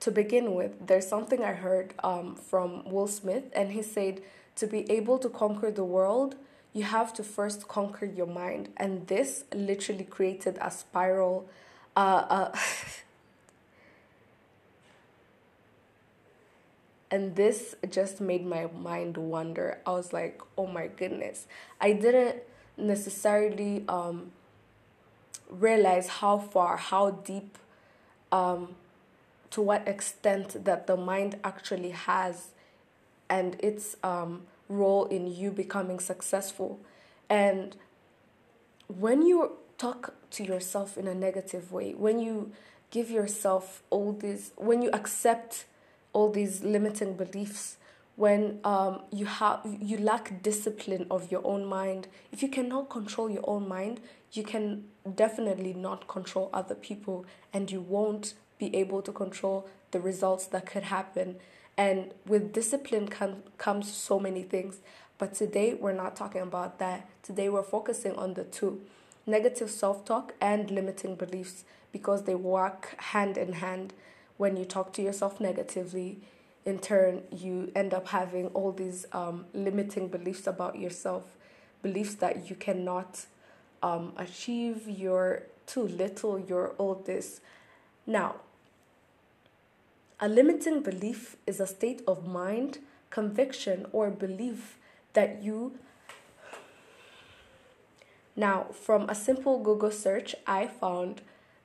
to 0.00 0.10
begin 0.10 0.54
with, 0.54 0.86
there's 0.86 1.06
something 1.06 1.42
I 1.42 1.52
heard 1.52 1.94
um, 2.02 2.34
from 2.34 2.84
Will 2.90 3.08
Smith, 3.08 3.44
and 3.54 3.72
he 3.72 3.82
said, 3.82 4.22
To 4.56 4.66
be 4.66 4.90
able 4.90 5.18
to 5.18 5.28
conquer 5.28 5.70
the 5.70 5.84
world, 5.84 6.36
you 6.72 6.84
have 6.84 7.12
to 7.14 7.22
first 7.22 7.68
conquer 7.68 8.06
your 8.06 8.26
mind. 8.26 8.68
And 8.76 9.06
this 9.06 9.44
literally 9.54 10.04
created 10.04 10.58
a 10.60 10.70
spiral. 10.70 11.48
Uh, 11.96 12.26
uh, 12.28 12.58
and 17.14 17.36
this 17.36 17.76
just 17.90 18.20
made 18.20 18.44
my 18.44 18.64
mind 18.90 19.16
wonder 19.16 19.78
i 19.86 19.90
was 19.90 20.12
like 20.12 20.40
oh 20.56 20.66
my 20.66 20.86
goodness. 20.86 21.46
I 21.80 21.92
didn't 21.92 22.36
necessarily 22.76 23.84
um, 23.88 24.32
realize 25.48 26.08
how 26.08 26.38
far 26.38 26.76
how 26.76 27.10
deep 27.10 27.58
um, 28.32 28.74
to 29.50 29.62
what 29.62 29.86
extent 29.86 30.64
that 30.64 30.86
the 30.86 30.96
mind 30.96 31.38
actually 31.44 31.90
has 31.90 32.48
and 33.28 33.56
its 33.60 33.96
um, 34.02 34.42
role 34.68 35.06
in 35.06 35.32
you 35.32 35.50
becoming 35.50 36.00
successful. 36.00 36.80
And 37.28 37.76
when 38.88 39.22
you 39.22 39.52
talk 39.78 40.14
to 40.32 40.44
yourself 40.44 40.96
in 40.96 41.06
a 41.08 41.14
negative 41.14 41.72
way 41.72 41.92
when 41.94 42.18
you 42.20 42.52
give 42.90 43.10
yourself 43.10 43.82
all 43.90 44.12
these 44.12 44.52
when 44.56 44.82
you 44.82 44.90
accept 44.92 45.64
all 46.14 46.30
these 46.30 46.64
limiting 46.64 47.14
beliefs 47.14 47.76
when 48.16 48.60
um, 48.64 49.00
you 49.12 49.26
have 49.26 49.60
you 49.64 49.98
lack 49.98 50.42
discipline 50.42 51.06
of 51.10 51.30
your 51.30 51.46
own 51.46 51.66
mind. 51.66 52.08
If 52.32 52.42
you 52.42 52.48
cannot 52.48 52.88
control 52.88 53.28
your 53.28 53.44
own 53.46 53.68
mind 53.68 54.00
you 54.34 54.42
can 54.42 54.84
definitely 55.14 55.72
not 55.72 56.08
control 56.08 56.50
other 56.52 56.74
people 56.74 57.24
and 57.52 57.70
you 57.70 57.80
won't 57.80 58.34
be 58.58 58.74
able 58.74 59.00
to 59.02 59.12
control 59.12 59.68
the 59.92 60.00
results 60.00 60.46
that 60.46 60.66
could 60.66 60.84
happen. 60.84 61.36
And 61.76 62.12
with 62.26 62.52
discipline 62.52 63.08
can, 63.08 63.42
comes 63.58 63.92
so 63.92 64.18
many 64.18 64.42
things. 64.42 64.78
But 65.18 65.34
today 65.34 65.74
we're 65.74 65.92
not 65.92 66.16
talking 66.16 66.42
about 66.42 66.78
that. 66.80 67.08
Today 67.22 67.48
we're 67.48 67.62
focusing 67.62 68.16
on 68.16 68.34
the 68.34 68.44
two 68.44 68.82
negative 69.26 69.70
self-talk 69.70 70.34
and 70.40 70.70
limiting 70.70 71.14
beliefs 71.14 71.64
because 71.92 72.24
they 72.24 72.34
work 72.34 72.94
hand 72.98 73.38
in 73.38 73.54
hand 73.54 73.92
when 74.36 74.56
you 74.56 74.64
talk 74.64 74.92
to 74.94 75.02
yourself 75.02 75.40
negatively, 75.40 76.18
in 76.64 76.78
turn, 76.78 77.22
you 77.30 77.70
end 77.74 77.92
up 77.92 78.08
having 78.08 78.46
all 78.48 78.72
these 78.72 79.06
um, 79.12 79.44
limiting 79.52 80.08
beliefs 80.08 80.46
about 80.46 80.78
yourself, 80.78 81.36
beliefs 81.82 82.14
that 82.16 82.48
you 82.48 82.56
cannot 82.56 83.26
um, 83.82 84.12
achieve, 84.16 84.88
you're 84.88 85.42
too 85.66 85.82
little, 85.86 86.38
you're 86.38 86.70
all 86.78 86.94
this. 86.94 87.40
Now, 88.06 88.36
a 90.18 90.28
limiting 90.28 90.82
belief 90.82 91.36
is 91.46 91.60
a 91.60 91.66
state 91.66 92.02
of 92.06 92.26
mind, 92.26 92.78
conviction, 93.10 93.86
or 93.92 94.10
belief 94.10 94.78
that 95.12 95.42
you. 95.42 95.78
Now, 98.34 98.68
from 98.72 99.08
a 99.10 99.14
simple 99.14 99.62
Google 99.62 99.90
search, 99.90 100.34
I 100.46 100.66
found 100.66 101.20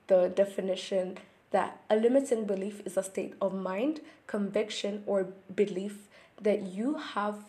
the 0.08 0.28
definition 0.28 1.18
that 1.50 1.80
a 1.90 1.96
limiting 1.96 2.44
belief 2.44 2.80
is 2.84 2.96
a 2.96 3.02
state 3.02 3.34
of 3.40 3.52
mind, 3.52 4.00
conviction, 4.26 5.02
or 5.06 5.28
belief 5.54 6.06
that 6.40 6.62
you 6.62 6.94
have. 6.94 7.44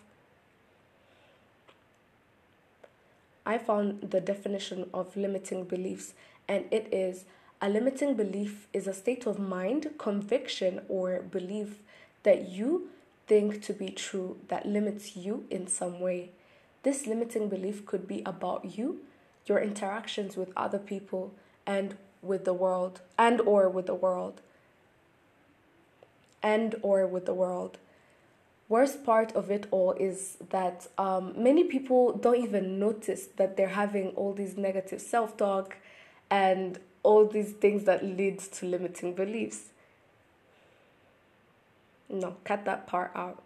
I 3.46 3.58
found 3.58 4.12
the 4.12 4.22
definition 4.22 4.90
of 4.94 5.16
limiting 5.16 5.66
beliefs, 5.66 6.14
and 6.48 6.66
it 6.72 6.88
is 6.92 7.26
a 7.62 7.70
limiting 7.70 8.16
belief 8.16 8.68
is 8.74 8.88
a 8.88 8.94
state 8.94 9.28
of 9.28 9.38
mind, 9.38 9.92
conviction, 10.00 10.82
or 10.90 11.22
belief 11.22 11.80
that 12.24 12.50
you 12.50 12.90
think 13.28 13.62
to 13.62 13.74
be 13.74 13.90
true 13.90 14.38
that 14.48 14.66
limits 14.66 15.16
you 15.16 15.46
in 15.52 15.68
some 15.68 16.00
way. 16.00 16.32
This 16.84 17.06
limiting 17.06 17.50
belief 17.50 17.86
could 17.86 18.08
be 18.08 18.24
about 18.26 18.78
you, 18.78 19.02
your 19.46 19.60
interactions 19.60 20.36
with 20.36 20.52
other 20.58 20.80
people, 20.80 21.34
and 21.68 21.96
with 22.22 22.46
the 22.46 22.54
world 22.54 23.02
and 23.18 23.42
or 23.42 23.70
with 23.70 23.88
the 23.88 23.96
world 23.96 24.42
and 26.44 26.76
or 26.82 27.06
with 27.08 27.26
the 27.26 27.34
world. 27.34 27.78
Worst 28.70 29.04
part 29.04 29.34
of 29.34 29.52
it 29.52 29.68
all 29.70 29.92
is 29.94 30.38
that 30.50 30.88
um, 30.98 31.34
many 31.36 31.66
people 31.66 32.14
don't 32.14 32.42
even 32.42 32.80
notice 32.80 33.28
that 33.36 33.58
they're 33.58 33.70
having 33.70 34.10
all 34.10 34.34
these 34.34 34.56
negative 34.56 35.02
self-talk 35.02 35.76
and 36.30 36.80
all 37.04 37.26
these 37.26 37.52
things 37.52 37.84
that 37.84 38.04
leads 38.04 38.48
to 38.48 38.66
limiting 38.66 39.14
beliefs. 39.14 39.72
No 42.10 42.38
cut 42.44 42.64
that 42.66 42.88
part 42.88 43.12
out. 43.14 43.42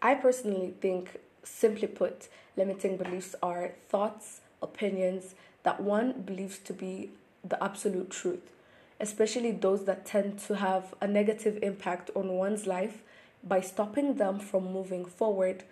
I 0.00 0.14
personally 0.14 0.74
think 0.80 1.18
simply 1.42 1.88
put 1.88 2.28
limiting 2.56 2.96
beliefs 2.96 3.34
are 3.42 3.72
thoughts 3.88 4.42
opinions 4.62 5.34
that 5.62 5.80
one 5.80 6.22
believes 6.22 6.58
to 6.58 6.72
be 6.72 7.10
the 7.44 7.62
absolute 7.62 8.10
truth, 8.10 8.52
especially 9.00 9.52
those 9.52 9.84
that 9.84 10.06
tend 10.06 10.38
to 10.40 10.56
have 10.56 10.94
a 11.00 11.06
negative 11.06 11.58
impact 11.62 12.10
on 12.14 12.28
one's 12.32 12.66
life 12.66 13.02
by 13.44 13.60
stopping 13.60 14.14
them 14.14 14.38
from 14.38 14.72
moving 14.72 15.04
forward 15.04 15.64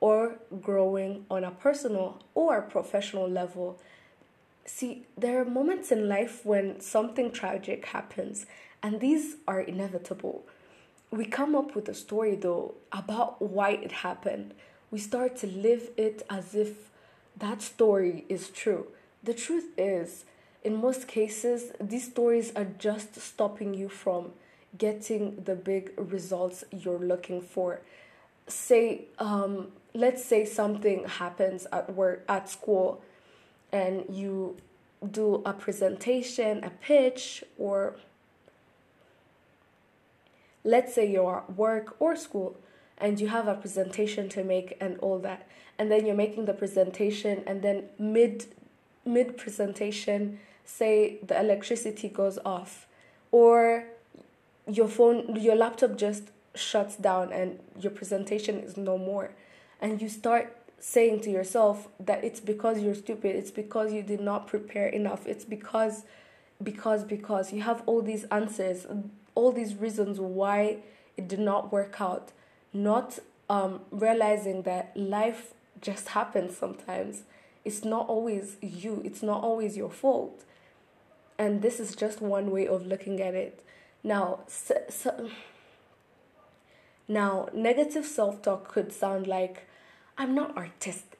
or 0.00 0.36
growing 0.62 1.26
on 1.30 1.44
a 1.44 1.50
personal 1.50 2.22
or 2.34 2.62
professional 2.62 3.28
level. 3.28 3.78
See, 4.64 5.04
there 5.16 5.40
are 5.40 5.44
moments 5.44 5.92
in 5.92 6.08
life 6.08 6.44
when 6.44 6.80
something 6.80 7.30
tragic 7.30 7.86
happens 7.86 8.46
And 8.82 9.00
these 9.00 9.36
are 9.46 9.60
inevitable. 9.60 10.44
We 11.10 11.24
come 11.26 11.54
up 11.54 11.74
with 11.74 11.88
a 11.88 11.94
story 11.94 12.36
though 12.36 12.74
about 12.92 13.42
why 13.42 13.70
it 13.72 13.92
happened. 13.92 14.54
We 14.90 14.98
start 14.98 15.36
to 15.38 15.46
live 15.46 15.90
it 15.96 16.22
as 16.30 16.54
if 16.54 16.90
that 17.40 17.62
story 17.62 18.24
is 18.28 18.48
true. 18.50 18.86
The 19.22 19.34
truth 19.34 19.68
is, 19.76 20.24
in 20.62 20.76
most 20.76 21.08
cases, 21.08 21.72
these 21.80 22.10
stories 22.10 22.52
are 22.54 22.66
just 22.78 23.20
stopping 23.20 23.74
you 23.74 23.88
from 23.88 24.32
getting 24.78 25.42
the 25.44 25.54
big 25.54 25.92
results 25.96 26.64
you're 26.70 26.98
looking 26.98 27.40
for. 27.40 27.80
Say, 28.46 29.06
um, 29.18 29.68
let's 29.94 30.24
say 30.24 30.44
something 30.44 31.04
happens 31.04 31.66
at 31.72 31.94
work, 31.94 32.24
at 32.28 32.48
school, 32.48 33.02
and 33.72 34.04
you 34.08 34.56
do 35.10 35.42
a 35.46 35.52
presentation, 35.52 36.62
a 36.62 36.70
pitch, 36.70 37.42
or 37.58 37.96
let's 40.62 40.94
say 40.94 41.10
you're 41.10 41.38
at 41.38 41.56
work 41.56 41.96
or 42.00 42.16
school 42.16 42.56
and 43.00 43.20
you 43.20 43.28
have 43.28 43.48
a 43.48 43.54
presentation 43.54 44.28
to 44.30 44.44
make 44.44 44.76
and 44.80 44.98
all 44.98 45.18
that. 45.20 45.46
And 45.78 45.90
then 45.90 46.04
you're 46.06 46.14
making 46.16 46.44
the 46.44 46.52
presentation 46.52 47.42
and 47.46 47.62
then 47.62 47.84
mid 47.98 48.46
mid 49.04 49.36
presentation 49.36 50.38
say 50.64 51.18
the 51.26 51.38
electricity 51.38 52.08
goes 52.08 52.38
off. 52.44 52.86
Or 53.32 53.84
your 54.68 54.88
phone 54.88 55.36
your 55.36 55.56
laptop 55.56 55.96
just 55.96 56.24
shuts 56.54 56.96
down 56.96 57.32
and 57.32 57.58
your 57.80 57.92
presentation 57.92 58.60
is 58.60 58.76
no 58.76 58.98
more. 58.98 59.32
And 59.80 60.02
you 60.02 60.08
start 60.08 60.56
saying 60.78 61.20
to 61.20 61.30
yourself 61.30 61.88
that 61.98 62.24
it's 62.24 62.40
because 62.40 62.80
you're 62.80 62.94
stupid 62.94 63.36
it's 63.36 63.50
because 63.50 63.92
you 63.92 64.02
did 64.02 64.20
not 64.20 64.46
prepare 64.46 64.88
enough 64.88 65.26
it's 65.26 65.44
because 65.44 66.04
because 66.62 67.04
because. 67.04 67.52
You 67.52 67.62
have 67.62 67.82
all 67.86 68.02
these 68.02 68.24
answers 68.24 68.86
all 69.34 69.52
these 69.52 69.74
reasons 69.74 70.18
why 70.20 70.78
it 71.16 71.28
did 71.28 71.38
not 71.38 71.72
work 71.72 72.00
out 72.00 72.32
not 72.72 73.18
um, 73.48 73.80
realizing 73.90 74.62
that 74.62 74.96
life 74.96 75.52
just 75.80 76.08
happens 76.08 76.56
sometimes. 76.56 77.22
It's 77.64 77.84
not 77.84 78.08
always 78.08 78.56
you 78.62 79.02
it's 79.04 79.22
not 79.22 79.42
always 79.42 79.76
your 79.76 79.90
fault. 79.90 80.44
And 81.38 81.62
this 81.62 81.80
is 81.80 81.96
just 81.96 82.20
one 82.20 82.50
way 82.50 82.66
of 82.66 82.86
looking 82.86 83.20
at 83.20 83.34
it. 83.34 83.64
Now 84.02 84.40
so, 84.46 84.76
so, 84.88 85.30
now 87.08 87.48
negative 87.52 88.06
self-talk 88.06 88.68
could 88.68 88.92
sound 88.92 89.26
like 89.26 89.66
i'm 90.16 90.34
not 90.34 90.56
artistic. 90.56 91.16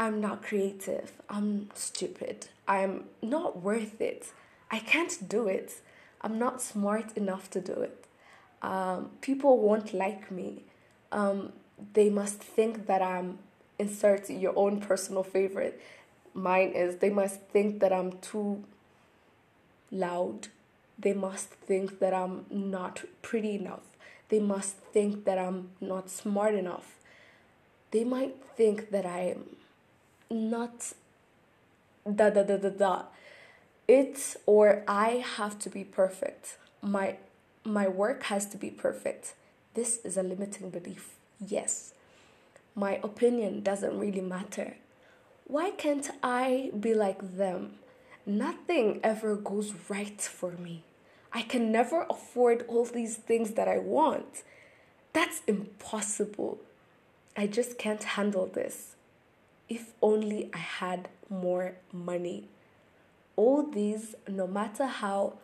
I'm 0.00 0.20
not 0.20 0.44
creative. 0.44 1.10
I'm 1.28 1.70
stupid. 1.74 2.46
I'm 2.68 3.06
not 3.20 3.62
worth 3.62 4.00
it. 4.00 4.26
I 4.70 4.78
can't 4.78 5.28
do 5.28 5.48
it. 5.48 5.80
I'm 6.20 6.38
not 6.38 6.62
smart 6.62 7.16
enough 7.16 7.50
to 7.50 7.60
do 7.60 7.72
it 7.72 8.07
um, 8.62 9.10
people 9.20 9.58
won't 9.58 9.92
like 9.94 10.30
me 10.30 10.62
um, 11.12 11.52
they 11.94 12.10
must 12.10 12.38
think 12.38 12.86
that 12.86 13.02
i'm 13.02 13.38
insert 13.78 14.28
your 14.28 14.52
own 14.56 14.80
personal 14.80 15.22
favorite 15.22 15.80
mine 16.34 16.72
is 16.72 16.96
they 16.96 17.10
must 17.10 17.40
think 17.42 17.80
that 17.80 17.92
i'm 17.92 18.12
too 18.18 18.64
loud. 19.90 20.48
They 20.98 21.12
must 21.12 21.50
think 21.50 22.00
that 22.00 22.12
I'm 22.12 22.46
not 22.50 23.04
pretty 23.22 23.54
enough. 23.54 23.96
They 24.28 24.40
must 24.40 24.76
think 24.76 25.24
that 25.24 25.38
I'm 25.38 25.70
not 25.80 26.10
smart 26.10 26.54
enough. 26.54 26.96
They 27.90 28.04
might 28.04 28.36
think 28.56 28.90
that 28.90 29.06
I'm 29.06 29.56
not 30.30 30.92
da 32.04 32.30
da 32.30 32.42
da 32.42 32.56
da 32.56 32.68
da. 32.70 33.02
It 33.86 34.36
or 34.44 34.84
I 34.86 35.24
have 35.36 35.58
to 35.60 35.70
be 35.70 35.84
perfect. 35.84 36.58
My 36.82 37.16
my 37.68 37.88
work 37.88 38.24
has 38.24 38.46
to 38.46 38.56
be 38.56 38.70
perfect. 38.70 39.34
This 39.74 39.98
is 40.04 40.16
a 40.16 40.22
limiting 40.22 40.70
belief. 40.70 41.14
Yes. 41.38 41.94
My 42.74 43.00
opinion 43.02 43.62
doesn't 43.62 43.98
really 43.98 44.20
matter. 44.20 44.76
Why 45.46 45.70
can't 45.70 46.10
I 46.22 46.70
be 46.78 46.94
like 46.94 47.36
them? 47.36 47.78
nothing 48.28 49.00
ever 49.02 49.34
goes 49.34 49.72
right 49.88 50.20
for 50.20 50.52
me. 50.52 50.84
I 51.32 51.42
can 51.42 51.72
never 51.72 52.06
afford 52.08 52.64
all 52.68 52.84
these 52.84 53.16
things 53.16 53.52
that 53.52 53.66
I 53.66 53.78
want. 53.78 54.42
That's 55.12 55.40
impossible. 55.46 56.58
I 57.36 57.46
just 57.46 57.78
can't 57.78 58.02
handle 58.02 58.46
this. 58.46 58.96
If 59.68 59.92
only 60.02 60.50
I 60.54 60.58
had 60.58 61.08
more 61.28 61.76
money. 61.92 62.48
All 63.36 63.62
these, 63.62 64.14
no 64.28 64.46
matter 64.46 64.86
how, 64.86 65.34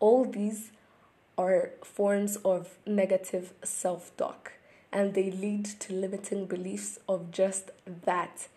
all 0.00 0.24
these 0.24 0.70
are 1.36 1.70
forms 1.82 2.36
of 2.44 2.78
negative 2.86 3.52
self 3.62 4.16
talk 4.16 4.52
and 4.92 5.14
they 5.14 5.30
lead 5.30 5.64
to 5.64 5.92
limiting 5.92 6.46
beliefs 6.46 6.98
of 7.08 7.30
just 7.30 7.70
that. 8.04 8.48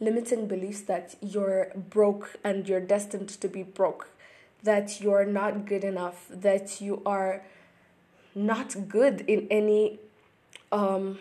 Limiting 0.00 0.46
beliefs 0.46 0.82
that 0.82 1.16
you're 1.20 1.72
broke 1.74 2.36
and 2.44 2.68
you're 2.68 2.80
destined 2.80 3.28
to 3.28 3.48
be 3.48 3.62
broke, 3.64 4.10
that 4.62 5.00
you're 5.00 5.24
not 5.24 5.66
good 5.66 5.82
enough, 5.82 6.26
that 6.30 6.80
you 6.80 7.02
are 7.04 7.42
not 8.34 8.88
good 8.88 9.22
in 9.22 9.48
any 9.50 9.98
um 10.70 11.18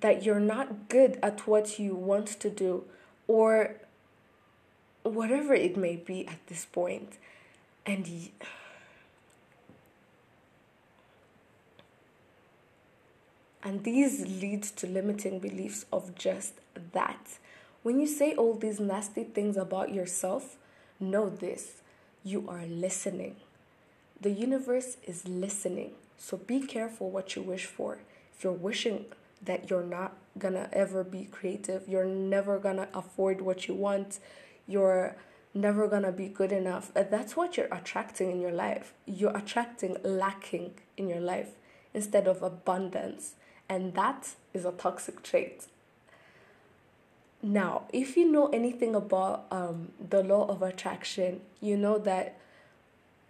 that 0.00 0.22
you're 0.24 0.40
not 0.40 0.88
good 0.88 1.18
at 1.22 1.46
what 1.46 1.78
you 1.78 1.94
want 1.94 2.26
to 2.26 2.48
do 2.48 2.84
or 3.26 3.74
whatever 5.02 5.54
it 5.54 5.76
may 5.76 5.96
be 5.96 6.26
at 6.26 6.46
this 6.46 6.64
point 6.64 7.14
and 7.86 8.06
And 13.62 13.84
these 13.84 14.20
lead 14.22 14.62
to 14.62 14.86
limiting 14.86 15.40
beliefs 15.40 15.84
of 15.92 16.14
just 16.14 16.54
that. 16.92 17.38
When 17.82 18.00
you 18.00 18.06
say 18.06 18.34
all 18.34 18.54
these 18.54 18.80
nasty 18.80 19.24
things 19.24 19.56
about 19.56 19.92
yourself, 19.92 20.56
know 20.98 21.28
this 21.28 21.82
you 22.24 22.48
are 22.48 22.66
listening. 22.66 23.36
The 24.20 24.30
universe 24.30 24.96
is 25.06 25.26
listening. 25.28 25.92
So 26.16 26.36
be 26.36 26.60
careful 26.60 27.10
what 27.10 27.36
you 27.36 27.42
wish 27.42 27.66
for. 27.66 27.98
If 28.36 28.42
you're 28.44 28.52
wishing 28.52 29.06
that 29.42 29.70
you're 29.70 29.84
not 29.84 30.16
gonna 30.38 30.68
ever 30.72 31.04
be 31.04 31.24
creative, 31.24 31.88
you're 31.88 32.04
never 32.04 32.58
gonna 32.58 32.88
afford 32.94 33.40
what 33.40 33.68
you 33.68 33.74
want, 33.74 34.18
you're 34.68 35.16
never 35.54 35.88
gonna 35.88 36.12
be 36.12 36.28
good 36.28 36.52
enough, 36.52 36.92
uh, 36.94 37.02
that's 37.02 37.36
what 37.36 37.56
you're 37.56 37.72
attracting 37.72 38.30
in 38.30 38.40
your 38.40 38.52
life. 38.52 38.92
You're 39.06 39.36
attracting 39.36 39.96
lacking 40.04 40.74
in 40.96 41.08
your 41.08 41.20
life 41.20 41.50
instead 41.94 42.28
of 42.28 42.42
abundance. 42.42 43.34
And 43.68 43.94
that 43.94 44.34
is 44.54 44.64
a 44.64 44.72
toxic 44.72 45.22
trait. 45.22 45.66
Now, 47.42 47.84
if 47.92 48.16
you 48.16 48.30
know 48.30 48.48
anything 48.48 48.94
about 48.94 49.46
um, 49.50 49.92
the 49.98 50.22
law 50.22 50.46
of 50.48 50.62
attraction, 50.62 51.40
you 51.60 51.76
know 51.76 51.98
that 51.98 52.38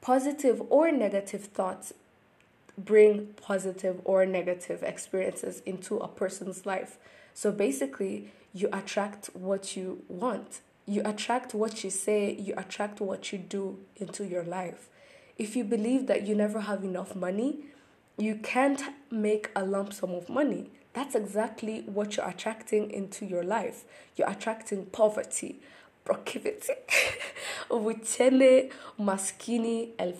positive 0.00 0.62
or 0.70 0.90
negative 0.92 1.44
thoughts 1.44 1.92
bring 2.76 3.34
positive 3.42 4.00
or 4.04 4.24
negative 4.24 4.82
experiences 4.82 5.62
into 5.66 5.98
a 5.98 6.08
person's 6.08 6.64
life. 6.64 6.96
So 7.34 7.50
basically, 7.52 8.30
you 8.54 8.68
attract 8.72 9.26
what 9.34 9.76
you 9.76 10.02
want. 10.08 10.60
You 10.88 11.02
attract 11.04 11.52
what 11.52 11.84
you 11.84 11.90
say, 11.90 12.32
you 12.32 12.54
attract 12.56 12.98
what 13.02 13.30
you 13.30 13.36
do 13.36 13.78
into 13.96 14.24
your 14.26 14.42
life. 14.42 14.88
If 15.36 15.54
you 15.54 15.62
believe 15.62 16.06
that 16.06 16.26
you 16.26 16.34
never 16.34 16.60
have 16.60 16.82
enough 16.82 17.14
money, 17.14 17.58
you 18.16 18.36
can't 18.36 18.82
make 19.10 19.50
a 19.54 19.66
lump 19.66 19.92
sum 19.92 20.14
of 20.14 20.30
money. 20.30 20.70
That's 20.94 21.14
exactly 21.14 21.82
what 21.82 22.16
you're 22.16 22.26
attracting 22.26 22.90
into 22.90 23.26
your 23.26 23.44
life. 23.44 23.84
You're 24.16 24.30
attracting 24.30 24.86
poverty, 24.86 25.60
proclivity, 26.06 26.72
maskini, 28.98 29.90
el. 29.98 30.14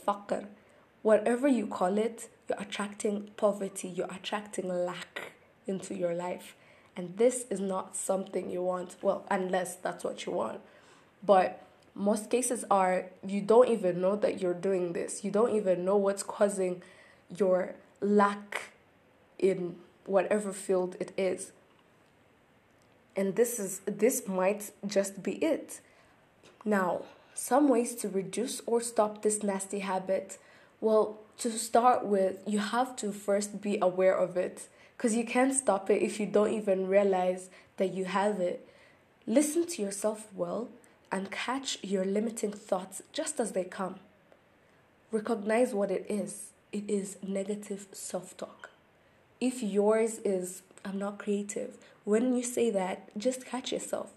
Whatever 1.01 1.49
you 1.49 1.67
call 1.67 1.97
it, 1.97 2.29
you're 2.47 2.61
attracting 2.61 3.31
poverty, 3.39 3.89
you're 3.89 4.15
attracting 4.15 4.69
lack 4.69 5.33
into 5.67 5.95
your 5.95 6.15
life. 6.15 6.55
And 6.99 7.17
this 7.17 7.47
is 7.49 7.61
not 7.61 7.97
something 7.97 8.51
you 8.51 8.63
want. 8.63 8.97
Well, 9.01 9.25
unless 9.31 9.77
that's 9.77 10.05
what 10.05 10.27
you 10.27 10.33
want. 10.33 10.61
But 11.25 11.63
most 11.95 12.29
cases 12.29 12.65
are 12.71 13.07
you 13.27 13.41
don't 13.41 13.69
even 13.69 14.03
know 14.03 14.17
that 14.17 14.43
you're 14.43 14.61
doing 14.69 14.93
this. 14.93 15.25
You 15.25 15.31
don't 15.31 15.57
even 15.57 15.85
know 15.87 15.97
what's 15.97 16.23
causing 16.23 16.83
your 17.35 17.75
lack 18.03 18.73
in 19.39 19.77
whatever 20.05 20.53
field 20.53 20.97
it 21.01 21.13
is 21.17 21.53
and 23.19 23.35
this 23.35 23.59
is 23.59 23.81
this 23.85 24.29
might 24.29 24.71
just 24.87 25.23
be 25.25 25.33
it 25.45 25.81
now 26.65 27.03
some 27.35 27.69
ways 27.69 27.95
to 27.97 28.09
reduce 28.09 28.63
or 28.65 28.81
stop 28.81 29.23
this 29.23 29.43
nasty 29.43 29.81
habit 29.81 30.39
well 30.81 31.19
to 31.37 31.51
start 31.51 32.07
with 32.07 32.37
you 32.47 32.61
have 32.61 32.95
to 32.95 33.11
first 33.11 33.61
be 33.61 33.77
aware 33.83 34.17
of 34.17 34.37
it 34.37 34.69
because 34.99 35.15
you 35.15 35.25
can't 35.25 35.55
stop 35.55 35.89
it 35.89 36.03
if 36.03 36.21
you 36.21 36.27
don't 36.27 36.53
even 36.53 36.87
realize 36.87 37.49
that 37.79 37.95
you 37.95 38.05
have 38.05 38.41
it 38.41 38.69
listen 39.29 39.67
to 39.67 39.83
yourself 39.83 40.27
well 40.35 40.69
and 41.13 41.31
catch 41.31 41.79
your 41.83 42.05
limiting 42.05 42.51
thoughts 42.53 43.03
just 43.13 43.39
as 43.39 43.53
they 43.53 43.65
come. 43.65 43.97
Recognize 45.13 45.73
what 45.73 45.91
it 45.91 46.05
is 46.09 46.51
it 46.73 46.85
is 46.89 47.17
negative 47.27 47.87
self 47.93 48.37
talk. 48.37 48.71
If 49.41 49.63
yours 49.63 50.19
is, 50.19 50.63
I'm 50.85 50.99
not 50.99 51.19
creative, 51.19 51.79
when 52.05 52.37
you 52.37 52.43
say 52.43 52.71
that, 52.71 53.11
just 53.17 53.47
catch 53.47 53.73
yourself 53.73 54.13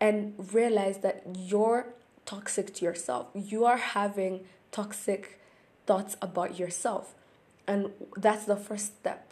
and 0.00 0.34
realize 0.52 0.98
that 0.98 1.22
you're 1.36 1.86
toxic 2.24 2.72
to 2.74 2.84
yourself. 2.84 3.26
You 3.34 3.64
are 3.64 3.76
having 3.76 4.44
toxic 4.70 5.40
thoughts 5.86 6.16
about 6.22 6.58
yourself. 6.58 7.14
And 7.66 7.90
that's 8.16 8.44
the 8.44 8.56
first 8.56 8.98
step. 8.98 9.31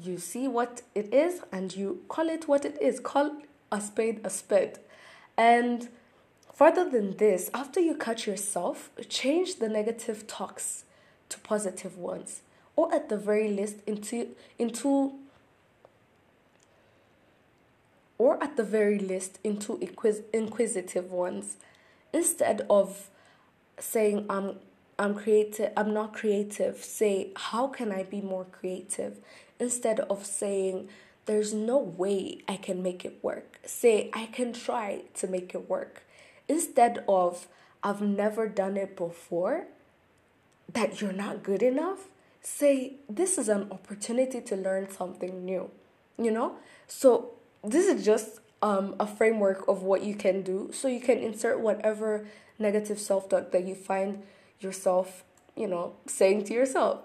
You 0.00 0.18
see 0.18 0.46
what 0.46 0.82
it 0.94 1.12
is 1.12 1.40
and 1.50 1.74
you 1.74 2.02
call 2.08 2.28
it 2.28 2.46
what 2.46 2.64
it 2.64 2.80
is. 2.80 3.00
Call 3.00 3.36
a 3.72 3.80
spade 3.80 4.20
a 4.24 4.30
spade. 4.30 4.78
And 5.36 5.88
further 6.52 6.88
than 6.88 7.16
this, 7.16 7.50
after 7.52 7.80
you 7.80 7.94
cut 7.94 8.26
yourself, 8.26 8.90
change 9.08 9.56
the 9.56 9.68
negative 9.68 10.26
talks 10.26 10.84
to 11.30 11.38
positive 11.40 11.96
ones. 11.98 12.42
Or 12.76 12.94
at 12.94 13.08
the 13.08 13.16
very 13.16 13.48
least 13.48 13.78
into 13.86 14.28
into 14.58 15.14
or 18.18 18.42
at 18.42 18.56
the 18.56 18.64
very 18.64 18.98
least 18.98 19.38
into 19.44 19.78
inquis- 19.78 20.24
inquisitive 20.32 21.10
ones 21.10 21.56
instead 22.12 22.66
of 22.68 23.08
saying 23.78 24.26
i'm 24.28 24.56
i'm 24.98 25.14
creative 25.14 25.72
i'm 25.76 25.94
not 25.94 26.12
creative 26.12 26.76
say 26.82 27.28
how 27.36 27.68
can 27.68 27.92
i 27.92 28.02
be 28.02 28.20
more 28.20 28.44
creative 28.50 29.18
instead 29.58 30.00
of 30.00 30.24
saying 30.24 30.88
there's 31.26 31.52
no 31.52 31.78
way 31.78 32.38
i 32.48 32.56
can 32.56 32.82
make 32.82 33.04
it 33.04 33.18
work. 33.22 33.60
Say 33.64 34.10
i 34.12 34.26
can 34.26 34.52
try 34.52 35.02
to 35.14 35.26
make 35.26 35.54
it 35.54 35.68
work. 35.68 36.02
Instead 36.48 37.04
of 37.08 37.46
i've 37.82 38.00
never 38.00 38.48
done 38.48 38.76
it 38.76 38.96
before 38.96 39.66
that 40.72 41.00
you're 41.00 41.12
not 41.12 41.42
good 41.42 41.62
enough 41.62 42.08
say 42.42 42.94
this 43.08 43.38
is 43.38 43.48
an 43.48 43.68
opportunity 43.70 44.40
to 44.40 44.56
learn 44.56 44.90
something 44.90 45.44
new 45.44 45.70
you 46.18 46.30
know? 46.30 46.56
So 46.86 47.30
this 47.64 47.86
is 47.86 48.04
just 48.04 48.40
um, 48.60 48.96
a 48.98 49.06
framework 49.06 49.66
of 49.68 49.82
what 49.82 50.02
you 50.02 50.14
can 50.14 50.42
do. 50.42 50.70
So 50.72 50.88
you 50.88 51.00
can 51.00 51.18
insert 51.18 51.60
whatever 51.60 52.26
negative 52.58 52.98
self-talk 52.98 53.52
that 53.52 53.66
you 53.66 53.74
find 53.74 54.24
yourself 54.58 55.22
you 55.54 55.68
know 55.68 55.92
saying 56.06 56.42
to 56.42 56.52
yourself 56.52 57.02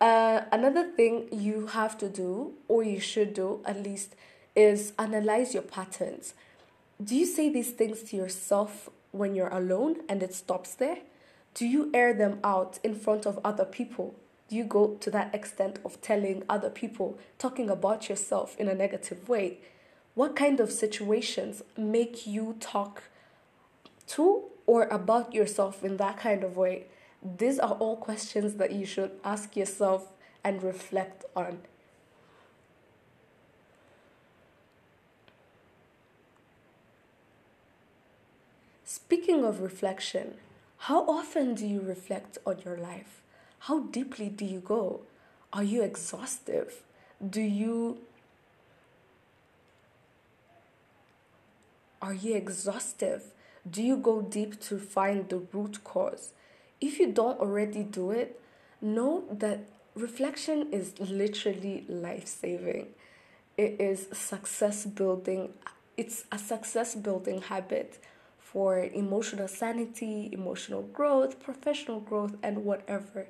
uh, 0.00 0.42
another 0.52 0.90
thing 0.90 1.28
you 1.32 1.68
have 1.68 1.96
to 1.98 2.08
do 2.08 2.54
or 2.68 2.82
you 2.82 3.00
should 3.00 3.32
do 3.34 3.60
at 3.64 3.82
least 3.82 4.14
is 4.54 4.92
analyze 4.98 5.54
your 5.54 5.62
patterns. 5.62 6.34
Do 7.02 7.14
you 7.16 7.26
say 7.26 7.50
these 7.50 7.70
things 7.70 8.02
to 8.04 8.16
yourself 8.16 8.88
when 9.12 9.34
you're 9.34 9.48
alone 9.48 9.96
and 10.08 10.22
it 10.22 10.34
stops 10.34 10.74
there? 10.74 10.98
Do 11.54 11.66
you 11.66 11.90
air 11.94 12.12
them 12.12 12.38
out 12.44 12.78
in 12.82 12.94
front 12.94 13.26
of 13.26 13.38
other 13.44 13.64
people? 13.64 14.14
Do 14.48 14.56
you 14.56 14.64
go 14.64 14.94
to 15.00 15.10
that 15.10 15.34
extent 15.34 15.78
of 15.84 16.00
telling 16.00 16.42
other 16.48 16.70
people 16.70 17.18
talking 17.38 17.68
about 17.68 18.08
yourself 18.08 18.56
in 18.58 18.68
a 18.68 18.74
negative 18.74 19.28
way? 19.28 19.58
What 20.14 20.36
kind 20.36 20.60
of 20.60 20.70
situations 20.70 21.62
make 21.76 22.26
you 22.26 22.56
talk 22.60 23.04
to 24.08 24.44
or 24.66 24.84
about 24.84 25.34
yourself 25.34 25.82
in 25.82 25.96
that 25.96 26.18
kind 26.18 26.44
of 26.44 26.56
way? 26.56 26.86
These 27.38 27.58
are 27.58 27.72
all 27.72 27.96
questions 27.96 28.54
that 28.54 28.72
you 28.72 28.86
should 28.86 29.10
ask 29.24 29.56
yourself 29.56 30.12
and 30.44 30.62
reflect 30.62 31.24
on. 31.34 31.58
Speaking 38.84 39.44
of 39.44 39.60
reflection, 39.60 40.34
how 40.78 41.04
often 41.08 41.54
do 41.54 41.66
you 41.66 41.80
reflect 41.80 42.38
on 42.46 42.58
your 42.64 42.76
life? 42.76 43.22
How 43.60 43.80
deeply 43.80 44.28
do 44.28 44.44
you 44.44 44.60
go? 44.60 45.00
Are 45.52 45.64
you 45.64 45.82
exhaustive? 45.82 46.82
Do 47.28 47.40
you 47.40 47.98
Are 52.00 52.14
you 52.14 52.36
exhaustive? 52.36 53.32
Do 53.68 53.82
you 53.82 53.96
go 53.96 54.22
deep 54.22 54.60
to 54.60 54.78
find 54.78 55.28
the 55.28 55.38
root 55.52 55.82
cause? 55.82 56.32
If 56.80 56.98
you 56.98 57.12
don't 57.12 57.38
already 57.40 57.82
do 57.82 58.10
it, 58.10 58.40
know 58.80 59.24
that 59.30 59.60
reflection 59.94 60.68
is 60.72 60.98
literally 61.00 61.84
life 61.88 62.26
saving. 62.26 62.88
It 63.56 63.80
is 63.80 64.08
success 64.12 64.84
building, 64.84 65.54
it's 65.96 66.24
a 66.30 66.38
success 66.38 66.94
building 66.94 67.40
habit 67.42 67.98
for 68.38 68.78
emotional 68.78 69.48
sanity, 69.48 70.28
emotional 70.32 70.82
growth, 70.82 71.40
professional 71.40 72.00
growth, 72.00 72.36
and 72.42 72.64
whatever 72.64 73.26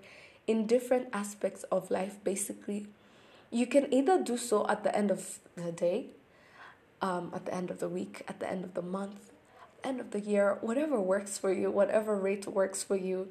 in 0.46 0.66
different 0.66 1.08
aspects 1.12 1.62
of 1.64 1.90
life, 1.90 2.16
basically. 2.24 2.86
You 3.50 3.66
can 3.66 3.92
either 3.94 4.22
do 4.22 4.36
so 4.36 4.66
at 4.68 4.82
the 4.82 4.94
end 4.94 5.10
of 5.10 5.38
the 5.54 5.70
day 5.70 6.06
um, 7.00 7.32
at 7.34 7.46
the 7.46 7.54
end 7.54 7.70
of 7.70 7.78
the 7.78 7.88
week, 7.88 8.22
at 8.28 8.40
the 8.40 8.50
end 8.50 8.64
of 8.64 8.74
the 8.74 8.82
month, 8.82 9.32
end 9.86 10.00
of 10.00 10.10
the 10.10 10.20
year, 10.20 10.58
whatever 10.60 11.00
works 11.00 11.38
for 11.38 11.52
you, 11.52 11.70
whatever 11.70 12.16
rate 12.16 12.46
works 12.46 12.82
for 12.82 12.96
you. 12.96 13.28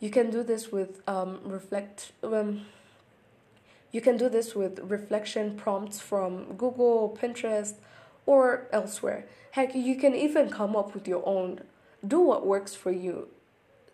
You 0.00 0.10
can 0.10 0.30
do 0.30 0.42
this 0.42 0.72
with 0.72 1.02
um, 1.08 1.40
reflect. 1.44 2.12
Um, 2.22 2.66
you 3.92 4.00
can 4.00 4.16
do 4.16 4.28
this 4.28 4.54
with 4.54 4.80
reflection 4.82 5.56
prompts 5.56 6.00
from 6.00 6.56
Google, 6.56 7.16
Pinterest, 7.20 7.74
or 8.26 8.66
elsewhere. 8.72 9.26
Heck, 9.52 9.74
you 9.74 9.96
can 9.96 10.14
even 10.14 10.50
come 10.50 10.76
up 10.76 10.94
with 10.94 11.08
your 11.08 11.26
own. 11.26 11.60
Do 12.06 12.20
what 12.20 12.46
works 12.46 12.74
for 12.74 12.92
you. 12.92 13.28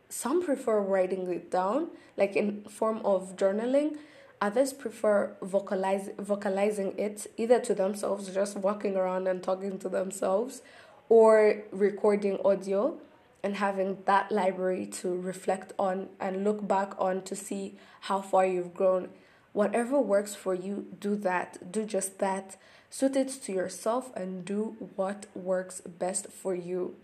Some 0.09 0.45
prefer 0.45 0.81
writing 0.81 1.33
it 1.33 1.51
down, 1.51 1.89
like 2.17 2.37
in 2.37 2.65
form 2.65 3.01
of 3.05 3.37
journaling 3.37 3.97
Others 4.45 4.75
prefer 4.75 5.35
vocalize, 5.41 6.11
vocalizing 6.19 6.93
it 6.99 7.27
either 7.39 7.61
to 7.61 7.75
themselves, 7.75 8.29
just 8.29 8.59
walking 8.59 8.95
around 8.95 9.27
and 9.27 9.43
talking 9.43 9.79
to 9.79 9.89
themselves, 9.89 10.61
or 11.09 11.63
recording 11.71 12.39
audio 12.45 12.99
and 13.43 13.57
having 13.57 13.99
that 14.07 14.33
library 14.33 14.87
to 14.87 15.15
reflect 15.15 15.73
on 15.79 16.09
and 16.19 16.45
look 16.45 16.67
back 16.67 16.95
on 16.99 17.23
to 17.23 17.37
see 17.37 17.77
how 18.01 18.21
far 18.21 18.47
you've 18.47 18.75
grown. 18.75 19.11
Whatever 19.53 20.01
works 20.01 20.35
for 20.35 20.55
you, 20.55 20.87
do 20.99 21.15
that. 21.17 21.71
Do 21.71 21.85
just 21.85 22.19
that. 22.19 22.57
Suit 22.91 23.17
it 23.17 23.29
to 23.45 23.53
yourself 23.53 24.15
and 24.17 24.45
do 24.45 24.77
what 24.97 25.27
works 25.35 25.81
best 25.83 26.29
for 26.29 26.55
you. 26.55 26.97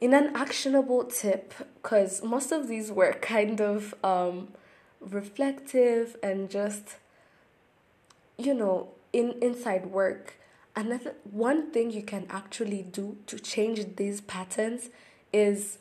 In 0.00 0.12
an 0.14 0.34
actionable 0.34 1.04
tip, 1.04 1.54
because 1.74 2.22
most 2.22 2.52
of 2.52 2.68
these 2.68 2.92
were 2.92 3.12
kind 3.20 3.60
of 3.60 3.94
um, 4.04 4.48
reflective 5.00 6.16
and 6.22 6.50
just 6.50 6.96
you 8.38 8.54
know 8.54 8.88
in 9.12 9.34
inside 9.42 9.86
work 9.86 10.34
another 10.74 11.14
one 11.24 11.70
thing 11.70 11.90
you 11.90 12.02
can 12.02 12.26
actually 12.30 12.82
do 12.82 13.16
to 13.26 13.38
change 13.38 13.96
these 13.96 14.20
patterns 14.20 14.88
is 15.32 15.78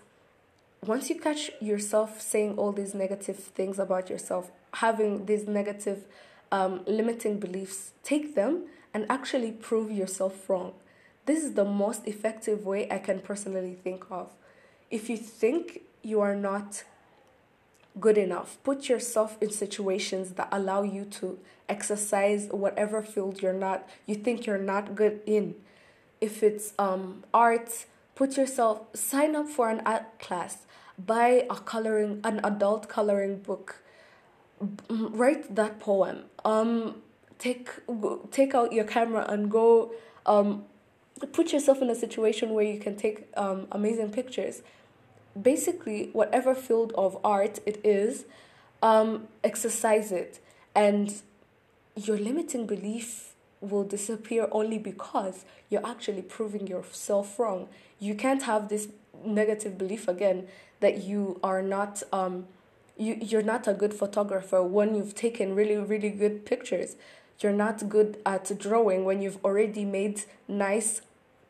once 0.86 1.10
you 1.10 1.20
catch 1.20 1.52
yourself 1.60 2.22
saying 2.22 2.58
all 2.58 2.72
these 2.72 2.94
negative 2.94 3.38
things 3.38 3.80
about 3.80 4.10
yourself 4.10 4.52
having 4.76 5.26
these 5.26 5.48
negative 5.48 6.06
um, 6.52 6.82
limiting 6.86 7.40
beliefs 7.40 7.92
take 8.04 8.36
them 8.36 8.66
and 8.94 9.06
actually 9.10 9.52
prove 9.52 9.90
yourself 9.90 10.50
wrong. 10.50 10.74
This 11.26 11.44
is 11.44 11.54
the 11.54 11.64
most 11.64 12.06
effective 12.08 12.66
way 12.66 12.92
i 12.92 12.98
can 12.98 13.20
personally 13.20 13.78
think 13.82 14.06
of. 14.12 14.34
If 14.90 15.10
you 15.10 15.18
think 15.18 15.82
you 16.02 16.20
are 16.20 16.36
not 16.36 16.84
good 18.00 18.18
enough. 18.18 18.58
Put 18.64 18.90
yourself 18.90 19.38
in 19.42 19.52
situations 19.52 20.34
that 20.34 20.48
allow 20.52 20.84
you 20.84 21.06
to 21.06 21.40
exercise 21.68 22.48
whatever 22.52 23.02
field 23.02 23.42
you're 23.42 23.54
not 23.54 23.88
you 24.06 24.16
think 24.16 24.46
you're 24.46 24.58
not 24.58 24.96
good 24.96 25.22
in. 25.26 25.56
If 26.20 26.44
it's 26.44 26.74
um 26.80 27.24
art, 27.34 27.86
put 28.16 28.38
yourself 28.38 28.82
sign 28.94 29.36
up 29.36 29.48
for 29.48 29.70
an 29.70 29.82
art 29.86 30.20
class, 30.20 30.66
buy 30.98 31.46
a 31.50 31.56
coloring 31.56 32.22
an 32.24 32.40
adult 32.44 32.88
coloring 32.88 33.38
book. 33.40 33.84
Write 34.90 35.56
that 35.56 35.80
poem. 35.80 36.26
Um 36.46 37.02
take 37.40 37.70
take 38.32 38.54
out 38.54 38.72
your 38.72 38.86
camera 38.86 39.26
and 39.28 39.50
go 39.50 39.92
um 40.26 40.66
put 41.34 41.52
yourself 41.52 41.82
in 41.82 41.90
a 41.90 41.96
situation 41.96 42.54
where 42.54 42.66
you 42.66 42.80
can 42.80 42.96
take 42.96 43.28
um 43.36 43.68
amazing 43.72 44.12
pictures 44.12 44.62
basically 45.40 46.10
whatever 46.14 46.54
field 46.54 46.92
of 46.98 47.18
art 47.24 47.60
it 47.66 47.80
is 47.84 48.26
um, 48.82 49.28
exercise 49.44 50.12
it. 50.12 50.40
And 50.76 51.14
your 51.96 52.18
limiting 52.18 52.66
belief 52.66 53.34
will 53.60 53.84
disappear 53.84 54.48
only 54.52 54.78
because 54.78 55.46
you're 55.70 55.86
actually 55.86 56.22
proving 56.22 56.68
yourself 56.68 57.38
wrong. 57.38 57.68
You 58.00 58.16
can't 58.16 58.44
have 58.44 58.70
this 58.70 58.88
negative 59.24 59.78
belief 59.78 60.08
again 60.08 60.48
that 60.80 61.04
you 61.04 61.40
are 61.44 61.62
not 61.62 62.02
um, 62.12 62.48
you, 62.98 63.18
you're 63.22 63.44
not 63.44 63.68
a 63.68 63.74
good 63.74 63.94
photographer 63.94 64.64
when 64.64 64.96
you've 64.96 65.16
taken 65.16 65.56
really 65.56 65.78
really 65.78 66.10
good 66.10 66.46
pictures. 66.46 66.96
You're 67.40 67.52
not 67.52 67.90
good 67.90 68.18
at 68.26 68.58
drawing 68.60 69.04
when 69.04 69.22
you've 69.22 69.44
already 69.44 69.86
made 69.86 70.24
nice 70.48 71.02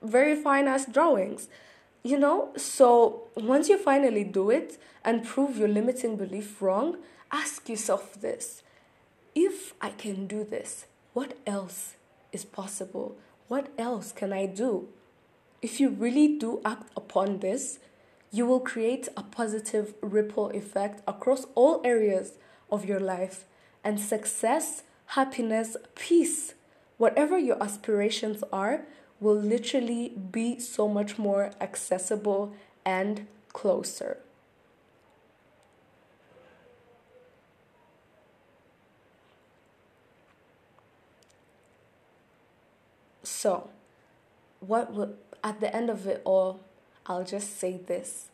very 0.01 0.35
fine 0.35 0.67
ass 0.67 0.85
drawings 0.85 1.47
You 2.03 2.17
know, 2.17 2.49
so 2.57 3.27
once 3.35 3.69
you 3.69 3.77
finally 3.77 4.23
do 4.23 4.49
it 4.49 4.79
and 5.05 5.23
prove 5.23 5.57
your 5.57 5.67
limiting 5.67 6.17
belief 6.17 6.61
wrong, 6.61 6.97
ask 7.31 7.69
yourself 7.69 8.19
this 8.19 8.63
if 9.35 9.73
I 9.79 9.91
can 9.91 10.27
do 10.27 10.43
this, 10.43 10.85
what 11.13 11.37
else 11.47 11.95
is 12.31 12.43
possible? 12.43 13.17
What 13.47 13.69
else 13.77 14.11
can 14.11 14.33
I 14.33 14.45
do? 14.45 14.89
If 15.61 15.79
you 15.79 15.89
really 15.89 16.37
do 16.37 16.61
act 16.65 16.91
upon 16.97 17.39
this, 17.39 17.79
you 18.31 18.45
will 18.45 18.59
create 18.59 19.07
a 19.15 19.23
positive 19.23 19.93
ripple 20.01 20.49
effect 20.49 21.01
across 21.07 21.45
all 21.53 21.81
areas 21.83 22.33
of 22.71 22.85
your 22.85 22.99
life 22.99 23.45
and 23.83 23.99
success, 23.99 24.83
happiness, 25.07 25.77
peace, 25.95 26.55
whatever 26.97 27.37
your 27.37 27.61
aspirations 27.61 28.43
are, 28.51 28.85
will 29.21 29.35
literally 29.35 30.09
be 30.09 30.59
so 30.59 30.87
much 30.89 31.17
more 31.17 31.51
accessible 31.61 32.53
and 32.83 33.27
closer. 33.53 34.17
So, 43.23 43.69
what 44.59 44.93
would, 44.93 45.15
at 45.43 45.61
the 45.61 45.73
end 45.75 45.89
of 45.89 46.05
it 46.05 46.21
all, 46.25 46.59
I'll 47.05 47.23
just 47.23 47.57
say 47.59 47.77
this 47.77 48.27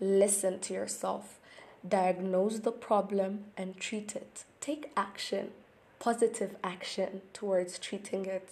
listen 0.00 0.58
to 0.60 0.74
yourself, 0.74 1.38
diagnose 1.86 2.60
the 2.60 2.72
problem, 2.72 3.44
and 3.56 3.76
treat 3.78 4.14
it. 4.14 4.44
Take 4.60 4.90
action, 4.96 5.50
positive 5.98 6.56
action 6.62 7.22
towards 7.32 7.78
treating 7.78 8.26
it. 8.26 8.50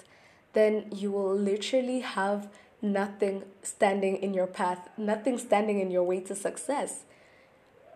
Then 0.53 0.87
you 0.95 1.11
will 1.11 1.35
literally 1.35 2.01
have 2.01 2.49
nothing 2.81 3.45
standing 3.63 4.17
in 4.17 4.35
your 4.35 4.47
path, 4.47 4.89
nothing 4.97 5.39
standing 5.39 5.81
in 5.81 5.91
your 5.91 6.03
way 6.03 6.21
to 6.21 6.35
success. 6.35 7.05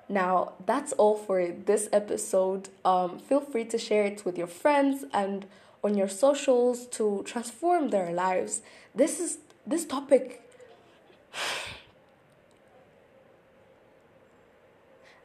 Now, 0.09 0.53
that's 0.65 0.93
all 0.93 1.17
for 1.17 1.49
this 1.49 1.89
episode. 1.93 2.69
Um, 2.85 3.19
feel 3.19 3.41
free 3.41 3.65
to 3.67 3.79
share 3.79 4.05
it 4.05 4.25
with 4.25 4.39
your 4.39 4.47
friends 4.47 5.05
and 5.13 5.47
on 5.83 5.97
your 5.97 6.09
socials 6.09 6.87
to 6.87 7.23
transform 7.27 7.91
their 7.91 8.13
lives. 8.13 8.63
This 8.95 9.19
is 9.21 9.39
this 9.67 9.85
topic 9.85 10.43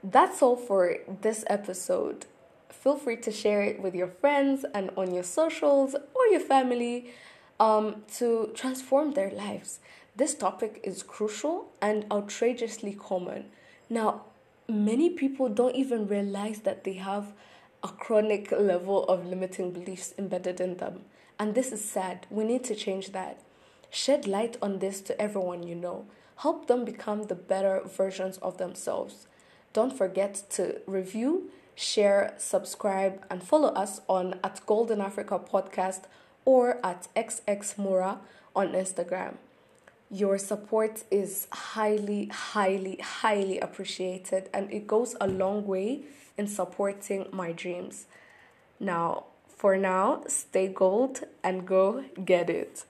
That's 0.03 0.41
all 0.41 0.55
for 0.55 0.97
this 1.21 1.43
episode. 1.47 2.25
Feel 2.81 2.97
free 2.97 3.17
to 3.17 3.31
share 3.31 3.61
it 3.61 3.79
with 3.79 3.93
your 3.93 4.07
friends 4.07 4.65
and 4.73 4.89
on 4.97 5.13
your 5.13 5.23
socials 5.23 5.93
or 6.15 6.25
your 6.31 6.39
family 6.39 7.11
um, 7.59 8.01
to 8.15 8.49
transform 8.55 9.13
their 9.13 9.29
lives. 9.29 9.79
This 10.15 10.33
topic 10.33 10.79
is 10.83 11.03
crucial 11.03 11.71
and 11.79 12.07
outrageously 12.11 12.93
common. 12.93 13.45
Now, 13.87 14.23
many 14.67 15.11
people 15.11 15.47
don't 15.47 15.75
even 15.75 16.07
realize 16.07 16.61
that 16.61 16.83
they 16.83 16.93
have 16.93 17.33
a 17.83 17.87
chronic 17.89 18.51
level 18.51 19.03
of 19.03 19.27
limiting 19.27 19.71
beliefs 19.71 20.15
embedded 20.17 20.59
in 20.59 20.77
them. 20.77 21.01
And 21.37 21.53
this 21.53 21.71
is 21.71 21.85
sad. 21.85 22.25
We 22.31 22.45
need 22.45 22.63
to 22.63 22.73
change 22.73 23.11
that. 23.11 23.41
Shed 23.91 24.27
light 24.27 24.57
on 24.59 24.79
this 24.79 25.01
to 25.01 25.21
everyone 25.21 25.61
you 25.61 25.75
know. 25.75 26.05
Help 26.37 26.65
them 26.65 26.83
become 26.83 27.23
the 27.23 27.35
better 27.35 27.83
versions 27.85 28.39
of 28.39 28.57
themselves. 28.57 29.27
Don't 29.71 29.95
forget 29.95 30.41
to 30.51 30.81
review, 30.87 31.51
share, 31.75 32.33
subscribe, 32.37 33.23
and 33.29 33.43
follow 33.43 33.69
us 33.69 34.01
on 34.07 34.39
at 34.43 34.65
Golden 34.65 35.01
Africa 35.01 35.39
Podcast 35.39 36.03
or 36.45 36.85
at 36.85 37.07
XXMura 37.15 38.19
on 38.55 38.73
Instagram. 38.73 39.35
Your 40.09 40.37
support 40.37 41.03
is 41.09 41.47
highly, 41.51 42.25
highly, 42.27 42.97
highly 42.97 43.59
appreciated, 43.59 44.49
and 44.53 44.71
it 44.71 44.85
goes 44.85 45.15
a 45.21 45.27
long 45.27 45.65
way 45.65 46.01
in 46.37 46.47
supporting 46.47 47.27
my 47.31 47.53
dreams. 47.53 48.07
Now, 48.79 49.25
for 49.47 49.77
now, 49.77 50.23
stay 50.27 50.67
gold 50.67 51.21
and 51.43 51.65
go 51.65 52.03
get 52.25 52.49
it. 52.49 52.83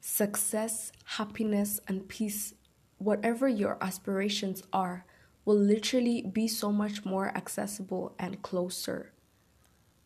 Success, 0.00 0.90
happiness, 1.04 1.80
and 1.86 2.08
peace 2.08 2.54
whatever 2.98 3.48
your 3.48 3.78
aspirations 3.80 4.62
are, 4.72 5.04
will 5.48 5.56
literally 5.56 6.20
be 6.20 6.46
so 6.46 6.70
much 6.70 7.06
more 7.06 7.34
accessible 7.34 8.14
and 8.18 8.42
closer. 8.42 9.14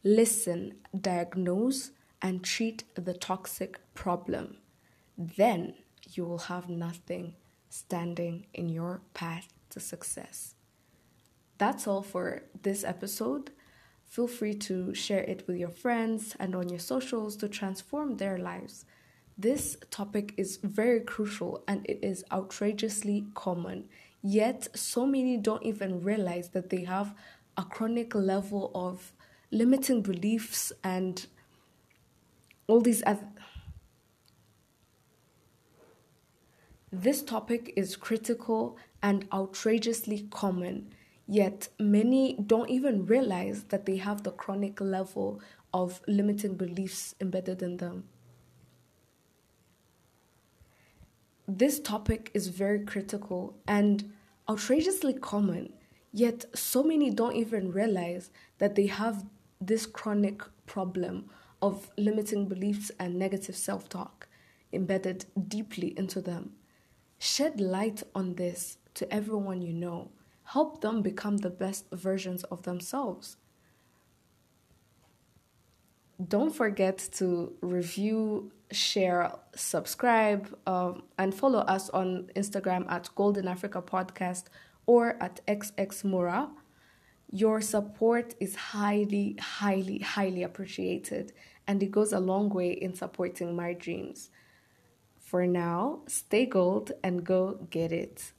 Listen, 0.04 0.72
diagnose, 1.00 1.90
and 2.22 2.44
treat 2.44 2.84
the 2.94 3.12
toxic 3.12 3.80
problem. 3.92 4.58
Then 5.18 5.74
you 6.12 6.24
will 6.26 6.46
have 6.46 6.68
nothing 6.68 7.34
standing 7.70 8.46
in 8.54 8.68
your 8.68 9.00
path 9.14 9.48
to 9.70 9.80
success. 9.80 10.54
That's 11.58 11.88
all 11.88 12.02
for 12.02 12.44
this 12.62 12.84
episode. 12.84 13.50
Feel 14.04 14.28
free 14.28 14.54
to 14.68 14.94
share 14.94 15.24
it 15.24 15.42
with 15.48 15.56
your 15.56 15.70
friends 15.70 16.36
and 16.38 16.54
on 16.54 16.68
your 16.68 16.78
socials 16.78 17.34
to 17.38 17.48
transform 17.48 18.16
their 18.18 18.38
lives. 18.38 18.84
This 19.36 19.76
topic 19.90 20.34
is 20.36 20.58
very 20.62 21.00
crucial 21.00 21.64
and 21.66 21.84
it 21.86 21.98
is 22.00 22.22
outrageously 22.30 23.26
common. 23.34 23.88
Yet, 24.22 24.68
so 24.76 25.04
many 25.04 25.36
don't 25.36 25.64
even 25.64 26.02
realize 26.02 26.50
that 26.50 26.70
they 26.70 26.84
have 26.84 27.14
a 27.56 27.64
chronic 27.64 28.14
level 28.14 28.70
of 28.74 29.12
limiting 29.50 30.00
beliefs 30.00 30.72
and 30.84 31.26
all 32.68 32.80
these 32.80 33.02
other. 33.04 33.26
This 36.92 37.22
topic 37.22 37.72
is 37.74 37.96
critical 37.96 38.76
and 39.02 39.26
outrageously 39.32 40.28
common, 40.30 40.92
yet, 41.26 41.68
many 41.80 42.34
don't 42.34 42.70
even 42.70 43.06
realize 43.06 43.64
that 43.64 43.86
they 43.86 43.96
have 43.96 44.22
the 44.22 44.30
chronic 44.30 44.80
level 44.80 45.40
of 45.74 46.00
limiting 46.06 46.54
beliefs 46.54 47.14
embedded 47.20 47.62
in 47.62 47.78
them. 47.78 48.04
This 51.54 51.80
topic 51.80 52.30
is 52.32 52.48
very 52.48 52.80
critical 52.80 53.58
and 53.68 54.10
outrageously 54.48 55.12
common, 55.12 55.74
yet, 56.10 56.46
so 56.54 56.82
many 56.82 57.10
don't 57.10 57.36
even 57.36 57.70
realize 57.70 58.30
that 58.56 58.74
they 58.74 58.86
have 58.86 59.26
this 59.60 59.84
chronic 59.84 60.40
problem 60.64 61.28
of 61.60 61.90
limiting 61.98 62.48
beliefs 62.48 62.90
and 62.98 63.18
negative 63.18 63.54
self 63.54 63.86
talk 63.90 64.28
embedded 64.72 65.26
deeply 65.46 65.92
into 65.98 66.22
them. 66.22 66.52
Shed 67.18 67.60
light 67.60 68.02
on 68.14 68.36
this 68.36 68.78
to 68.94 69.12
everyone 69.12 69.60
you 69.60 69.74
know. 69.74 70.10
Help 70.44 70.80
them 70.80 71.02
become 71.02 71.36
the 71.36 71.50
best 71.50 71.84
versions 71.92 72.44
of 72.44 72.62
themselves. 72.62 73.36
Don't 76.28 76.54
forget 76.54 76.98
to 77.14 77.54
review, 77.62 78.52
share, 78.70 79.32
subscribe, 79.54 80.54
um, 80.66 81.04
and 81.18 81.34
follow 81.34 81.60
us 81.60 81.88
on 81.90 82.30
Instagram 82.36 82.90
at 82.90 83.08
Golden 83.14 83.48
Africa 83.48 83.80
Podcast 83.80 84.44
or 84.86 85.16
at 85.22 85.40
XXMura. 85.46 86.50
Your 87.30 87.62
support 87.62 88.34
is 88.40 88.54
highly, 88.56 89.36
highly, 89.40 89.98
highly 90.00 90.42
appreciated, 90.42 91.32
and 91.66 91.82
it 91.82 91.90
goes 91.90 92.12
a 92.12 92.20
long 92.20 92.50
way 92.50 92.72
in 92.72 92.94
supporting 92.94 93.56
my 93.56 93.72
dreams. 93.72 94.28
For 95.18 95.46
now, 95.46 96.00
stay 96.08 96.44
gold 96.44 96.92
and 97.02 97.24
go 97.24 97.66
get 97.70 97.90
it. 97.90 98.32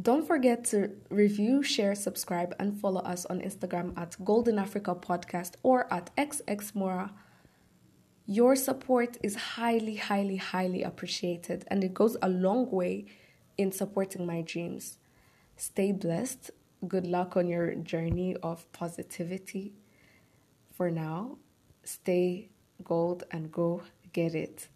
Don't 0.00 0.26
forget 0.26 0.64
to 0.66 0.90
review, 1.10 1.62
share, 1.62 1.94
subscribe, 1.94 2.54
and 2.58 2.80
follow 2.80 3.02
us 3.02 3.26
on 3.26 3.40
Instagram 3.40 3.96
at 3.98 4.16
Golden 4.24 4.58
Africa 4.58 4.94
Podcast 4.94 5.52
or 5.62 5.92
at 5.92 6.10
XXMora. 6.16 7.10
Your 8.24 8.56
support 8.56 9.18
is 9.22 9.34
highly, 9.34 9.96
highly, 9.96 10.36
highly 10.36 10.82
appreciated, 10.82 11.66
and 11.68 11.84
it 11.84 11.92
goes 11.92 12.16
a 12.22 12.28
long 12.30 12.70
way 12.70 13.04
in 13.58 13.70
supporting 13.70 14.24
my 14.24 14.40
dreams. 14.40 14.96
Stay 15.56 15.92
blessed. 15.92 16.50
Good 16.88 17.06
luck 17.06 17.36
on 17.36 17.46
your 17.46 17.74
journey 17.74 18.34
of 18.42 18.70
positivity. 18.72 19.74
For 20.72 20.90
now, 20.90 21.36
stay 21.84 22.48
gold 22.82 23.24
and 23.30 23.52
go 23.52 23.82
get 24.14 24.34
it. 24.34 24.68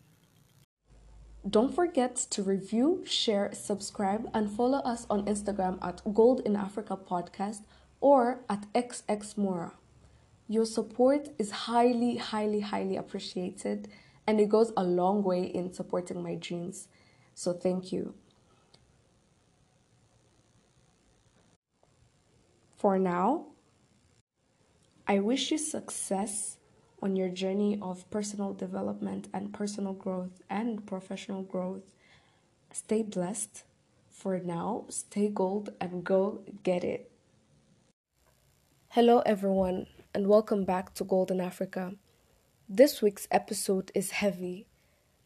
Don't 1.49 1.73
forget 1.73 2.17
to 2.31 2.43
review, 2.43 3.05
share, 3.07 3.51
subscribe, 3.53 4.29
and 4.35 4.51
follow 4.51 4.79
us 4.79 5.07
on 5.09 5.27
Instagram 5.27 5.79
at 5.81 6.03
Golden 6.13 6.57
Africa 6.57 6.97
Podcast 6.97 7.61
or 8.01 8.41
at 8.51 8.67
XXMora. 8.73 9.73
Your 10.49 10.65
support 10.65 11.29
is 11.39 11.51
highly, 11.53 12.17
highly, 12.17 12.61
highly 12.61 12.97
appreciated, 12.97 13.89
and 14.27 14.41
it 14.41 14.49
goes 14.49 14.73
a 14.77 14.83
long 14.83 15.23
way 15.23 15.45
in 15.45 15.73
supporting 15.73 16.21
my 16.21 16.35
dreams. 16.35 16.89
So, 17.35 17.53
thank 17.53 17.93
you. 17.93 18.15
For 22.77 22.99
now, 22.99 23.47
I 25.07 25.21
wish 25.21 25.53
you 25.53 25.59
success, 25.59 26.56
on 27.03 27.17
your 27.17 27.29
journey 27.29 27.79
of 27.83 28.09
personal 28.11 28.53
development 28.53 29.29
and 29.33 29.53
personal 29.53 29.93
growth 29.93 30.43
and 30.49 30.87
professional 30.87 31.43
growth. 31.43 31.83
Stay 32.73 33.03
blessed. 33.03 33.65
For 34.11 34.39
now, 34.39 34.87
stay 34.89 35.29
gold 35.29 35.71
and 35.81 36.03
go 36.03 36.41
get 36.63 36.83
it. 36.85 37.11
Hello, 38.89 39.21
everyone, 39.27 39.87
and 40.15 40.27
welcome 40.27 40.65
back 40.65 40.95
to 40.95 41.05
Golden 41.05 41.41
Africa. 41.41 41.93
This 42.69 43.03
week's 43.03 43.29
episode 43.31 43.93
is 43.95 44.13
heavy. 44.13 44.67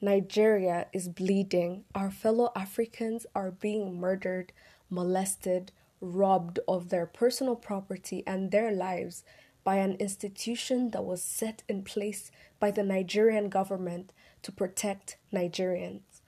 Nigeria 0.01 0.89
is 0.93 1.09
bleeding. 1.09 1.85
Our 1.95 2.11
fellow 2.11 2.51
Africans 2.57 3.27
are 3.35 3.53
being 3.53 4.01
murdered, 4.01 4.53
molested, 4.91 5.71
robbed 6.01 6.59
of 6.67 6.89
their 6.89 7.07
personal 7.07 7.55
property 7.55 8.25
and 8.27 8.51
their 8.51 8.73
lives 8.73 9.23
by 9.65 9.77
an 9.77 9.95
institution 9.95 10.91
that 10.91 11.05
was 11.05 11.23
set 11.23 11.63
in 11.69 11.83
place 11.83 12.31
by 12.59 12.71
the 12.71 12.83
Nigerian 12.83 13.49
government 13.49 14.13
to 14.43 14.53
protect 14.53 15.17
Nigerians. 15.33 16.21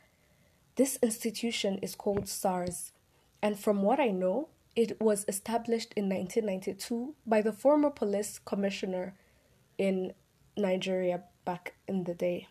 This 0.76 0.98
institution 1.02 1.78
is 1.78 1.94
called 1.94 2.28
SARS, 2.28 2.92
and 3.42 3.58
from 3.58 3.82
what 3.82 4.00
I 4.00 4.08
know, 4.08 4.48
it 4.74 5.00
was 5.00 5.24
established 5.28 5.92
in 5.96 6.08
1992 6.08 7.14
by 7.26 7.42
the 7.42 7.52
former 7.52 7.90
police 7.90 8.38
commissioner 8.38 9.14
in 9.76 10.12
Nigeria 10.56 11.24
back 11.44 11.74
in 11.86 12.04
the 12.04 12.14
day. 12.14 12.48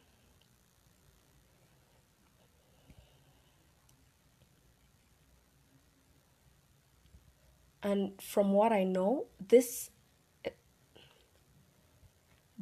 And 7.83 8.21
from 8.21 8.51
what 8.51 8.71
I 8.71 8.83
know, 8.83 9.25
this 9.39 9.89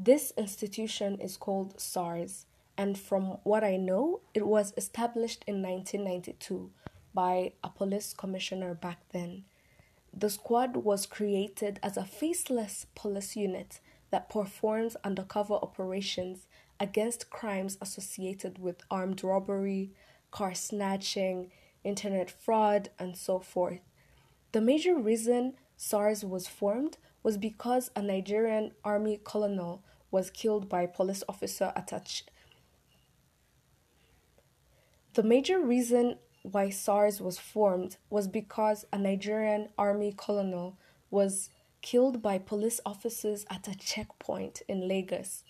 this 0.01 0.31
institution 0.37 1.19
is 1.19 1.35
called 1.35 1.77
SARS, 1.77 2.45
and 2.77 2.97
from 2.97 3.37
what 3.43 3.65
I 3.65 3.75
know, 3.75 4.21
it 4.33 4.47
was 4.47 4.73
established 4.77 5.43
in 5.45 5.61
1992 5.61 6.71
by 7.13 7.51
a 7.61 7.69
police 7.69 8.13
commissioner 8.13 8.73
back 8.73 8.99
then. 9.11 9.43
The 10.13 10.29
squad 10.29 10.77
was 10.77 11.05
created 11.05 11.81
as 11.83 11.97
a 11.97 12.05
faceless 12.05 12.85
police 12.95 13.35
unit 13.35 13.81
that 14.09 14.29
performs 14.29 14.95
undercover 15.03 15.55
operations 15.55 16.47
against 16.79 17.29
crimes 17.29 17.77
associated 17.81 18.57
with 18.57 18.85
armed 18.89 19.21
robbery, 19.21 19.91
car 20.31 20.53
snatching, 20.53 21.51
internet 21.83 22.31
fraud, 22.31 22.89
and 22.97 23.17
so 23.17 23.39
forth. 23.39 23.81
The 24.53 24.61
major 24.61 24.95
reason 24.95 25.55
SARS 25.75 26.23
was 26.23 26.47
formed 26.47 26.97
was 27.21 27.37
because 27.37 27.91
a 27.97 28.01
Nigerian 28.01 28.71
army 28.85 29.19
colonel 29.21 29.83
was 30.12 30.30
killed 30.30 30.70
by 30.70 30.86
police 30.86 31.24
officer 31.28 31.72
attached. 31.76 32.32
The 35.14 35.24
major 35.24 35.60
reason 35.60 36.18
why 36.43 36.70
SARS 36.70 37.20
was 37.20 37.38
formed 37.38 37.97
was 38.10 38.28
because 38.28 38.86
a 38.93 38.97
Nigerian 38.97 39.70
army 39.78 40.14
colonel 40.16 40.78
was 41.10 41.49
killed 41.82 42.22
by 42.22 42.38
police 42.38 42.80
officers 42.86 43.45
at 43.49 43.68
a 43.68 43.76
checkpoint 43.76 44.62
in 44.68 44.88
Lagos. 44.88 45.43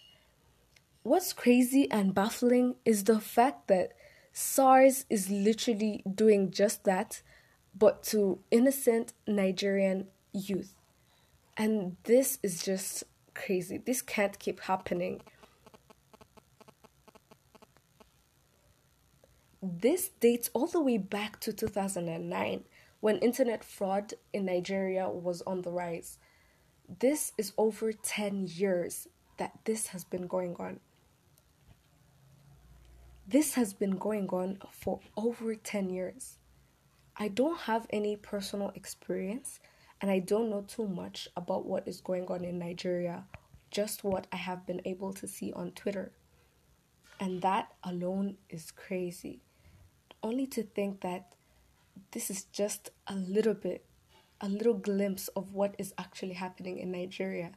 What's 1.04 1.34
crazy 1.34 1.90
and 1.92 2.14
baffling 2.14 2.76
is 2.86 3.06
the 3.06 3.20
fact 3.20 3.68
that 3.68 3.94
SARS 4.32 5.06
is 5.10 5.30
literally 5.30 6.04
doing 6.14 6.52
just 6.52 6.84
that, 6.84 7.22
but 7.78 8.04
to 8.04 8.40
innocent 8.52 9.14
Nigerian 9.28 10.08
youth. 10.34 10.74
And 11.58 11.98
this 12.04 12.40
is 12.44 12.64
just 12.64 13.04
crazy. 13.46 13.78
This 13.78 14.02
can't 14.02 14.38
keep 14.38 14.60
happening. 14.62 15.22
This 19.62 20.10
dates 20.20 20.50
all 20.54 20.68
the 20.68 20.82
way 20.82 20.98
back 20.98 21.40
to 21.42 21.54
2009 21.54 22.64
when 23.02 23.18
internet 23.20 23.64
fraud 23.64 24.14
in 24.34 24.46
Nigeria 24.46 25.10
was 25.10 25.42
on 25.44 25.62
the 25.62 25.72
rise. 25.72 26.18
This 27.00 27.34
is 27.38 27.54
over 27.58 27.92
10 27.94 28.48
years 28.48 29.08
that 29.38 29.54
this 29.66 29.88
has 29.88 30.04
been 30.04 30.28
going 30.28 30.56
on. 30.60 30.80
This 33.28 33.54
has 33.54 33.74
been 33.74 33.98
going 33.98 34.28
on 34.30 34.58
for 34.72 35.00
over 35.16 35.56
10 35.56 35.90
years. 35.90 36.40
I 37.16 37.28
don't 37.28 37.60
have 37.60 37.86
any 37.92 38.16
personal 38.16 38.72
experience 38.76 39.60
and 40.02 40.10
I 40.10 40.20
don't 40.20 40.50
know 40.50 40.62
too 40.62 40.88
much 40.88 41.28
about 41.36 41.66
what 41.66 41.88
is 41.88 42.02
going 42.02 42.28
on 42.28 42.46
in 42.46 42.60
Nigeria, 42.60 43.26
just 43.72 44.04
what 44.04 44.28
I 44.32 44.38
have 44.38 44.66
been 44.66 44.82
able 44.86 45.14
to 45.14 45.28
see 45.28 45.52
on 45.54 45.72
Twitter. 45.72 46.12
And 47.20 47.42
that 47.42 47.74
alone 47.84 48.38
is 48.50 48.72
crazy. 48.72 49.42
Only 50.24 50.48
to 50.48 50.64
think 50.64 51.02
that 51.02 51.36
this 52.12 52.30
is 52.30 52.44
just 52.46 52.92
a 53.08 53.16
little 53.16 53.54
bit, 53.54 53.86
a 54.40 54.48
little 54.48 54.74
glimpse 54.74 55.28
of 55.30 55.54
what 55.54 55.76
is 55.78 55.94
actually 55.98 56.34
happening 56.34 56.80
in 56.80 56.92
Nigeria. 56.92 57.52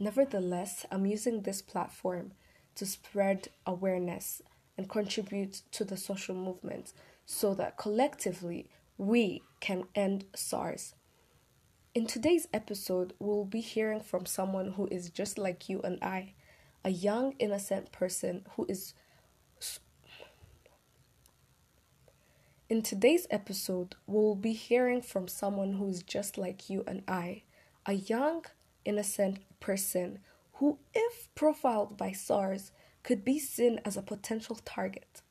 Nevertheless, 0.00 0.84
I'm 0.90 1.06
using 1.06 1.42
this 1.42 1.62
platform 1.62 2.32
to 2.74 2.86
spread 2.86 3.48
awareness 3.66 4.42
and 4.76 4.88
contribute 4.88 5.62
to 5.70 5.84
the 5.84 5.96
social 5.96 6.34
movement 6.34 6.92
so 7.24 7.54
that 7.54 7.78
collectively 7.78 8.68
we 8.98 9.42
can 9.60 9.84
end 9.94 10.24
SARS. 10.34 10.94
In 11.94 12.06
today's 12.06 12.48
episode, 12.52 13.12
we'll 13.20 13.44
be 13.44 13.60
hearing 13.60 14.00
from 14.00 14.26
someone 14.26 14.72
who 14.72 14.88
is 14.90 15.10
just 15.10 15.38
like 15.38 15.68
you 15.68 15.80
and 15.82 16.02
I, 16.02 16.32
a 16.84 16.90
young, 16.90 17.36
innocent 17.38 17.92
person 17.92 18.44
who 18.56 18.66
is. 18.68 18.94
In 22.68 22.82
today's 22.82 23.28
episode, 23.30 23.94
we'll 24.08 24.34
be 24.34 24.54
hearing 24.54 25.02
from 25.02 25.28
someone 25.28 25.74
who 25.74 25.86
is 25.88 26.02
just 26.02 26.36
like 26.36 26.68
you 26.68 26.82
and 26.84 27.04
I, 27.06 27.44
a 27.86 27.92
young, 27.92 28.44
innocent 28.84 29.38
person 29.60 30.18
who, 30.54 30.78
if 30.92 31.32
profiled 31.36 31.96
by 31.96 32.10
SARS, 32.10 32.72
could 33.04 33.24
be 33.24 33.38
seen 33.38 33.80
as 33.84 33.96
a 33.96 34.02
potential 34.02 34.58
target. 34.64 35.22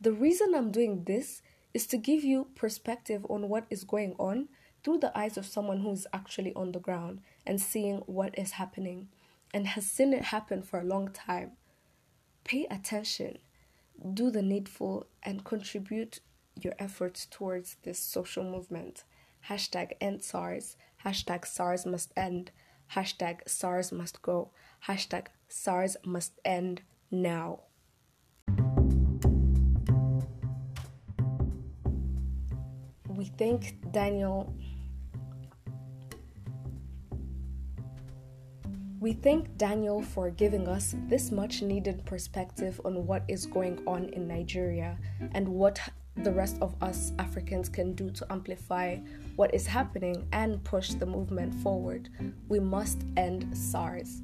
The 0.00 0.12
reason 0.12 0.52
I'm 0.52 0.72
doing 0.72 1.04
this 1.04 1.42
is 1.72 1.86
to 1.86 1.96
give 1.96 2.24
you 2.24 2.48
perspective 2.56 3.24
on 3.28 3.48
what 3.48 3.66
is 3.70 3.84
going 3.84 4.16
on 4.18 4.48
through 4.86 4.98
the 4.98 5.18
eyes 5.18 5.36
of 5.36 5.44
someone 5.44 5.80
who 5.80 5.90
is 5.90 6.06
actually 6.12 6.54
on 6.54 6.70
the 6.70 6.78
ground 6.78 7.20
and 7.44 7.60
seeing 7.60 7.96
what 8.06 8.38
is 8.38 8.52
happening 8.52 9.08
and 9.52 9.66
has 9.66 9.84
seen 9.84 10.12
it 10.12 10.22
happen 10.26 10.62
for 10.62 10.78
a 10.78 10.84
long 10.84 11.08
time. 11.08 11.50
Pay 12.44 12.68
attention, 12.70 13.38
do 14.14 14.30
the 14.30 14.42
needful, 14.42 15.08
and 15.24 15.42
contribute 15.42 16.20
your 16.54 16.74
efforts 16.78 17.26
towards 17.26 17.78
this 17.82 17.98
social 17.98 18.44
movement. 18.44 19.02
Hashtag 19.48 19.94
end 20.00 20.22
SARS, 20.22 20.76
hashtag 21.04 21.44
SARS 21.44 21.84
must 21.84 22.12
end, 22.16 22.52
hashtag 22.94 23.40
SARS 23.48 23.90
must 23.90 24.22
go, 24.22 24.52
hashtag 24.86 25.26
SARS 25.48 25.96
must 26.04 26.38
end 26.44 26.82
now. 27.10 27.62
we 33.16 33.24
thank 33.24 33.76
Daniel. 33.92 34.54
We 39.06 39.12
thank 39.12 39.56
Daniel 39.56 40.02
for 40.02 40.30
giving 40.30 40.66
us 40.66 40.96
this 41.06 41.30
much 41.30 41.62
needed 41.62 42.04
perspective 42.06 42.80
on 42.84 43.06
what 43.06 43.22
is 43.28 43.46
going 43.46 43.78
on 43.86 44.06
in 44.06 44.26
Nigeria 44.26 44.98
and 45.30 45.46
what 45.46 45.78
the 46.16 46.32
rest 46.32 46.56
of 46.60 46.74
us 46.82 47.12
Africans 47.20 47.68
can 47.68 47.92
do 47.92 48.10
to 48.10 48.26
amplify 48.32 48.96
what 49.36 49.54
is 49.54 49.64
happening 49.64 50.26
and 50.32 50.64
push 50.64 50.88
the 50.88 51.06
movement 51.06 51.54
forward. 51.62 52.08
We 52.48 52.58
must 52.58 53.04
end 53.16 53.56
SARS. 53.56 54.22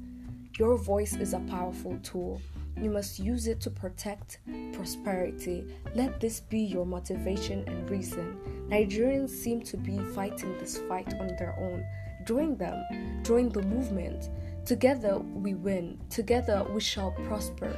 Your 0.59 0.77
voice 0.77 1.13
is 1.13 1.31
a 1.31 1.39
powerful 1.39 1.97
tool. 2.03 2.41
You 2.75 2.89
must 2.89 3.19
use 3.19 3.47
it 3.47 3.61
to 3.61 3.69
protect 3.69 4.39
prosperity. 4.73 5.65
Let 5.95 6.19
this 6.19 6.41
be 6.41 6.59
your 6.59 6.85
motivation 6.85 7.63
and 7.67 7.89
reason. 7.89 8.37
Nigerians 8.67 9.29
seem 9.29 9.61
to 9.61 9.77
be 9.77 9.97
fighting 10.13 10.57
this 10.57 10.79
fight 10.89 11.13
on 11.21 11.27
their 11.39 11.55
own. 11.57 11.85
Join 12.25 12.57
them, 12.57 13.23
join 13.23 13.47
the 13.47 13.61
movement. 13.61 14.29
Together 14.65 15.17
we 15.19 15.55
win, 15.55 15.99
together 16.09 16.65
we 16.73 16.79
shall 16.79 17.11
prosper. 17.11 17.75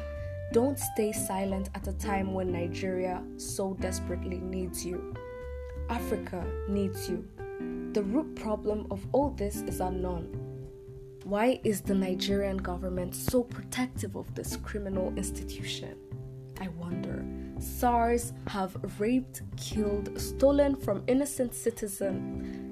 Don't 0.54 0.78
stay 0.78 1.12
silent 1.12 1.70
at 1.74 1.88
a 1.88 1.94
time 1.94 2.32
when 2.32 2.52
Nigeria 2.52 3.24
so 3.38 3.74
desperately 3.80 4.38
needs 4.38 4.86
you. 4.86 5.16
Africa 5.90 6.46
needs 6.70 7.10
you. 7.10 7.28
The 7.94 8.04
root 8.04 8.36
problem 8.36 8.86
of 8.92 9.04
all 9.14 9.32
this 9.32 9.64
is 9.64 9.80
unknown. 9.80 10.30
Why 11.24 11.60
is 11.64 11.82
the 11.82 11.96
Nigerian 11.96 12.58
government 12.58 13.16
so 13.16 13.42
protective 13.42 14.16
of 14.16 14.36
this 14.36 14.58
criminal 14.58 15.12
institution? 15.18 15.98
I 16.62 16.68
wonder. 16.68 17.26
SARS 17.58 18.34
have 18.46 18.78
raped, 19.00 19.42
killed, 19.58 20.22
stolen 20.22 20.76
from 20.76 21.04
innocent 21.08 21.56
citizens. 21.56 22.65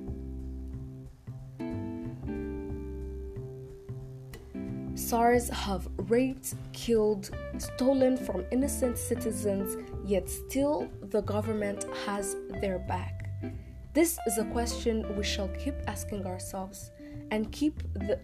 SARS 5.14 5.48
have 5.50 5.88
raped, 6.10 6.56
killed, 6.72 7.30
stolen 7.60 8.18
from 8.18 8.44
innocent 8.50 8.98
citizens, 8.98 9.78
yet 10.04 10.28
still 10.28 10.90
the 11.04 11.22
government 11.22 11.86
has 12.08 12.36
their 12.62 12.80
back? 12.80 13.30
This 13.94 14.18
is 14.26 14.40
a 14.40 14.46
question 14.46 15.16
we 15.16 15.24
shall 15.24 15.50
keep 15.50 15.76
asking 15.86 16.26
ourselves 16.26 16.90
and 17.30 17.52
keep 17.52 17.84
the 17.94 18.20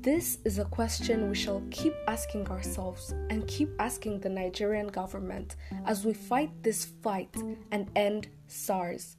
This 0.00 0.38
is 0.46 0.58
a 0.58 0.64
question 0.64 1.28
we 1.28 1.34
shall 1.34 1.62
keep 1.70 1.92
asking 2.08 2.48
ourselves 2.48 3.12
and 3.28 3.46
keep 3.46 3.68
asking 3.78 4.20
the 4.20 4.30
Nigerian 4.30 4.86
government 4.86 5.56
as 5.84 6.06
we 6.06 6.14
fight 6.14 6.62
this 6.62 6.86
fight 6.86 7.36
and 7.70 7.90
end 7.94 8.28
SARS. 8.46 9.18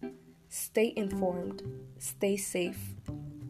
Stay 0.50 0.94
informed, 0.96 1.62
stay 2.00 2.38
safe, 2.38 2.80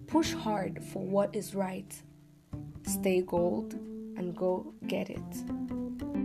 push 0.07 0.33
hard 0.33 0.83
for 0.83 1.05
what 1.05 1.35
is 1.35 1.53
right, 1.53 1.93
stay 2.83 3.21
gold, 3.21 3.73
and 4.17 4.35
go 4.35 4.73
get 4.87 5.09
it. 5.09 6.16